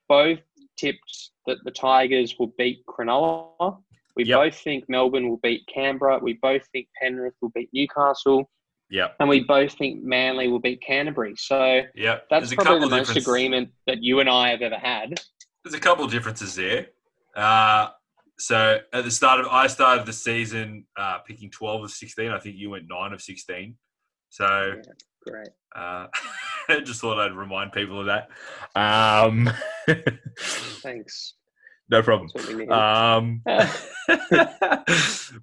both 0.09 0.41
tipped 0.77 1.31
that 1.47 1.59
the 1.65 1.71
Tigers 1.71 2.37
will 2.39 2.53
beat 2.59 2.85
Cronulla 2.87 3.79
We 4.21 4.27
Yep. 4.27 4.39
both 4.39 4.55
think 4.61 4.85
Melbourne 4.91 5.31
will 5.31 5.39
beat 5.43 5.66
Canberra. 5.75 6.18
We 6.18 6.35
both 6.43 6.61
think 6.73 6.89
Penrith 7.01 7.33
will 7.41 7.49
beat 7.55 7.71
Newcastle. 7.73 8.51
Yep. 8.91 9.16
And 9.18 9.29
we 9.31 9.41
both 9.45 9.73
think 9.79 10.03
Manly 10.05 10.49
will 10.49 10.59
beat 10.59 10.83
Canterbury. 10.87 11.35
So 11.39 11.81
Yep. 11.95 12.27
that's 12.29 12.51
There's 12.51 12.55
probably 12.55 12.75
couple 12.75 12.89
the 12.91 12.97
most 12.97 13.07
difference- 13.09 13.27
agreement 13.27 13.71
that 13.87 14.03
you 14.03 14.21
and 14.21 14.29
I 14.29 14.51
have 14.51 14.61
ever 14.61 14.77
had. 14.77 15.18
There's 15.64 15.73
a 15.75 15.81
couple 15.81 16.05
of 16.05 16.11
differences 16.11 16.55
there. 16.55 16.89
Uh, 17.35 17.89
so 18.39 18.81
at 18.93 19.05
the 19.05 19.11
start 19.11 19.41
of, 19.41 19.47
I 19.47 19.68
started 19.68 20.05
the 20.05 20.12
season 20.12 20.87
uh, 20.99 21.21
picking 21.21 21.51
12 21.51 21.85
of 21.85 21.91
16. 21.91 22.31
I 22.31 22.39
think 22.41 22.57
you 22.57 22.68
went 22.68 22.89
9 22.91 23.14
of 23.14 23.23
16. 23.23 23.75
So 24.29 24.75
Great. 25.27 25.49
uh, 25.75 26.09
just 26.85 27.01
thought 27.01 27.18
I'd 27.18 27.33
remind 27.33 27.73
people 27.73 28.01
of 28.01 28.07
that. 28.07 28.29
Um, 28.75 29.51
Thanks. 30.39 31.37
No 31.91 32.03
problem. 32.03 32.30
That's 32.34 32.47
what 32.47 32.57
we 32.57 32.64
need. 32.66 32.72
Um, 32.72 33.43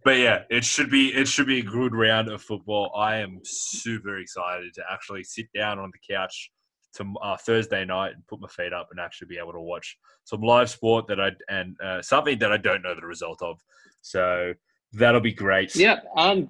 but 0.03 0.17
yeah, 0.17 0.43
it 0.49 0.63
should 0.63 0.89
be 0.89 1.13
it 1.13 1.27
should 1.27 1.47
be 1.47 1.59
a 1.59 1.63
good 1.63 1.93
round 1.93 2.29
of 2.29 2.41
football. 2.41 2.91
I 2.95 3.17
am 3.17 3.39
super 3.43 4.17
excited 4.17 4.73
to 4.75 4.83
actually 4.91 5.23
sit 5.23 5.47
down 5.53 5.79
on 5.79 5.91
the 5.91 6.13
couch 6.13 6.51
to 6.95 7.13
uh, 7.21 7.37
Thursday 7.37 7.85
night 7.85 8.13
and 8.13 8.25
put 8.27 8.39
my 8.39 8.47
feet 8.47 8.73
up 8.73 8.87
and 8.91 8.99
actually 8.99 9.27
be 9.27 9.37
able 9.37 9.53
to 9.53 9.61
watch 9.61 9.97
some 10.23 10.41
live 10.41 10.69
sport 10.69 11.07
that 11.07 11.19
I 11.19 11.31
and 11.49 11.75
uh, 11.81 12.01
something 12.01 12.39
that 12.39 12.51
I 12.51 12.57
don't 12.57 12.81
know 12.81 12.95
the 12.95 13.05
result 13.05 13.41
of. 13.41 13.59
So 14.01 14.53
that'll 14.93 15.21
be 15.21 15.33
great. 15.33 15.75
yeah. 15.75 15.99
Um, 16.15 16.49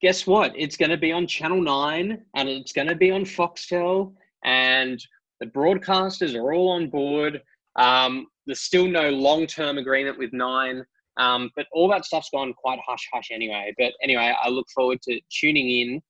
guess 0.00 0.26
what? 0.26 0.52
It's 0.56 0.76
going 0.76 0.90
to 0.90 0.96
be 0.96 1.12
on 1.12 1.26
Channel 1.26 1.62
9 1.62 2.24
and 2.34 2.48
it's 2.48 2.72
going 2.72 2.88
to 2.88 2.96
be 2.96 3.10
on 3.10 3.22
Foxtel. 3.22 4.12
And 4.44 5.02
the 5.40 5.46
broadcasters 5.46 6.34
are 6.34 6.52
all 6.52 6.70
on 6.70 6.90
board. 6.90 7.40
Um, 7.76 8.26
there's 8.46 8.60
still 8.60 8.86
no 8.86 9.10
long 9.10 9.46
term 9.46 9.78
agreement 9.78 10.18
with 10.18 10.32
Nine. 10.32 10.84
Um, 11.18 11.50
but 11.56 11.66
all 11.72 11.88
that 11.90 12.04
stuff's 12.04 12.30
gone 12.30 12.54
quite 12.54 12.78
hush 12.86 13.06
hush 13.12 13.28
anyway. 13.30 13.72
But 13.78 13.92
anyway, 14.02 14.34
I 14.42 14.48
look 14.48 14.66
forward 14.74 15.02
to 15.02 15.20
tuning 15.30 15.68
in 15.68 16.02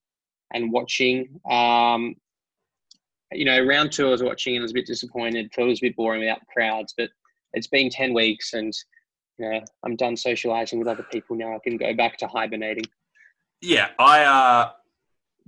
and 0.54 0.72
watching. 0.72 1.40
Um, 1.50 2.14
you 3.32 3.44
know, 3.44 3.64
round 3.64 3.92
two 3.92 4.08
I 4.08 4.10
was 4.10 4.22
watching 4.22 4.54
and 4.54 4.62
I 4.62 4.64
was 4.64 4.72
a 4.72 4.74
bit 4.74 4.86
disappointed. 4.86 5.52
Felt 5.54 5.66
it 5.66 5.70
was 5.70 5.80
a 5.80 5.86
bit 5.86 5.96
boring 5.96 6.20
without 6.20 6.46
crowds, 6.52 6.94
but 6.96 7.10
it's 7.54 7.66
been 7.66 7.90
10 7.90 8.14
weeks 8.14 8.52
and 8.52 8.72
you 9.38 9.50
know, 9.50 9.60
I'm 9.84 9.96
done 9.96 10.16
socializing 10.16 10.78
with 10.78 10.88
other 10.88 11.06
people 11.10 11.36
now. 11.36 11.54
I 11.54 11.58
can 11.64 11.76
go 11.76 11.94
back 11.94 12.16
to 12.18 12.28
hibernating. 12.28 12.84
Yeah, 13.60 13.88
I 13.98 14.24
uh, 14.24 14.72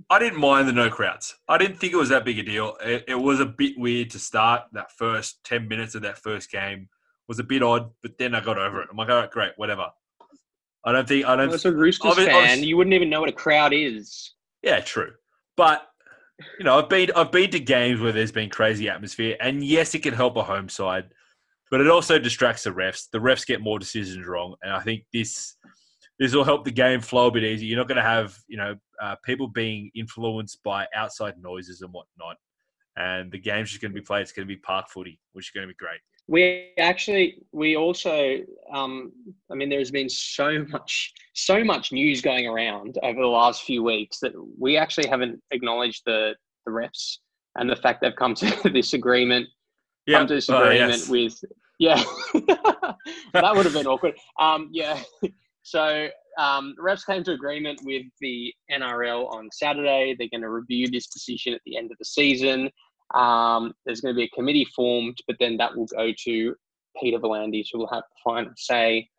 I 0.09 0.19
didn't 0.19 0.39
mind 0.39 0.67
the 0.67 0.73
no 0.73 0.89
crowds. 0.89 1.35
I 1.47 1.57
didn't 1.57 1.77
think 1.77 1.93
it 1.93 1.97
was 1.97 2.09
that 2.09 2.25
big 2.25 2.39
a 2.39 2.43
deal. 2.43 2.77
It, 2.83 3.05
it 3.07 3.15
was 3.15 3.39
a 3.39 3.45
bit 3.45 3.73
weird 3.77 4.11
to 4.11 4.19
start 4.19 4.63
that 4.73 4.91
first 4.91 5.43
ten 5.43 5.67
minutes 5.67 5.95
of 5.95 6.03
that 6.03 6.17
first 6.17 6.51
game 6.51 6.89
was 7.27 7.39
a 7.39 7.43
bit 7.43 7.63
odd, 7.63 7.89
but 8.03 8.17
then 8.17 8.35
I 8.35 8.41
got 8.41 8.57
over 8.57 8.81
it. 8.81 8.87
I'm 8.91 8.97
like, 8.97 9.09
all 9.09 9.15
right, 9.15 9.31
great, 9.31 9.53
whatever. 9.57 9.87
I 10.85 10.91
don't 10.91 11.07
think 11.07 11.25
I 11.25 11.35
don't. 11.35 11.51
As 11.51 11.65
a 11.65 11.71
Roosters 11.71 12.13
Obvi- 12.13 12.25
fan, 12.25 12.35
obviously- 12.35 12.67
you 12.67 12.77
wouldn't 12.77 12.93
even 12.93 13.09
know 13.09 13.19
what 13.19 13.29
a 13.29 13.33
crowd 13.33 13.73
is. 13.73 14.33
Yeah, 14.61 14.79
true. 14.81 15.13
But 15.57 15.87
you 16.59 16.65
know, 16.65 16.77
I've 16.77 16.89
been 16.89 17.09
I've 17.15 17.31
been 17.31 17.49
to 17.51 17.59
games 17.59 17.99
where 17.99 18.11
there's 18.11 18.31
been 18.31 18.49
crazy 18.49 18.89
atmosphere, 18.89 19.37
and 19.39 19.63
yes, 19.63 19.95
it 19.95 20.03
can 20.03 20.13
help 20.13 20.35
a 20.35 20.43
home 20.43 20.69
side, 20.69 21.05
but 21.71 21.81
it 21.81 21.87
also 21.89 22.19
distracts 22.19 22.63
the 22.63 22.71
refs. 22.71 23.09
The 23.11 23.19
refs 23.19 23.45
get 23.45 23.61
more 23.61 23.79
decisions 23.79 24.27
wrong, 24.27 24.55
and 24.61 24.71
I 24.73 24.81
think 24.81 25.05
this 25.11 25.55
this 26.19 26.33
will 26.33 26.43
help 26.43 26.63
the 26.63 26.71
game 26.71 27.01
flow 27.01 27.27
a 27.27 27.31
bit 27.31 27.43
easier. 27.43 27.67
You're 27.67 27.77
not 27.77 27.87
going 27.87 27.97
to 27.97 28.03
have 28.03 28.37
you 28.47 28.57
know 28.57 28.75
uh, 29.01 29.15
people 29.23 29.47
being 29.47 29.91
influenced 29.95 30.63
by 30.63 30.87
outside 30.95 31.35
noises 31.41 31.81
and 31.81 31.91
whatnot, 31.91 32.37
and 32.97 33.31
the 33.31 33.39
game's 33.39 33.69
just 33.69 33.81
going 33.81 33.91
to 33.91 33.99
be 33.99 34.05
played. 34.05 34.21
It's 34.21 34.31
going 34.31 34.47
to 34.47 34.53
be 34.53 34.59
park 34.59 34.89
footy, 34.89 35.19
which 35.33 35.47
is 35.47 35.51
going 35.51 35.67
to 35.67 35.73
be 35.73 35.77
great. 35.77 35.99
We 36.27 36.71
actually, 36.79 37.43
we 37.51 37.75
also, 37.75 38.37
um, 38.73 39.11
I 39.51 39.53
mean, 39.53 39.69
there's 39.69 39.91
been 39.91 40.09
so 40.09 40.65
much, 40.69 41.13
so 41.35 41.63
much 41.63 41.91
news 41.91 42.19
going 42.19 42.47
around 42.47 42.97
over 43.03 43.21
the 43.21 43.27
last 43.27 43.61
few 43.61 43.83
weeks 43.83 44.17
that 44.21 44.31
we 44.59 44.75
actually 44.75 45.07
haven't 45.07 45.39
acknowledged 45.51 46.01
the 46.07 46.33
the 46.65 46.71
refs 46.71 47.17
and 47.57 47.69
the 47.69 47.75
fact 47.75 48.01
they've 48.01 48.15
come 48.15 48.33
to 48.35 48.69
this 48.73 48.93
agreement, 48.93 49.47
Yeah, 50.07 50.19
come 50.19 50.27
to 50.27 50.35
this 50.35 50.49
Oh, 50.49 50.63
agreement 50.63 50.93
yes. 50.93 51.09
with, 51.09 51.43
yeah, 51.79 52.03
that 53.33 53.55
would 53.55 53.65
have 53.65 53.73
been 53.73 53.87
awkward. 53.87 54.15
Um, 54.39 54.69
yeah, 54.71 55.01
so 55.65 56.07
um, 56.37 56.75
the 56.77 56.83
refs 56.83 57.03
came 57.03 57.23
to 57.23 57.31
agreement 57.31 57.79
with 57.83 58.03
the 58.21 58.53
NRL 58.71 59.33
on 59.33 59.49
Saturday. 59.51 60.15
They're 60.15 60.29
going 60.29 60.43
to 60.43 60.49
review 60.51 60.87
this 60.91 61.07
decision 61.07 61.55
at 61.55 61.61
the 61.65 61.75
end 61.75 61.91
of 61.91 61.97
the 61.97 62.05
season. 62.05 62.69
Um, 63.15 63.73
there's 63.83 63.99
going 63.99 64.13
to 64.13 64.17
be 64.17 64.25
a 64.25 64.29
committee 64.29 64.67
formed, 64.75 65.17
but 65.25 65.37
then 65.39 65.57
that 65.57 65.75
will 65.75 65.87
go 65.87 66.11
to 66.25 66.55
Peter 67.01 67.17
V'landys, 67.17 67.65
who 67.73 67.79
will 67.79 67.89
have 67.91 68.03
the 68.03 68.21
final 68.23 68.51
say. 68.55 69.09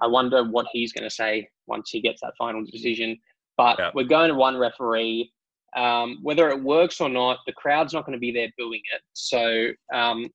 I 0.00 0.06
wonder 0.06 0.44
what 0.44 0.66
he's 0.72 0.92
going 0.92 1.02
to 1.02 1.10
say 1.12 1.48
once 1.66 1.90
he 1.90 2.00
gets 2.00 2.20
that 2.20 2.34
final 2.38 2.64
decision. 2.64 3.18
But 3.56 3.80
Yeah. 3.80 3.90
we're 3.92 4.04
going 4.04 4.28
to 4.28 4.36
one 4.36 4.56
referee. 4.56 5.32
Um, 5.74 6.18
whether 6.22 6.48
it 6.48 6.62
works 6.62 7.00
or 7.00 7.08
not, 7.08 7.38
the 7.44 7.52
crowd's 7.54 7.92
not 7.92 8.06
going 8.06 8.16
to 8.16 8.20
be 8.20 8.30
there 8.30 8.50
booing 8.56 8.82
it. 8.94 9.02
So 9.14 9.70
um, 9.92 10.28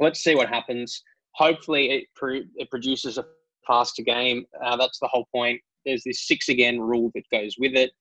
let's 0.00 0.18
see 0.18 0.34
what 0.34 0.48
happens. 0.48 1.00
Hopefully, 1.36 1.90
it, 1.92 2.04
pro- 2.16 2.42
it 2.56 2.68
produces 2.70 3.18
a 3.18 3.24
faster 3.66 4.02
game. 4.02 4.44
Uh, 4.64 4.76
that's 4.76 4.98
the 4.98 5.08
whole 5.08 5.26
point. 5.34 5.60
There's 5.84 6.02
this 6.04 6.26
six 6.26 6.48
again 6.48 6.80
rule 6.80 7.10
that 7.14 7.24
goes 7.30 7.56
with 7.58 7.74
it. 7.74 7.92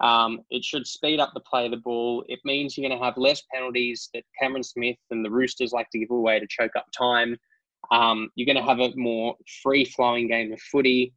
Um, 0.00 0.40
it 0.50 0.64
should 0.64 0.86
speed 0.86 1.18
up 1.18 1.32
the 1.34 1.40
play 1.40 1.64
of 1.64 1.72
the 1.72 1.78
ball. 1.78 2.24
It 2.28 2.38
means 2.44 2.76
you're 2.76 2.88
going 2.88 2.98
to 2.98 3.04
have 3.04 3.16
less 3.16 3.42
penalties 3.52 4.10
that 4.14 4.22
Cameron 4.40 4.62
Smith 4.62 4.96
and 5.10 5.24
the 5.24 5.30
Roosters 5.30 5.72
like 5.72 5.90
to 5.90 5.98
give 5.98 6.10
away 6.10 6.38
to 6.38 6.46
choke 6.48 6.76
up 6.76 6.86
time. 6.96 7.36
Um, 7.90 8.28
you're 8.34 8.46
going 8.46 8.56
to 8.56 8.68
have 8.68 8.80
a 8.80 8.94
more 8.96 9.34
free 9.62 9.84
flowing 9.84 10.28
game 10.28 10.52
of 10.52 10.60
footy. 10.60 11.14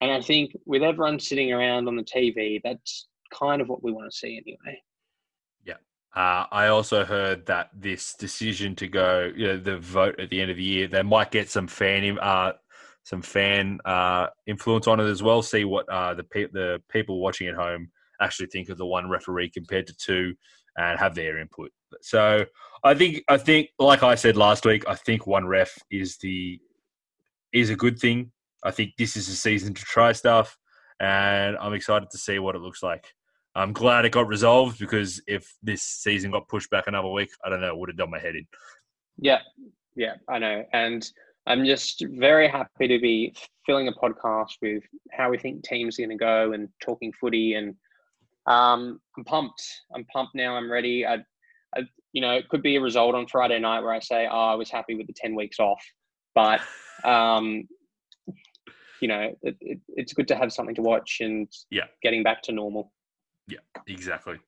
And 0.00 0.10
I 0.10 0.20
think 0.20 0.56
with 0.66 0.82
everyone 0.82 1.20
sitting 1.20 1.52
around 1.52 1.86
on 1.86 1.96
the 1.96 2.02
TV, 2.02 2.60
that's 2.62 3.08
kind 3.32 3.62
of 3.62 3.68
what 3.68 3.82
we 3.82 3.92
want 3.92 4.10
to 4.10 4.16
see 4.16 4.36
anyway. 4.44 4.82
Yeah. 5.64 5.74
Uh, 6.14 6.46
I 6.50 6.68
also 6.68 7.04
heard 7.04 7.46
that 7.46 7.70
this 7.72 8.14
decision 8.14 8.74
to 8.76 8.88
go, 8.88 9.32
you 9.34 9.46
know, 9.46 9.56
the 9.56 9.78
vote 9.78 10.18
at 10.18 10.30
the 10.30 10.40
end 10.40 10.50
of 10.50 10.56
the 10.56 10.64
year, 10.64 10.88
they 10.88 11.02
might 11.02 11.30
get 11.30 11.48
some 11.50 11.68
fan, 11.68 12.18
uh, 12.18 12.52
some 13.04 13.22
fan 13.22 13.78
uh, 13.84 14.26
influence 14.46 14.86
on 14.86 14.98
it 14.98 15.04
as 15.04 15.22
well. 15.22 15.42
See 15.42 15.64
what 15.64 15.88
uh, 15.88 16.14
the 16.14 16.24
pe- 16.24 16.48
the 16.52 16.82
people 16.90 17.20
watching 17.20 17.48
at 17.48 17.54
home 17.54 17.90
actually 18.20 18.46
think 18.46 18.68
of 18.68 18.78
the 18.78 18.86
one 18.86 19.08
referee 19.08 19.50
compared 19.50 19.86
to 19.86 19.96
two, 19.96 20.34
and 20.76 20.98
have 20.98 21.14
their 21.14 21.38
input. 21.38 21.70
So 22.02 22.44
I 22.82 22.94
think 22.94 23.22
I 23.28 23.36
think, 23.36 23.68
like 23.78 24.02
I 24.02 24.14
said 24.14 24.36
last 24.36 24.64
week, 24.66 24.84
I 24.88 24.94
think 24.94 25.26
one 25.26 25.46
ref 25.46 25.76
is 25.90 26.16
the 26.18 26.58
is 27.52 27.70
a 27.70 27.76
good 27.76 27.98
thing. 27.98 28.32
I 28.64 28.70
think 28.70 28.92
this 28.96 29.16
is 29.16 29.28
a 29.28 29.36
season 29.36 29.74
to 29.74 29.82
try 29.82 30.12
stuff, 30.12 30.56
and 31.00 31.56
I'm 31.58 31.74
excited 31.74 32.10
to 32.10 32.18
see 32.18 32.38
what 32.38 32.56
it 32.56 32.60
looks 32.62 32.82
like. 32.82 33.06
I'm 33.54 33.72
glad 33.72 34.04
it 34.04 34.10
got 34.10 34.26
resolved 34.26 34.80
because 34.80 35.22
if 35.28 35.46
this 35.62 35.82
season 35.82 36.32
got 36.32 36.48
pushed 36.48 36.70
back 36.70 36.88
another 36.88 37.08
week, 37.08 37.30
I 37.44 37.50
don't 37.50 37.60
know, 37.60 37.68
it 37.68 37.76
would 37.76 37.88
have 37.88 37.98
done 37.98 38.10
my 38.10 38.18
head 38.18 38.34
in. 38.34 38.46
Yeah, 39.16 39.38
yeah, 39.94 40.14
I 40.28 40.40
know. 40.40 40.64
And 40.72 41.08
I'm 41.46 41.64
just 41.64 42.04
very 42.10 42.48
happy 42.48 42.88
to 42.88 42.98
be 42.98 43.34
filling 43.66 43.88
a 43.88 43.92
podcast 43.92 44.52
with 44.62 44.82
how 45.12 45.30
we 45.30 45.38
think 45.38 45.62
teams 45.62 45.98
are 45.98 46.02
going 46.02 46.16
to 46.18 46.22
go 46.22 46.52
and 46.52 46.68
talking 46.82 47.12
footy. 47.12 47.54
And 47.54 47.74
um, 48.46 49.00
I'm 49.16 49.24
pumped. 49.24 49.62
I'm 49.94 50.04
pumped 50.06 50.34
now. 50.34 50.56
I'm 50.56 50.70
ready. 50.70 51.06
I, 51.06 51.18
I, 51.76 51.82
you 52.12 52.22
know, 52.22 52.32
it 52.32 52.48
could 52.48 52.62
be 52.62 52.76
a 52.76 52.80
result 52.80 53.14
on 53.14 53.26
Friday 53.26 53.58
night 53.58 53.80
where 53.80 53.92
I 53.92 54.00
say, 54.00 54.26
oh, 54.30 54.46
I 54.46 54.54
was 54.54 54.70
happy 54.70 54.94
with 54.94 55.06
the 55.06 55.12
10 55.14 55.34
weeks 55.34 55.58
off. 55.58 55.82
But, 56.34 56.60
um, 57.04 57.68
you 59.00 59.08
know, 59.08 59.34
it, 59.42 59.56
it, 59.60 59.80
it's 59.88 60.14
good 60.14 60.28
to 60.28 60.36
have 60.36 60.52
something 60.52 60.74
to 60.76 60.82
watch 60.82 61.18
and 61.20 61.48
Yeah. 61.70 61.84
getting 62.02 62.22
back 62.22 62.42
to 62.44 62.52
normal. 62.52 62.90
Yeah, 63.48 63.58
exactly. 63.86 64.38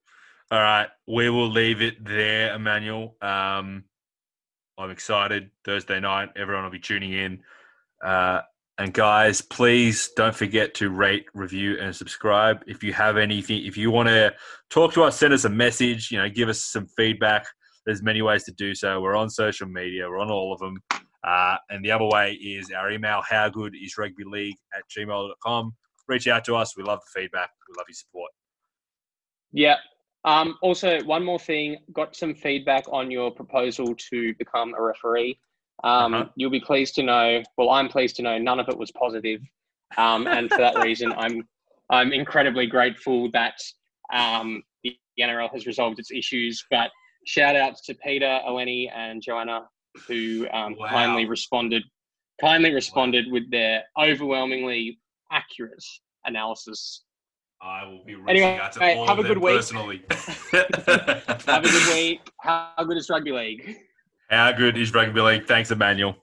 All 0.50 0.60
right, 0.60 0.88
we 1.08 1.28
will 1.28 1.50
leave 1.50 1.82
it 1.82 2.02
there, 2.02 2.54
Emmanuel. 2.54 3.16
Um, 3.20 3.84
I'm 4.78 4.90
excited. 4.90 5.50
Thursday 5.64 6.00
night, 6.00 6.30
everyone 6.36 6.64
will 6.64 6.70
be 6.70 6.78
tuning 6.78 7.12
in. 7.12 7.42
Uh, 8.04 8.42
and 8.78 8.92
guys, 8.92 9.40
please 9.40 10.10
don't 10.16 10.34
forget 10.34 10.74
to 10.74 10.90
rate, 10.90 11.24
review, 11.32 11.78
and 11.80 11.96
subscribe. 11.96 12.62
If 12.66 12.84
you 12.84 12.92
have 12.92 13.16
anything, 13.16 13.64
if 13.64 13.76
you 13.76 13.90
want 13.90 14.08
to 14.08 14.34
talk 14.68 14.92
to 14.94 15.02
us, 15.04 15.18
send 15.18 15.32
us 15.32 15.46
a 15.46 15.48
message. 15.48 16.10
You 16.10 16.18
know, 16.18 16.28
give 16.28 16.50
us 16.50 16.60
some 16.60 16.86
feedback. 16.88 17.46
There's 17.86 18.02
many 18.02 18.20
ways 18.20 18.44
to 18.44 18.52
do 18.52 18.74
so. 18.74 19.00
We're 19.00 19.16
on 19.16 19.30
social 19.30 19.66
media. 19.66 20.08
We're 20.08 20.18
on 20.18 20.30
all 20.30 20.52
of 20.52 20.58
them. 20.58 20.76
Uh, 21.26 21.56
and 21.70 21.84
the 21.84 21.90
other 21.90 22.04
way 22.04 22.34
is 22.34 22.70
our 22.70 22.90
email, 22.90 23.22
how 23.28 23.48
good 23.48 23.74
is 23.74 23.96
rugby 23.96 24.24
league 24.24 24.56
at 24.74 24.82
gmail.com. 24.96 25.72
Reach 26.06 26.28
out 26.28 26.44
to 26.44 26.54
us. 26.54 26.76
We 26.76 26.82
love 26.82 27.00
the 27.00 27.20
feedback. 27.20 27.50
We 27.68 27.74
love 27.78 27.86
your 27.88 27.94
support. 27.94 28.30
Yeah. 29.52 29.76
Um, 30.26 30.58
also, 30.60 31.02
one 31.04 31.24
more 31.24 31.38
thing. 31.38 31.78
Got 31.92 32.14
some 32.16 32.34
feedback 32.34 32.84
on 32.92 33.10
your 33.10 33.30
proposal 33.30 33.94
to 34.10 34.34
become 34.34 34.74
a 34.74 34.82
referee. 34.82 35.38
Um, 35.84 36.14
Uh-huh. 36.14 36.28
You'll 36.36 36.50
be 36.50 36.60
pleased 36.60 36.94
to 36.96 37.02
know. 37.02 37.42
Well, 37.56 37.70
I'm 37.70 37.88
pleased 37.88 38.16
to 38.16 38.22
know 38.22 38.36
none 38.38 38.58
of 38.60 38.68
it 38.68 38.76
was 38.76 38.90
positive, 38.92 39.40
um, 39.96 40.26
and 40.26 40.50
for 40.50 40.58
that 40.58 40.76
reason, 40.84 41.12
I'm 41.16 41.46
I'm 41.90 42.12
incredibly 42.12 42.66
grateful 42.66 43.30
that 43.30 43.58
um, 44.12 44.62
the 44.82 44.96
NRL 45.20 45.50
has 45.52 45.66
resolved 45.66 45.98
its 46.00 46.10
issues. 46.10 46.64
But 46.70 46.90
shout 47.24 47.54
outs 47.56 47.80
to 47.86 47.94
Peter, 47.94 48.40
Eleni, 48.46 48.90
and 48.94 49.22
Joanna 49.22 49.68
who 50.06 50.46
um, 50.52 50.76
Wow. 50.78 50.88
kindly 50.88 51.24
responded 51.26 51.82
kindly 52.40 52.74
responded 52.74 53.30
with 53.32 53.50
their 53.50 53.82
overwhelmingly 53.98 54.98
accurate 55.32 55.82
analysis. 56.26 57.04
I 57.60 57.84
will 57.86 58.04
be 58.04 58.14
reaching 58.14 58.28
Anyway, 58.28 58.58
out 58.62 58.72
to 58.72 58.96
all 58.96 59.06
have 59.06 59.18
of 59.18 59.24
a 59.24 59.28
them 59.28 59.34
good 59.38 59.42
week. 59.42 59.56
personally. 59.56 60.02
Have 61.46 61.64
a 61.64 61.68
good 61.68 61.94
week. 61.94 62.20
How 62.40 62.72
good 62.86 62.96
is 62.96 63.08
rugby 63.08 63.32
league? 63.32 63.76
How 64.30 64.52
good 64.52 64.76
is 64.76 64.92
rugby 64.92 65.20
league? 65.20 65.46
Thanks, 65.46 65.70
Emmanuel. 65.70 66.16